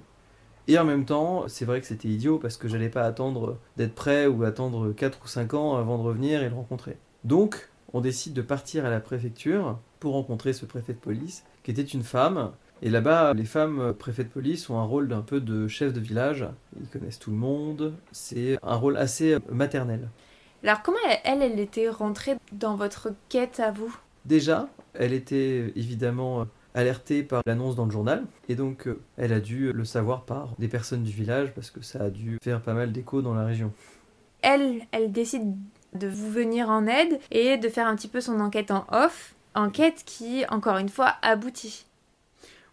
Et 0.68 0.78
en 0.78 0.84
même 0.84 1.04
temps, 1.04 1.48
c'est 1.48 1.64
vrai 1.64 1.80
que 1.80 1.86
c'était 1.86 2.08
idiot 2.08 2.38
parce 2.38 2.56
que 2.56 2.68
j'allais 2.68 2.90
pas 2.90 3.02
attendre 3.02 3.58
d'être 3.76 3.94
prêt 3.94 4.26
ou 4.26 4.44
attendre 4.44 4.92
4 4.92 5.18
ou 5.24 5.26
5 5.26 5.54
ans 5.54 5.76
avant 5.76 5.98
de 5.98 6.02
revenir 6.02 6.42
et 6.42 6.48
le 6.48 6.54
rencontrer. 6.54 6.96
Donc, 7.24 7.70
on 7.92 8.00
décide 8.00 8.34
de 8.34 8.42
partir 8.42 8.84
à 8.84 8.90
la 8.90 9.00
préfecture 9.00 9.78
pour 9.98 10.12
rencontrer 10.12 10.52
ce 10.52 10.66
préfet 10.66 10.92
de 10.92 10.98
police, 10.98 11.44
qui 11.62 11.70
était 11.70 11.82
une 11.82 12.04
femme. 12.04 12.52
Et 12.82 12.88
là-bas, 12.88 13.34
les 13.34 13.44
femmes 13.44 13.92
préfets 13.98 14.24
de 14.24 14.28
police 14.28 14.70
ont 14.70 14.78
un 14.78 14.84
rôle 14.84 15.08
d'un 15.08 15.22
peu 15.22 15.40
de 15.40 15.66
chef 15.68 15.92
de 15.92 16.00
village. 16.00 16.46
Ils 16.80 16.88
connaissent 16.88 17.18
tout 17.18 17.30
le 17.30 17.36
monde. 17.36 17.94
C'est 18.12 18.58
un 18.62 18.76
rôle 18.76 18.96
assez 18.96 19.38
maternel. 19.50 20.08
Alors, 20.62 20.82
comment 20.82 20.98
elle, 21.24 21.42
elle 21.42 21.58
était 21.58 21.88
rentrée 21.88 22.36
dans 22.52 22.76
votre 22.76 23.08
quête 23.28 23.60
à 23.60 23.70
vous? 23.70 23.94
Déjà, 24.24 24.68
elle 24.94 25.12
était 25.12 25.72
évidemment 25.74 26.46
alertée 26.74 27.22
par 27.22 27.42
l'annonce 27.46 27.76
dans 27.76 27.84
le 27.84 27.90
journal. 27.90 28.24
Et 28.48 28.54
donc, 28.54 28.86
euh, 28.86 29.00
elle 29.16 29.32
a 29.32 29.40
dû 29.40 29.72
le 29.72 29.84
savoir 29.84 30.24
par 30.24 30.54
des 30.58 30.68
personnes 30.68 31.02
du 31.02 31.12
village 31.12 31.52
parce 31.54 31.70
que 31.70 31.82
ça 31.82 32.04
a 32.04 32.10
dû 32.10 32.38
faire 32.42 32.60
pas 32.60 32.74
mal 32.74 32.92
d'écho 32.92 33.22
dans 33.22 33.34
la 33.34 33.44
région. 33.44 33.72
Elle, 34.42 34.82
elle 34.92 35.12
décide 35.12 35.54
de 35.94 36.08
vous 36.08 36.30
venir 36.30 36.68
en 36.70 36.86
aide 36.86 37.18
et 37.30 37.56
de 37.56 37.68
faire 37.68 37.86
un 37.86 37.96
petit 37.96 38.08
peu 38.08 38.20
son 38.20 38.40
enquête 38.40 38.70
en 38.70 38.86
off. 38.90 39.34
Enquête 39.54 40.02
qui, 40.06 40.44
encore 40.48 40.78
une 40.78 40.88
fois, 40.88 41.14
aboutit. 41.22 41.86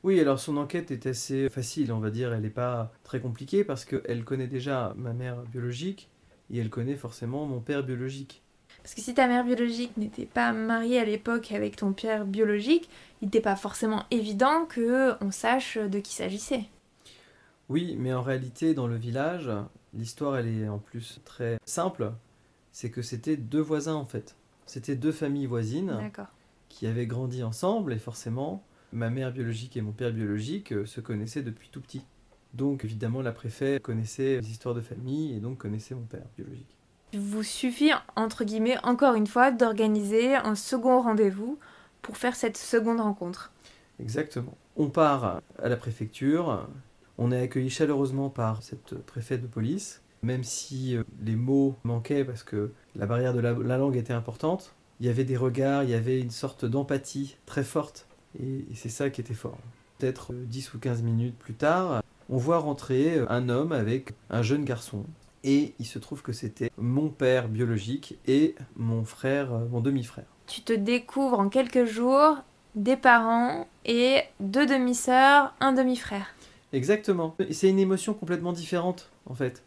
Oui, 0.03 0.19
alors 0.19 0.39
son 0.39 0.57
enquête 0.57 0.91
est 0.91 1.07
assez 1.07 1.49
facile, 1.49 1.91
on 1.91 1.99
va 1.99 2.11
dire. 2.11 2.31
Elle 2.33 2.41
n'est 2.41 2.49
pas 2.49 2.91
très 3.03 3.19
compliquée 3.19 3.63
parce 3.63 3.83
qu'elle 3.83 4.23
connaît 4.23 4.47
déjà 4.47 4.93
ma 4.95 5.13
mère 5.13 5.41
biologique 5.51 6.09
et 6.51 6.59
elle 6.59 6.69
connaît 6.69 6.95
forcément 6.95 7.45
mon 7.45 7.59
père 7.59 7.83
biologique. 7.83 8.43
Parce 8.87 8.95
que 8.95 9.01
si 9.01 9.13
ta 9.13 9.27
mère 9.27 9.43
biologique 9.43 9.97
n'était 9.97 10.25
pas 10.25 10.53
mariée 10.53 10.97
à 10.97 11.03
l'époque 11.03 11.51
avec 11.51 11.75
ton 11.75 11.91
père 11.91 12.23
biologique, 12.23 12.87
il 13.21 13.25
n'était 13.25 13.41
pas 13.41 13.57
forcément 13.57 14.05
évident 14.11 14.63
que 14.63 15.21
on 15.21 15.29
sache 15.29 15.77
de 15.77 15.99
qui 15.99 16.13
s'agissait. 16.13 16.63
Oui, 17.67 17.97
mais 17.99 18.13
en 18.13 18.21
réalité, 18.21 18.73
dans 18.73 18.87
le 18.87 18.95
village, 18.95 19.51
l'histoire 19.93 20.37
elle 20.37 20.47
est 20.47 20.69
en 20.69 20.77
plus 20.77 21.19
très 21.25 21.59
simple. 21.65 22.13
C'est 22.71 22.89
que 22.89 23.01
c'était 23.01 23.35
deux 23.35 23.59
voisins 23.59 23.95
en 23.95 24.05
fait. 24.05 24.37
C'était 24.65 24.95
deux 24.95 25.11
familles 25.11 25.47
voisines 25.47 26.09
qui 26.69 26.87
avaient 26.87 27.07
grandi 27.07 27.43
ensemble 27.43 27.91
et 27.91 27.99
forcément, 27.99 28.63
ma 28.93 29.09
mère 29.09 29.33
biologique 29.33 29.75
et 29.75 29.81
mon 29.81 29.91
père 29.91 30.13
biologique 30.13 30.71
euh, 30.71 30.85
se 30.85 31.01
connaissaient 31.01 31.43
depuis 31.43 31.67
tout 31.67 31.81
petit. 31.81 32.05
Donc 32.53 32.85
évidemment, 32.85 33.21
la 33.21 33.33
préfète 33.33 33.81
connaissait 33.81 34.39
les 34.39 34.49
histoires 34.49 34.75
de 34.75 34.79
famille 34.79 35.35
et 35.35 35.41
donc 35.41 35.57
connaissait 35.57 35.93
mon 35.93 36.05
père 36.05 36.23
biologique. 36.37 36.76
Il 37.13 37.19
vous 37.21 37.43
suffit, 37.43 37.91
entre 38.15 38.43
guillemets, 38.43 38.77
encore 38.83 39.15
une 39.15 39.27
fois, 39.27 39.51
d'organiser 39.51 40.35
un 40.35 40.55
second 40.55 41.01
rendez-vous 41.01 41.57
pour 42.01 42.17
faire 42.17 42.35
cette 42.35 42.57
seconde 42.57 42.99
rencontre. 42.99 43.51
Exactement. 43.99 44.57
On 44.75 44.89
part 44.89 45.41
à 45.61 45.69
la 45.69 45.77
préfecture, 45.77 46.67
on 47.17 47.31
est 47.31 47.41
accueilli 47.41 47.69
chaleureusement 47.69 48.29
par 48.29 48.61
cette 48.61 48.95
préfète 49.05 49.41
de 49.41 49.47
police, 49.47 50.01
même 50.21 50.43
si 50.43 50.95
euh, 50.95 51.03
les 51.23 51.35
mots 51.35 51.75
manquaient 51.83 52.25
parce 52.25 52.43
que 52.43 52.71
la 52.95 53.05
barrière 53.05 53.33
de 53.33 53.39
la, 53.39 53.77
langue 53.77 53.95
était 53.95 54.13
importante. 54.13 54.75
Il 54.99 55.05
y 55.05 55.09
avait 55.09 55.23
des 55.23 55.37
regards, 55.37 55.83
il 55.83 55.89
y 55.89 55.93
avait 55.93 56.19
une 56.19 56.31
sorte 56.31 56.65
d'empathie 56.65 57.37
très 57.45 57.63
forte, 57.63 58.07
et, 58.39 58.65
c'est 58.75 58.89
ça 58.89 59.09
qui 59.09 59.21
était 59.21 59.33
fort. 59.33 59.57
peut-être 59.97 60.33
10 60.33 60.73
ou 60.73 60.79
15 60.79 61.03
minutes 61.03 61.37
plus 61.37 61.53
tard, 61.53 62.01
on 62.29 62.37
voit 62.37 62.57
rentrer 62.57 63.19
un 63.29 63.49
homme 63.49 63.71
avec 63.71 64.13
un 64.29 64.41
jeune 64.41 64.65
garçon. 64.65 65.05
Et 65.49 65.73
il 65.79 65.85
se 65.85 65.97
trouve 65.97 66.23
que 66.23 66.33
c'était 66.33 66.71
mon 66.77 67.07
père 67.07 67.47
biologique 67.47 68.19
et 68.27 68.53
mon 68.75 69.05
frère, 69.05 69.49
mon 69.71 69.79
demi-frère. 69.79 70.25
Tu 70.45 70.59
te 70.61 70.73
découvres 70.73 71.39
en 71.39 71.47
quelques 71.47 71.85
jours 71.85 72.39
des 72.75 72.97
parents 72.97 73.65
et 73.85 74.23
deux 74.41 74.65
demi-sœurs, 74.65 75.53
un 75.61 75.71
demi-frère. 75.71 76.35
Exactement. 76.73 77.33
C'est 77.49 77.69
une 77.69 77.79
émotion 77.79 78.13
complètement 78.13 78.51
différente, 78.51 79.09
en 79.25 79.35
fait. 79.35 79.63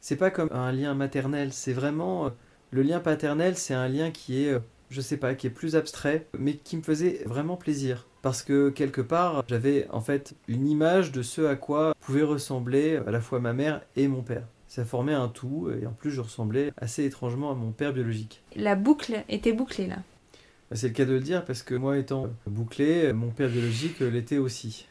C'est 0.00 0.16
pas 0.16 0.30
comme 0.30 0.48
un 0.50 0.72
lien 0.72 0.94
maternel, 0.94 1.52
c'est 1.52 1.74
vraiment. 1.74 2.26
Euh, 2.26 2.30
le 2.70 2.80
lien 2.80 2.98
paternel, 2.98 3.58
c'est 3.58 3.74
un 3.74 3.88
lien 3.88 4.10
qui 4.10 4.44
est, 4.44 4.52
euh, 4.54 4.60
je 4.88 5.02
sais 5.02 5.18
pas, 5.18 5.34
qui 5.34 5.46
est 5.46 5.50
plus 5.50 5.76
abstrait, 5.76 6.26
mais 6.38 6.54
qui 6.54 6.78
me 6.78 6.82
faisait 6.82 7.22
vraiment 7.26 7.56
plaisir. 7.56 8.06
Parce 8.22 8.42
que 8.42 8.70
quelque 8.70 9.02
part, 9.02 9.44
j'avais 9.46 9.86
en 9.90 10.00
fait 10.00 10.34
une 10.48 10.66
image 10.66 11.12
de 11.12 11.20
ce 11.20 11.42
à 11.42 11.54
quoi 11.54 11.94
pouvait 12.00 12.22
ressembler 12.22 12.96
à 13.06 13.10
la 13.10 13.20
fois 13.20 13.40
ma 13.40 13.52
mère 13.52 13.82
et 13.94 14.08
mon 14.08 14.22
père. 14.22 14.46
Ça 14.68 14.84
formait 14.84 15.14
un 15.14 15.28
tout, 15.28 15.70
et 15.70 15.86
en 15.86 15.92
plus 15.92 16.10
je 16.10 16.20
ressemblais 16.20 16.72
assez 16.76 17.04
étrangement 17.04 17.50
à 17.50 17.54
mon 17.54 17.72
père 17.72 17.92
biologique. 17.92 18.42
La 18.54 18.76
boucle 18.76 19.24
était 19.28 19.52
bouclée 19.52 19.86
là. 19.86 19.96
Bah, 20.70 20.76
c'est 20.76 20.88
le 20.88 20.94
cas 20.94 21.06
de 21.06 21.12
le 21.12 21.20
dire 21.20 21.44
parce 21.44 21.62
que 21.62 21.74
moi 21.74 21.96
étant 21.98 22.28
bouclé, 22.46 23.12
mon 23.12 23.30
père 23.30 23.48
biologique 23.48 24.00
l'était 24.00 24.38
aussi. 24.38 24.86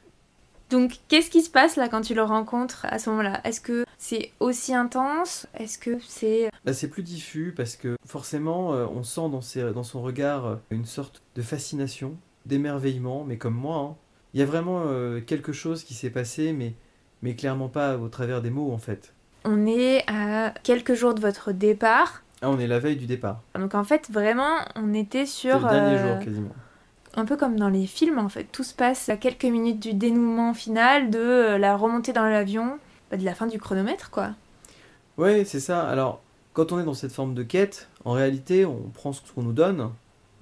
Donc, 0.69 0.97
qu'est-ce 1.07 1.29
qui 1.29 1.41
se 1.41 1.49
passe 1.49 1.77
là 1.77 1.87
quand 1.87 2.01
tu 2.01 2.13
le 2.13 2.23
rencontres 2.23 2.85
à 2.89 2.99
ce 2.99 3.09
moment-là? 3.11 3.39
Est-ce 3.45 3.61
que 3.61 3.85
c'est 3.97 4.31
aussi 4.41 4.73
intense? 4.73 5.47
Est-ce 5.53 5.77
que 5.77 5.97
c'est... 6.05 6.49
Bah, 6.65 6.73
c'est 6.73 6.89
plus 6.89 7.03
diffus 7.03 7.53
parce 7.55 7.77
que 7.77 7.95
forcément, 8.05 8.73
euh, 8.73 8.85
on 8.87 9.03
sent 9.03 9.29
dans, 9.29 9.71
dans 9.71 9.83
son 9.83 10.01
regard 10.01 10.45
euh, 10.45 10.55
une 10.69 10.83
sorte 10.83 11.21
de 11.35 11.41
fascination, 11.41 12.17
d'émerveillement, 12.45 13.23
mais 13.23 13.37
comme 13.37 13.53
moi. 13.53 13.77
Hein. 13.77 13.95
Il 14.33 14.41
y 14.41 14.43
a 14.43 14.45
vraiment 14.45 14.83
euh, 14.87 15.21
quelque 15.21 15.53
chose 15.53 15.85
qui 15.85 15.93
s'est 15.93 16.09
passé, 16.09 16.51
mais, 16.51 16.73
mais 17.21 17.35
clairement 17.35 17.69
pas 17.69 17.97
au 17.97 18.09
travers 18.09 18.41
des 18.41 18.49
mots 18.49 18.73
en 18.73 18.77
fait. 18.77 19.13
On 19.49 19.65
est 19.65 20.03
à 20.07 20.53
quelques 20.63 20.93
jours 20.93 21.13
de 21.13 21.21
votre 21.21 21.53
départ. 21.53 22.21
Ah, 22.41 22.49
on 22.49 22.59
est 22.59 22.67
la 22.67 22.79
veille 22.79 22.97
du 22.97 23.05
départ. 23.05 23.41
Donc 23.55 23.75
en 23.75 23.85
fait, 23.85 24.09
vraiment, 24.11 24.57
on 24.75 24.93
était 24.93 25.25
sur... 25.25 25.59
le 25.59 25.69
dernier 25.69 25.97
jour 25.97 26.19
quasiment 26.19 26.51
un 27.17 27.25
peu 27.25 27.35
comme 27.35 27.57
dans 27.57 27.69
les 27.69 27.87
films 27.87 28.19
en 28.19 28.29
fait. 28.29 28.45
Tout 28.51 28.63
se 28.63 28.75
passe 28.75 29.09
à 29.09 29.17
quelques 29.17 29.45
minutes 29.45 29.79
du 29.79 29.93
dénouement 29.93 30.53
final, 30.53 31.09
de 31.09 31.17
euh, 31.17 31.57
la 31.57 31.75
remontée 31.75 32.13
dans 32.13 32.25
l'avion, 32.25 32.77
bah, 33.09 33.17
de 33.17 33.25
la 33.25 33.33
fin 33.33 33.47
du 33.47 33.57
chronomètre 33.57 34.11
quoi. 34.11 34.29
Ouais, 35.17 35.43
c'est 35.43 35.59
ça. 35.59 35.87
Alors, 35.89 36.21
quand 36.53 36.71
on 36.71 36.79
est 36.79 36.83
dans 36.83 36.93
cette 36.93 37.11
forme 37.11 37.33
de 37.33 37.41
quête, 37.41 37.89
en 38.05 38.11
réalité, 38.11 38.65
on 38.65 38.91
prend 38.93 39.13
ce 39.13 39.21
qu'on 39.33 39.41
nous 39.41 39.51
donne 39.51 39.89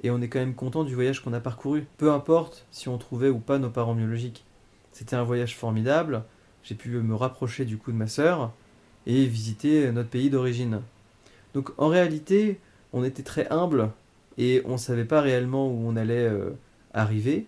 et 0.03 0.11
on 0.11 0.21
est 0.21 0.27
quand 0.27 0.39
même 0.39 0.53
content 0.53 0.83
du 0.83 0.93
voyage 0.93 1.23
qu'on 1.23 1.31
a 1.31 1.39
parcouru. 1.39 1.87
Peu 1.97 2.11
importe 2.11 2.65
si 2.71 2.89
on 2.89 2.97
trouvait 2.97 3.29
ou 3.29 3.39
pas 3.39 3.57
nos 3.57 3.69
parents 3.69 3.95
biologiques. 3.95 4.43
C'était 4.91 5.15
un 5.15 5.23
voyage 5.23 5.55
formidable. 5.55 6.23
J'ai 6.63 6.75
pu 6.75 6.89
me 6.89 7.15
rapprocher 7.15 7.63
du 7.63 7.77
coup 7.77 7.93
de 7.93 7.97
ma 7.97 8.07
sœur 8.07 8.51
et 9.07 9.25
visiter 9.25 9.91
notre 9.91 10.09
pays 10.09 10.29
d'origine. 10.29 10.81
Donc 11.53 11.71
en 11.77 11.87
réalité, 11.87 12.59
on 12.93 13.03
était 13.03 13.23
très 13.23 13.47
humble 13.49 13.89
et 14.37 14.61
on 14.65 14.73
ne 14.73 14.77
savait 14.77 15.05
pas 15.05 15.21
réellement 15.21 15.67
où 15.67 15.87
on 15.87 15.95
allait 15.95 16.27
euh, 16.27 16.51
arriver. 16.93 17.45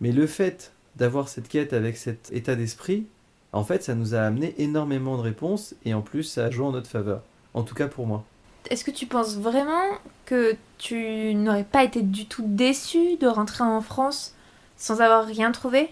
Mais 0.00 0.12
le 0.12 0.26
fait 0.26 0.72
d'avoir 0.96 1.28
cette 1.28 1.48
quête 1.48 1.72
avec 1.72 1.96
cet 1.96 2.30
état 2.32 2.54
d'esprit, 2.54 3.06
en 3.52 3.64
fait, 3.64 3.82
ça 3.82 3.94
nous 3.94 4.14
a 4.14 4.20
amené 4.20 4.54
énormément 4.58 5.16
de 5.16 5.22
réponses 5.22 5.74
et 5.84 5.94
en 5.94 6.02
plus, 6.02 6.24
ça 6.24 6.46
a 6.46 6.50
joué 6.50 6.66
en 6.66 6.72
notre 6.72 6.88
faveur. 6.88 7.22
En 7.54 7.62
tout 7.62 7.74
cas 7.74 7.86
pour 7.86 8.06
moi. 8.06 8.24
Est-ce 8.70 8.84
que 8.84 8.90
tu 8.90 9.06
penses 9.06 9.36
vraiment 9.36 9.84
que 10.24 10.56
tu 10.78 11.34
n'aurais 11.34 11.64
pas 11.64 11.84
été 11.84 12.02
du 12.02 12.26
tout 12.26 12.44
déçu 12.46 13.16
de 13.16 13.26
rentrer 13.26 13.62
en 13.62 13.80
France 13.80 14.34
sans 14.76 15.00
avoir 15.00 15.26
rien 15.26 15.52
trouvé? 15.52 15.90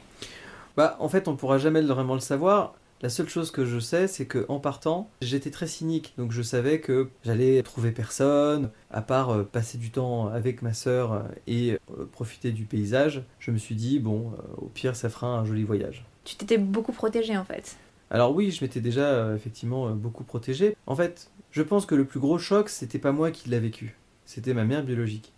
Bah, 0.76 0.96
en 1.00 1.08
fait, 1.08 1.28
on 1.28 1.36
pourra 1.36 1.58
jamais 1.58 1.82
vraiment 1.82 2.14
le 2.14 2.20
savoir. 2.20 2.74
La 3.02 3.08
seule 3.08 3.28
chose 3.28 3.50
que 3.50 3.64
je 3.64 3.80
sais, 3.80 4.06
c'est 4.06 4.26
que 4.26 4.46
en 4.48 4.60
partant, 4.60 5.10
j'étais 5.22 5.50
très 5.50 5.66
cynique, 5.66 6.14
donc 6.18 6.30
je 6.30 6.40
savais 6.40 6.78
que 6.78 7.10
j'allais 7.24 7.60
trouver 7.64 7.90
personne, 7.90 8.70
à 8.92 9.02
part 9.02 9.30
euh, 9.30 9.42
passer 9.42 9.76
du 9.76 9.90
temps 9.90 10.28
avec 10.28 10.62
ma 10.62 10.72
sœur 10.72 11.12
euh, 11.12 11.22
et 11.48 11.72
euh, 11.72 12.04
profiter 12.12 12.52
du 12.52 12.64
paysage. 12.64 13.24
Je 13.40 13.50
me 13.50 13.58
suis 13.58 13.74
dit 13.74 13.98
bon, 13.98 14.30
au 14.56 14.66
pire, 14.66 14.94
ça 14.94 15.08
fera 15.08 15.26
un 15.26 15.44
joli 15.44 15.64
voyage. 15.64 16.04
Tu 16.22 16.36
t'étais 16.36 16.58
beaucoup 16.58 16.92
protégé 16.92 17.36
en 17.36 17.44
fait. 17.44 17.76
Alors 18.12 18.36
oui, 18.36 18.52
je 18.52 18.64
m'étais 18.64 18.80
déjà 18.80 19.34
effectivement 19.34 19.90
beaucoup 19.90 20.22
protégé. 20.22 20.76
En 20.86 20.94
fait, 20.94 21.28
je 21.50 21.62
pense 21.62 21.86
que 21.86 21.96
le 21.96 22.04
plus 22.04 22.20
gros 22.20 22.38
choc, 22.38 22.68
c'était 22.68 23.00
pas 23.00 23.10
moi 23.10 23.32
qui 23.32 23.48
l'ai 23.48 23.58
vécu, 23.58 23.96
c'était 24.26 24.54
ma 24.54 24.64
mère 24.64 24.84
biologique. 24.84 25.32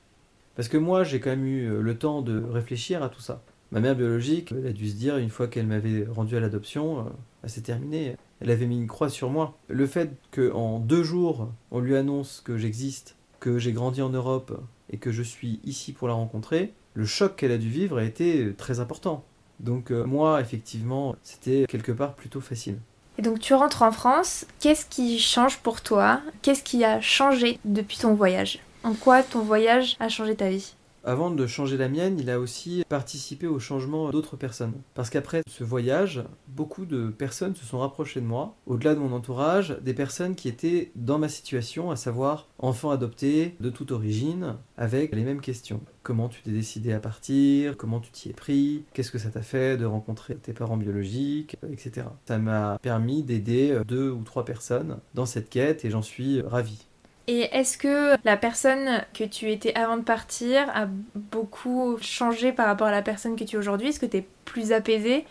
Parce 0.55 0.69
que 0.69 0.77
moi, 0.77 1.03
j'ai 1.03 1.19
quand 1.19 1.31
même 1.31 1.47
eu 1.47 1.81
le 1.81 1.99
temps 1.99 2.21
de 2.21 2.43
réfléchir 2.43 3.03
à 3.03 3.09
tout 3.09 3.23
ça. 3.23 3.43
Ma 3.75 3.81
mère 3.81 3.97
biologique, 3.97 4.53
elle 4.57 4.69
a 4.69 4.73
dû 4.73 4.89
se 4.89 4.95
dire, 4.95 5.17
une 5.17 5.31
fois 5.31 5.49
qu'elle 5.49 5.67
m'avait 5.67 6.07
rendu 6.09 6.37
à 6.37 6.41
l'adoption, 6.41 7.01
euh, 7.01 7.03
c'est 7.49 7.65
terminé. 7.65 8.17
Elle 8.41 8.53
avait 8.53 8.67
mis 8.67 8.77
une 8.77 8.87
croix 8.87 9.09
sur 9.09 9.31
moi. 9.31 9.59
Le 9.67 9.89
fait 9.89 10.13
qu'en 10.31 10.79
deux 10.79 11.03
jours, 11.03 11.51
on 11.73 11.81
lui 11.81 11.97
annonce 11.97 12.41
que 12.45 12.57
j'existe, 12.57 13.17
que 13.41 13.59
j'ai 13.59 13.73
grandi 13.73 14.01
en 14.01 14.11
Europe 14.11 14.63
et 14.91 14.99
que 14.99 15.11
je 15.11 15.25
suis 15.25 15.59
ici 15.65 15.91
pour 15.93 16.07
la 16.07 16.15
rencontrer, 16.15 16.73
le 16.95 17.05
choc 17.05 17.35
qu'elle 17.35 17.51
a 17.51 17.59
dû 17.59 17.69
vivre 17.69 17.99
a 17.99 18.05
été 18.05 18.55
très 18.57 18.79
important. 18.79 19.25
Donc 19.59 19.91
euh, 19.91 20.05
moi, 20.05 20.41
effectivement, 20.41 21.17
c'était 21.25 21.67
quelque 21.69 21.91
part 21.91 22.15
plutôt 22.15 22.41
facile. 22.41 22.77
Et 23.19 23.23
donc 23.23 23.41
tu 23.41 23.55
rentres 23.55 23.83
en 23.83 23.91
France, 23.91 24.47
qu'est-ce 24.61 24.87
qui 24.87 25.19
change 25.19 25.59
pour 25.59 25.81
toi? 25.81 26.21
Qu'est-ce 26.43 26.63
qui 26.63 26.85
a 26.85 27.01
changé 27.01 27.59
depuis 27.65 27.99
ton 27.99 28.15
voyage? 28.15 28.61
En 28.85 28.95
quoi 28.95 29.25
ton 29.25 29.41
voyage 29.41 29.97
a 29.99 30.09
changé 30.09 30.37
ta 30.37 30.49
vie? 30.49 30.75
Avant 31.05 31.31
de 31.31 31.47
changer 31.47 31.77
la 31.77 31.89
mienne, 31.89 32.19
il 32.19 32.31
a 32.31 32.41
aussi 32.41 32.83
participé 32.89 33.47
au 33.47 33.59
changement 33.59 34.11
d'autres 34.11 34.37
personnes. 34.37 34.73
Parce 34.95 35.11
qu'après 35.11 35.43
ce 35.47 35.65
voyage, 35.65 36.25
beaucoup 36.49 36.87
de 36.87 37.09
personnes 37.09 37.55
se 37.55 37.65
sont 37.65 37.79
rapprochées 37.79 38.21
de 38.21 38.27
moi, 38.27 38.57
au-delà 38.67 38.95
de 38.95 39.01
mon 39.01 39.13
entourage, 39.13 39.77
des 39.83 39.95
personnes 39.95 40.35
qui 40.35 40.49
étaient 40.49 40.91
dans 40.97 41.19
ma 41.19 41.29
situation, 41.29 41.91
à 41.91 41.97
savoir 41.97 42.49
enfants 42.59 42.91
adoptés 42.91 43.55
de 43.61 43.71
toute 43.71 43.93
origine, 43.93 44.57
avec 44.77 45.15
les 45.15 45.25
mêmes 45.25 45.41
questions. 45.41 45.81
Comment 46.03 46.29
tu 46.29 46.43
t'es 46.43 46.51
décidé 46.51 46.93
à 46.93 47.01
partir? 47.01 47.77
Comment 47.77 48.01
tu 48.01 48.11
t'y 48.11 48.31
es 48.31 48.33
pris? 48.33 48.85
Qu'est-ce 48.93 49.11
que 49.11 49.19
ça 49.19 49.31
t'a 49.31 49.43
fait 49.43 49.77
de 49.77 49.85
rencontrer 49.85 50.37
tes 50.37 50.53
parents 50.53 50.77
biologiques? 50.77 51.57
Etc. 51.71 52.07
Ça 52.27 52.39
m'a 52.39 52.79
permis 52.83 53.23
d'aider 53.23 53.81
deux 53.87 54.11
ou 54.11 54.23
trois 54.23 54.45
personnes 54.45 54.99
dans 55.15 55.27
cette 55.27 55.49
quête 55.49 55.85
et 55.85 55.91
j'en 55.91 56.03
suis 56.03 56.43
ravi. 56.43 56.87
Et 57.27 57.49
est-ce 57.53 57.79
que 57.79 58.17
la 58.25 58.37
personne 58.37 59.03
que 59.15 59.25
tu 59.25 59.51
étais 59.51 59.75
avant 59.75 59.97
de 59.97 60.03
partir 60.03 60.69
a 60.75 60.87
beaucoup 61.15 61.97
changé 62.01 62.53
par 62.53 62.67
rapport 62.67 62.89
à 62.89 62.93
la 62.93 63.03
personne 63.03 63.37
que 63.37 63.45
tu 63.45 63.57
es 63.57 63.59
aujourd'hui? 63.59 63.89
Est-ce 63.89 64.01
que 64.01 64.07
tu 64.07 64.19
es 64.19 64.27
plus 64.45 64.73
apaisé 64.73 65.25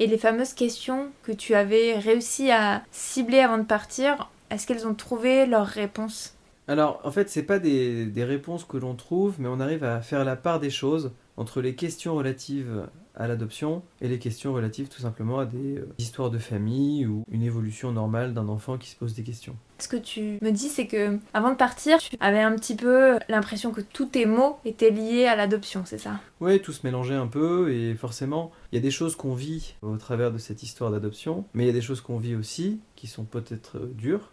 Et 0.00 0.06
les 0.08 0.18
fameuses 0.18 0.54
questions 0.54 1.08
que 1.22 1.32
tu 1.32 1.54
avais 1.54 1.98
réussi 1.98 2.50
à 2.50 2.82
cibler 2.90 3.38
avant 3.40 3.58
de 3.58 3.64
partir, 3.64 4.28
est-ce 4.50 4.66
qu'elles 4.66 4.86
ont 4.88 4.94
trouvé 4.94 5.46
leurs 5.46 5.66
réponses 5.66 6.34
Alors, 6.66 7.00
en 7.04 7.12
fait, 7.12 7.30
c'est 7.30 7.44
pas 7.44 7.60
des 7.60 8.24
réponses 8.24 8.64
que 8.64 8.76
l'on 8.76 8.94
trouve, 8.94 9.36
mais 9.38 9.48
on 9.48 9.60
arrive 9.60 9.84
à 9.84 10.00
faire 10.00 10.24
la 10.24 10.36
part 10.36 10.58
des 10.58 10.70
choses 10.70 11.12
entre 11.36 11.60
les 11.60 11.74
questions 11.74 12.14
relatives 12.16 12.86
à 13.16 13.26
l'adoption 13.26 13.82
et 14.00 14.08
les 14.08 14.18
questions 14.18 14.52
relatives 14.52 14.88
tout 14.88 15.00
simplement 15.00 15.38
à 15.38 15.46
des 15.46 15.78
euh, 15.78 15.88
histoires 15.98 16.30
de 16.30 16.38
famille 16.38 17.06
ou 17.06 17.24
une 17.30 17.42
évolution 17.42 17.92
normale 17.92 18.34
d'un 18.34 18.48
enfant 18.48 18.78
qui 18.78 18.90
se 18.90 18.96
pose 18.96 19.14
des 19.14 19.22
questions. 19.22 19.56
Ce 19.78 19.88
que 19.88 19.96
tu 19.96 20.38
me 20.40 20.50
dis, 20.50 20.68
c'est 20.68 20.86
que 20.86 21.18
avant 21.34 21.50
de 21.50 21.56
partir, 21.56 21.98
tu 21.98 22.16
avais 22.20 22.40
un 22.40 22.54
petit 22.56 22.76
peu 22.76 23.18
l'impression 23.28 23.72
que 23.72 23.80
tous 23.80 24.06
tes 24.06 24.26
mots 24.26 24.58
étaient 24.64 24.90
liés 24.90 25.26
à 25.26 25.36
l'adoption, 25.36 25.82
c'est 25.84 25.98
ça? 25.98 26.20
Oui, 26.40 26.60
tout 26.60 26.72
se 26.72 26.86
mélangeait 26.86 27.14
un 27.14 27.26
peu 27.26 27.72
et 27.72 27.94
forcément, 27.94 28.52
il 28.72 28.76
y 28.76 28.78
a 28.78 28.82
des 28.82 28.90
choses 28.90 29.16
qu'on 29.16 29.34
vit 29.34 29.74
au 29.82 29.96
travers 29.96 30.32
de 30.32 30.38
cette 30.38 30.62
histoire 30.62 30.90
d'adoption, 30.90 31.44
mais 31.54 31.64
il 31.64 31.66
y 31.66 31.70
a 31.70 31.74
des 31.74 31.80
choses 31.80 32.00
qu'on 32.00 32.18
vit 32.18 32.34
aussi 32.34 32.80
qui 32.94 33.06
sont 33.06 33.24
peut-être 33.24 33.78
euh, 33.78 33.92
dures, 33.94 34.32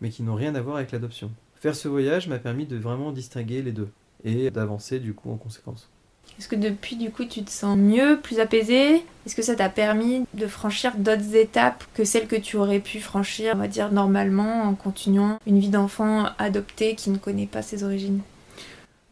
mais 0.00 0.10
qui 0.10 0.22
n'ont 0.22 0.34
rien 0.34 0.54
à 0.54 0.60
voir 0.60 0.76
avec 0.76 0.92
l'adoption. 0.92 1.30
Faire 1.54 1.74
ce 1.74 1.88
voyage 1.88 2.26
m'a 2.28 2.38
permis 2.38 2.66
de 2.66 2.76
vraiment 2.76 3.12
distinguer 3.12 3.60
les 3.60 3.72
deux 3.72 3.88
et 4.24 4.50
d'avancer 4.50 4.98
du 4.98 5.12
coup 5.14 5.30
en 5.30 5.36
conséquence. 5.36 5.90
Est-ce 6.38 6.48
que 6.48 6.56
depuis, 6.56 6.96
du 6.96 7.10
coup, 7.10 7.24
tu 7.24 7.42
te 7.42 7.50
sens 7.50 7.76
mieux, 7.76 8.18
plus 8.22 8.40
apaisé? 8.40 9.04
Est-ce 9.26 9.36
que 9.36 9.42
ça 9.42 9.54
t'a 9.54 9.68
permis 9.68 10.24
de 10.34 10.46
franchir 10.46 10.96
d'autres 10.96 11.34
étapes 11.34 11.84
que 11.94 12.04
celles 12.04 12.26
que 12.26 12.36
tu 12.36 12.56
aurais 12.56 12.80
pu 12.80 13.00
franchir, 13.00 13.52
on 13.54 13.58
va 13.58 13.68
dire, 13.68 13.92
normalement, 13.92 14.62
en 14.62 14.74
continuant 14.74 15.38
une 15.46 15.58
vie 15.58 15.68
d'enfant 15.68 16.28
adopté 16.38 16.94
qui 16.94 17.10
ne 17.10 17.18
connaît 17.18 17.46
pas 17.46 17.62
ses 17.62 17.84
origines? 17.84 18.22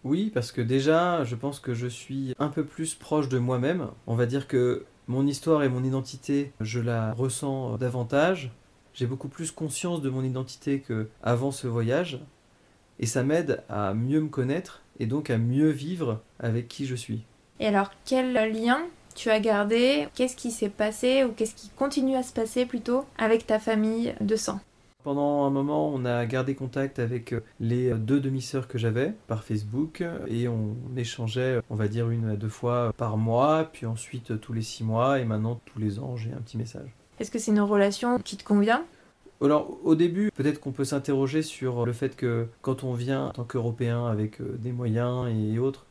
Oui, 0.05 0.31
parce 0.33 0.53
que 0.53 0.63
déjà, 0.63 1.25
je 1.25 1.35
pense 1.35 1.61
que 1.61 1.75
je 1.75 1.87
suis 1.87 2.35
un 2.39 2.49
peu 2.49 2.65
plus 2.65 2.95
proche 2.95 3.29
de 3.29 3.39
moi-même. 3.39 3.89
On 4.07 4.15
va 4.15 4.27
dire 4.27 4.49
que 4.49 4.87
mon 5.07 5.27
histoire 5.27 5.63
et 5.63 5.69
mon 5.69 5.85
identité, 5.85 6.53
je 6.61 6.81
la 6.81 7.13
ressens 7.13 7.77
davantage. 7.77 8.51
J'ai 8.95 9.07
beaucoup 9.07 9.29
plus 9.29 9.51
conscience 9.51 10.01
de 10.01 10.09
mon 10.09 10.23
identité 10.23 10.83
qu'avant 10.87 11.51
ce 11.51 11.67
voyage. 11.67 12.21
Et 13.01 13.07
ça 13.07 13.23
m'aide 13.23 13.63
à 13.69 13.95
mieux 13.95 14.21
me 14.21 14.29
connaître 14.29 14.83
et 14.99 15.07
donc 15.07 15.31
à 15.31 15.39
mieux 15.39 15.71
vivre 15.71 16.21
avec 16.39 16.69
qui 16.69 16.87
je 16.87 16.95
suis. 16.95 17.23
Et 17.61 17.67
alors, 17.67 17.91
quel 18.05 18.33
lien 18.53 18.81
tu 19.15 19.31
as 19.31 19.41
gardé? 19.41 20.07
Qu'est-ce 20.15 20.37
qui 20.37 20.51
s'est 20.51 20.69
passé 20.69 21.25
ou 21.25 21.33
qu'est-ce 21.33 21.55
qui 21.55 21.71
continue 21.71 22.17
à 22.17 22.23
se 22.23 22.33
passer 22.33 22.67
plutôt 22.67 23.05
avec 23.19 23.47
ta 23.47 23.59
famille 23.59 24.15
de 24.21 24.37
sang? 24.37 24.61
Pendant 25.05 25.45
un 25.45 25.51
moment, 25.51 25.89
on 25.89 26.05
a 26.05 26.27
gardé 26.27 26.55
contact 26.55 26.99
avec 26.99 27.35
les 27.61 27.91
deux 27.95 28.21
demi-sœurs 28.21 28.69
que 28.69 28.79
j'avais 28.79 29.15
par 29.27 29.43
Facebook 29.43 30.05
et 30.27 30.49
on 30.49 30.77
échangeait, 30.97 31.61
on 31.71 31.77
va 31.77 31.89
dire, 31.89 32.11
une 32.11 32.29
à 32.29 32.37
deux 32.37 32.49
fois 32.49 32.93
par 32.97 33.17
mois, 33.17 33.71
puis 33.73 33.87
ensuite 33.87 34.41
tous 34.41 34.53
les 34.53 34.63
six 34.63 34.85
mois 34.85 35.19
et 35.21 35.25
maintenant 35.25 35.61
tous 35.65 35.79
les 35.79 35.99
ans, 35.99 36.17
j'ai 36.17 36.33
un 36.33 36.41
petit 36.41 36.59
message. 36.59 36.91
Est-ce 37.21 37.31
que 37.31 37.39
c'est 37.39 37.53
une 37.53 37.61
relation 37.61 38.19
qui 38.19 38.37
te 38.37 38.45
convient? 38.45 38.85
Alors 39.41 39.79
au 39.85 39.95
début, 39.95 40.31
peut-être 40.35 40.61
qu'on 40.61 40.73
peut, 40.73 40.85
s'interroger 40.85 41.43
sur 41.43 41.87
le 41.87 41.93
fait 41.93 42.17
que 42.17 42.49
quand 42.63 42.85
on 42.85 42.95
vient 42.95 43.27
en 43.27 43.31
tant 43.31 43.45
qu'Européen 43.45 44.07
avec 44.07 44.41
euh, 44.41 44.57
des 44.59 44.73
moyens 44.73 45.29
et 45.29 45.59
autres, 45.59 45.87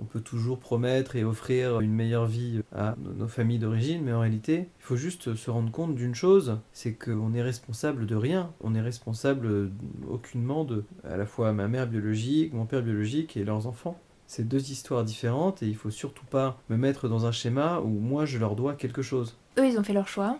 on 0.00 0.04
peut 0.04 0.20
toujours 0.20 0.58
promettre 0.58 1.14
et 1.16 1.24
offrir 1.24 1.80
une 1.80 1.92
meilleure 1.92 2.26
vie 2.26 2.62
à 2.74 2.94
nos 3.18 3.28
familles 3.28 3.58
d'origine, 3.58 4.02
mais 4.02 4.12
en 4.12 4.20
réalité, 4.20 4.68
il 4.78 4.82
faut 4.82 4.96
juste 4.96 5.34
se 5.34 5.50
rendre 5.50 5.70
compte 5.70 5.94
d'une 5.94 6.14
chose, 6.14 6.58
c'est 6.72 6.94
qu'on 6.94 7.34
est 7.34 7.42
responsable 7.42 8.06
de 8.06 8.16
rien. 8.16 8.50
On 8.62 8.74
est 8.74 8.80
responsable 8.80 9.70
aucunement 10.08 10.64
de 10.64 10.84
à 11.04 11.16
la 11.16 11.26
fois 11.26 11.52
ma 11.52 11.68
mère 11.68 11.86
biologique, 11.86 12.54
mon 12.54 12.64
père 12.64 12.82
biologique 12.82 13.36
et 13.36 13.44
leurs 13.44 13.66
enfants. 13.66 14.00
C'est 14.26 14.48
deux 14.48 14.70
histoires 14.70 15.04
différentes 15.04 15.62
et 15.62 15.66
il 15.66 15.76
faut 15.76 15.90
surtout 15.90 16.24
pas 16.24 16.58
me 16.70 16.76
mettre 16.76 17.08
dans 17.08 17.26
un 17.26 17.32
schéma 17.32 17.80
où 17.80 17.88
moi 17.88 18.24
je 18.24 18.38
leur 18.38 18.56
dois 18.56 18.74
quelque 18.74 19.02
chose. 19.02 19.36
Eux, 19.58 19.66
ils 19.66 19.78
ont 19.78 19.82
fait 19.82 19.92
leur 19.92 20.08
choix. 20.08 20.38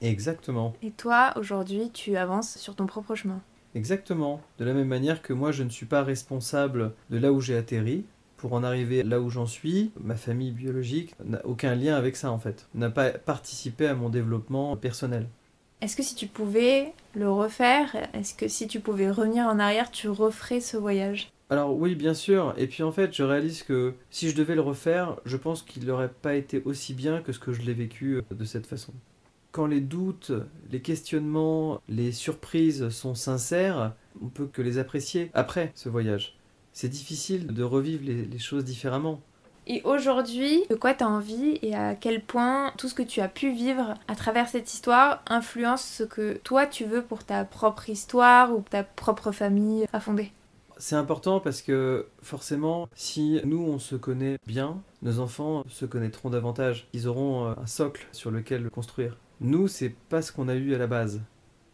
Exactement. 0.00 0.74
Et 0.82 0.90
toi, 0.90 1.32
aujourd'hui, 1.36 1.90
tu 1.92 2.16
avances 2.16 2.58
sur 2.58 2.74
ton 2.74 2.86
propre 2.86 3.14
chemin. 3.14 3.40
Exactement. 3.74 4.40
De 4.58 4.64
la 4.64 4.72
même 4.72 4.88
manière 4.88 5.22
que 5.22 5.32
moi, 5.32 5.52
je 5.52 5.62
ne 5.62 5.68
suis 5.68 5.86
pas 5.86 6.02
responsable 6.02 6.92
de 7.10 7.18
là 7.18 7.32
où 7.32 7.40
j'ai 7.40 7.56
atterri. 7.56 8.04
Pour 8.36 8.52
en 8.52 8.62
arriver 8.62 9.02
là 9.02 9.20
où 9.20 9.30
j'en 9.30 9.46
suis, 9.46 9.92
ma 9.98 10.14
famille 10.14 10.50
biologique 10.50 11.14
n'a 11.24 11.44
aucun 11.46 11.74
lien 11.74 11.94
avec 11.96 12.16
ça 12.16 12.30
en 12.30 12.38
fait, 12.38 12.68
n'a 12.74 12.90
pas 12.90 13.10
participé 13.10 13.86
à 13.86 13.94
mon 13.94 14.10
développement 14.10 14.76
personnel. 14.76 15.26
Est-ce 15.80 15.96
que 15.96 16.02
si 16.02 16.14
tu 16.14 16.26
pouvais 16.26 16.92
le 17.14 17.30
refaire, 17.30 17.96
est-ce 18.12 18.34
que 18.34 18.48
si 18.48 18.66
tu 18.66 18.80
pouvais 18.80 19.10
revenir 19.10 19.46
en 19.46 19.58
arrière, 19.58 19.90
tu 19.90 20.08
referais 20.08 20.60
ce 20.60 20.76
voyage? 20.76 21.30
Alors 21.48 21.76
oui, 21.76 21.94
bien 21.94 22.14
sûr. 22.14 22.54
Et 22.56 22.66
puis 22.66 22.82
en 22.82 22.92
fait, 22.92 23.14
je 23.14 23.22
réalise 23.22 23.62
que 23.62 23.94
si 24.10 24.28
je 24.28 24.36
devais 24.36 24.54
le 24.54 24.62
refaire, 24.62 25.16
je 25.24 25.36
pense 25.36 25.62
qu'il 25.62 25.86
n'aurait 25.86 26.10
pas 26.10 26.34
été 26.34 26.62
aussi 26.64 26.92
bien 26.92 27.22
que 27.22 27.32
ce 27.32 27.38
que 27.38 27.52
je 27.52 27.62
l'ai 27.62 27.74
vécu 27.74 28.16
euh, 28.16 28.34
de 28.34 28.44
cette 28.44 28.66
façon 28.66 28.92
quand 29.56 29.66
les 29.66 29.80
doutes, 29.80 30.32
les 30.70 30.82
questionnements, 30.82 31.80
les 31.88 32.12
surprises 32.12 32.90
sont 32.90 33.14
sincères, 33.14 33.94
on 34.22 34.28
peut 34.28 34.44
que 34.44 34.60
les 34.60 34.76
apprécier 34.76 35.30
après 35.32 35.72
ce 35.74 35.88
voyage. 35.88 36.36
C'est 36.74 36.90
difficile 36.90 37.46
de 37.46 37.62
revivre 37.62 38.04
les, 38.04 38.38
choses 38.38 38.66
différemment. 38.66 39.22
Et 39.66 39.80
aujourd'hui, 39.84 40.64
de 40.68 40.74
quoi 40.74 40.92
tu 40.92 41.04
as 41.04 41.08
envie 41.08 41.58
et 41.62 41.74
à 41.74 41.94
quel 41.94 42.22
point 42.22 42.70
tout 42.76 42.86
ce 42.86 42.94
que 42.94 43.02
tu 43.02 43.22
as 43.22 43.28
pu 43.28 43.50
vivre 43.50 43.94
à 44.08 44.14
travers 44.14 44.46
cette 44.46 44.70
histoire 44.70 45.22
influence 45.26 45.82
ce 45.82 46.02
que 46.02 46.34
toi 46.44 46.66
tu 46.66 46.84
veux 46.84 47.00
pour 47.00 47.24
ta 47.24 47.46
propre 47.46 47.88
histoire 47.88 48.52
ou 48.52 48.62
ta 48.68 48.84
propre 48.84 49.32
famille 49.32 49.86
à 49.94 50.00
fonder? 50.00 50.32
C'est 50.76 50.96
important 50.96 51.40
parce 51.40 51.62
que 51.62 52.08
forcément, 52.20 52.90
si 52.94 53.40
nous 53.46 53.62
on 53.62 53.78
se 53.78 53.96
connaît 53.96 54.36
bien, 54.46 54.82
nos 55.00 55.18
enfants 55.18 55.64
se 55.66 55.86
connaîtront 55.86 56.28
davantage. 56.28 56.88
Ils 56.92 57.08
auront 57.08 57.46
euh, 57.46 57.54
un 57.56 57.66
socle 57.66 58.06
sur 58.12 58.30
lequel 58.30 58.68
construire. 58.68 59.16
Nous, 59.40 59.68
c'est 59.68 59.94
pas 60.08 60.22
ce 60.22 60.32
qu'on 60.32 60.48
a 60.48 60.54
eu 60.54 60.74
à 60.74 60.78
la 60.78 60.86
base, 60.86 61.20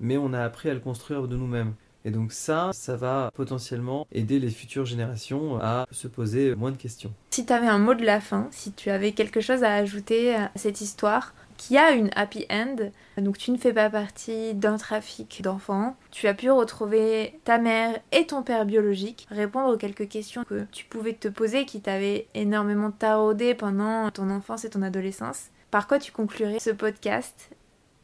mais 0.01 0.17
on 0.17 0.33
a 0.33 0.43
appris 0.43 0.69
à 0.69 0.75
le 0.75 0.81
construire 0.81 1.29
de 1.29 1.37
nous-mêmes. 1.37 1.75
Et 2.05 2.11
donc 2.11 2.33
ça, 2.33 2.71
ça 2.73 2.97
va 2.97 3.31
potentiellement 3.35 4.09
aider 4.11 4.41
les 4.41 4.51
futures 4.51 4.85
générations 4.85 5.61
à 5.61 5.87
se 5.93 6.09
poser 6.09 6.57
moins 6.57 6.73
de 6.73 6.77
questions. 6.77 7.13
Si 7.31 7.47
tu 7.47 7.53
avais 7.53 7.69
un 7.69 7.79
mot 7.79 7.95
de 7.95 8.05
la 8.05 8.21
fin, 8.21 8.49
si 8.51 8.73
tu 8.73 8.91
avais 8.91 9.13
quelque 9.13 9.41
chose 9.41 9.63
à 9.63 9.75
ajouter 9.75 10.35
à 10.35 10.51
cette 10.57 10.81
histoire, 10.81 11.33
qui 11.57 11.79
a 11.79 11.93
une 11.93 12.11
happy 12.17 12.45
end, 12.51 12.75
donc 13.19 13.39
tu 13.39 13.53
ne 13.53 13.57
fais 13.57 13.73
pas 13.73 13.89
partie 13.89 14.55
d'un 14.55 14.79
trafic 14.79 15.43
d'enfants, 15.43 15.95
tu 16.11 16.27
as 16.27 16.35
pu 16.35 16.51
retrouver 16.51 17.39
ta 17.45 17.59
mère 17.59 18.01
et 18.11 18.27
ton 18.27 18.43
père 18.43 18.67
biologique, 18.67 19.29
répondre 19.31 19.73
aux 19.73 19.77
quelques 19.77 20.09
questions 20.09 20.43
que 20.43 20.67
tu 20.73 20.87
pouvais 20.87 21.13
te 21.13 21.29
poser 21.29 21.65
qui 21.65 21.81
t'avaient 21.81 22.27
énormément 22.35 22.91
taraudé 22.91 23.55
pendant 23.55 24.11
ton 24.11 24.29
enfance 24.31 24.65
et 24.65 24.71
ton 24.71 24.83
adolescence. 24.83 25.52
Par 25.73 25.89
quoi 25.89 25.99
tu 25.99 26.13
conclurais 26.13 26.61
ce 26.61 26.69
podcast 26.69 27.49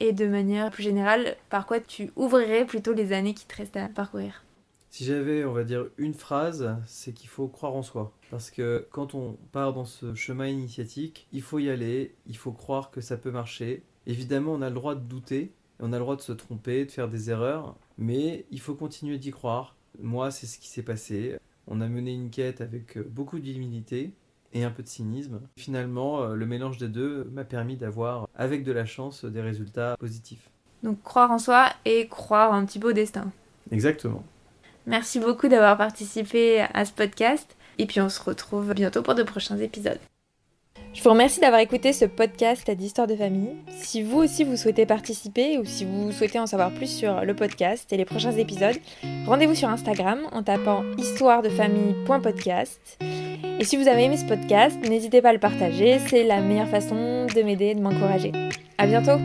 et 0.00 0.14
de 0.14 0.26
manière 0.26 0.70
plus 0.70 0.82
générale, 0.82 1.36
par 1.50 1.66
quoi 1.66 1.80
tu 1.80 2.10
ouvrirais 2.16 2.64
plutôt 2.64 2.94
les 2.94 3.12
années 3.12 3.34
qui 3.34 3.44
te 3.44 3.56
restent 3.56 3.76
à 3.76 3.88
parcourir? 3.88 4.42
Si 4.88 5.04
j'avais, 5.04 5.44
on 5.44 5.52
va 5.52 5.64
dire, 5.64 5.84
une 5.98 6.14
phrase, 6.14 6.74
c'est 6.86 7.12
qu'il 7.12 7.28
faut 7.28 7.46
croire 7.46 7.74
en 7.74 7.82
soi. 7.82 8.10
Parce 8.30 8.50
que 8.50 8.88
quand 8.90 9.14
on 9.14 9.36
part 9.52 9.74
dans 9.74 9.84
ce 9.84 10.14
chemin 10.14 10.46
initiatique, 10.46 11.28
il 11.30 11.42
faut 11.42 11.58
y 11.58 11.68
aller, 11.68 12.14
il 12.26 12.38
faut 12.38 12.52
croire 12.52 12.90
que 12.90 13.02
ça 13.02 13.18
peut 13.18 13.30
marcher. 13.30 13.82
Évidemment, 14.06 14.54
on 14.54 14.62
a 14.62 14.70
le 14.70 14.74
droit 14.74 14.94
de 14.94 15.06
douter, 15.06 15.52
on 15.78 15.92
a 15.92 15.98
le 15.98 16.04
droit 16.04 16.16
de 16.16 16.22
se 16.22 16.32
tromper, 16.32 16.86
de 16.86 16.90
faire 16.90 17.10
des 17.10 17.28
erreurs, 17.28 17.76
mais 17.98 18.46
il 18.50 18.62
faut 18.62 18.76
continuer 18.76 19.18
d'y 19.18 19.30
croire. 19.30 19.76
Moi, 20.00 20.30
c'est 20.30 20.46
ce 20.46 20.58
qui 20.58 20.68
s'est 20.68 20.82
passé. 20.82 21.36
On 21.66 21.82
a 21.82 21.86
mené 21.86 22.14
une 22.14 22.30
quête 22.30 22.62
avec 22.62 22.98
beaucoup 23.10 23.38
d'humilité, 23.38 24.14
et 24.52 24.64
un 24.64 24.70
peu 24.70 24.82
de 24.82 24.88
cynisme. 24.88 25.40
Finalement, 25.56 26.22
euh, 26.22 26.34
le 26.34 26.46
mélange 26.46 26.78
des 26.78 26.88
deux 26.88 27.24
m'a 27.32 27.44
permis 27.44 27.76
d'avoir, 27.76 28.28
avec 28.34 28.64
de 28.64 28.72
la 28.72 28.84
chance, 28.84 29.24
des 29.24 29.40
résultats 29.40 29.96
positifs. 29.98 30.50
Donc 30.82 31.02
croire 31.02 31.30
en 31.30 31.38
soi 31.38 31.70
et 31.84 32.06
croire 32.08 32.52
un 32.52 32.64
petit 32.64 32.78
beau 32.78 32.92
destin. 32.92 33.30
Exactement. 33.70 34.24
Merci 34.86 35.20
beaucoup 35.20 35.48
d'avoir 35.48 35.76
participé 35.76 36.60
à 36.72 36.84
ce 36.84 36.92
podcast 36.92 37.56
et 37.78 37.86
puis 37.86 38.00
on 38.00 38.08
se 38.08 38.22
retrouve 38.22 38.72
bientôt 38.74 39.02
pour 39.02 39.14
de 39.14 39.22
prochains 39.22 39.58
épisodes. 39.58 39.98
Je 40.94 41.02
vous 41.02 41.10
remercie 41.10 41.40
d'avoir 41.40 41.60
écouté 41.60 41.92
ce 41.92 42.06
podcast 42.06 42.70
d'histoire 42.70 43.06
de 43.06 43.14
famille. 43.14 43.50
Si 43.76 44.02
vous 44.02 44.18
aussi 44.18 44.42
vous 44.44 44.56
souhaitez 44.56 44.86
participer 44.86 45.58
ou 45.58 45.64
si 45.64 45.84
vous 45.84 46.10
souhaitez 46.10 46.40
en 46.40 46.46
savoir 46.46 46.72
plus 46.72 46.88
sur 46.88 47.24
le 47.24 47.34
podcast 47.34 47.92
et 47.92 47.96
les 47.96 48.04
prochains 48.04 48.32
épisodes, 48.32 48.76
rendez-vous 49.26 49.54
sur 49.54 49.68
Instagram 49.68 50.20
en 50.32 50.42
tapant 50.42 50.82
histoiredefamille.podcast. 50.98 52.98
Et 53.60 53.64
si 53.64 53.76
vous 53.76 53.86
avez 53.88 54.04
aimé 54.04 54.16
ce 54.16 54.24
podcast, 54.24 54.76
n'hésitez 54.88 55.22
pas 55.22 55.30
à 55.30 55.34
le 55.34 55.38
partager, 55.38 56.00
c'est 56.06 56.24
la 56.24 56.40
meilleure 56.40 56.68
façon 56.68 57.26
de 57.26 57.42
m'aider 57.42 57.66
et 57.66 57.74
de 57.74 57.80
m'encourager. 57.80 58.32
À 58.76 58.86
bientôt 58.86 59.18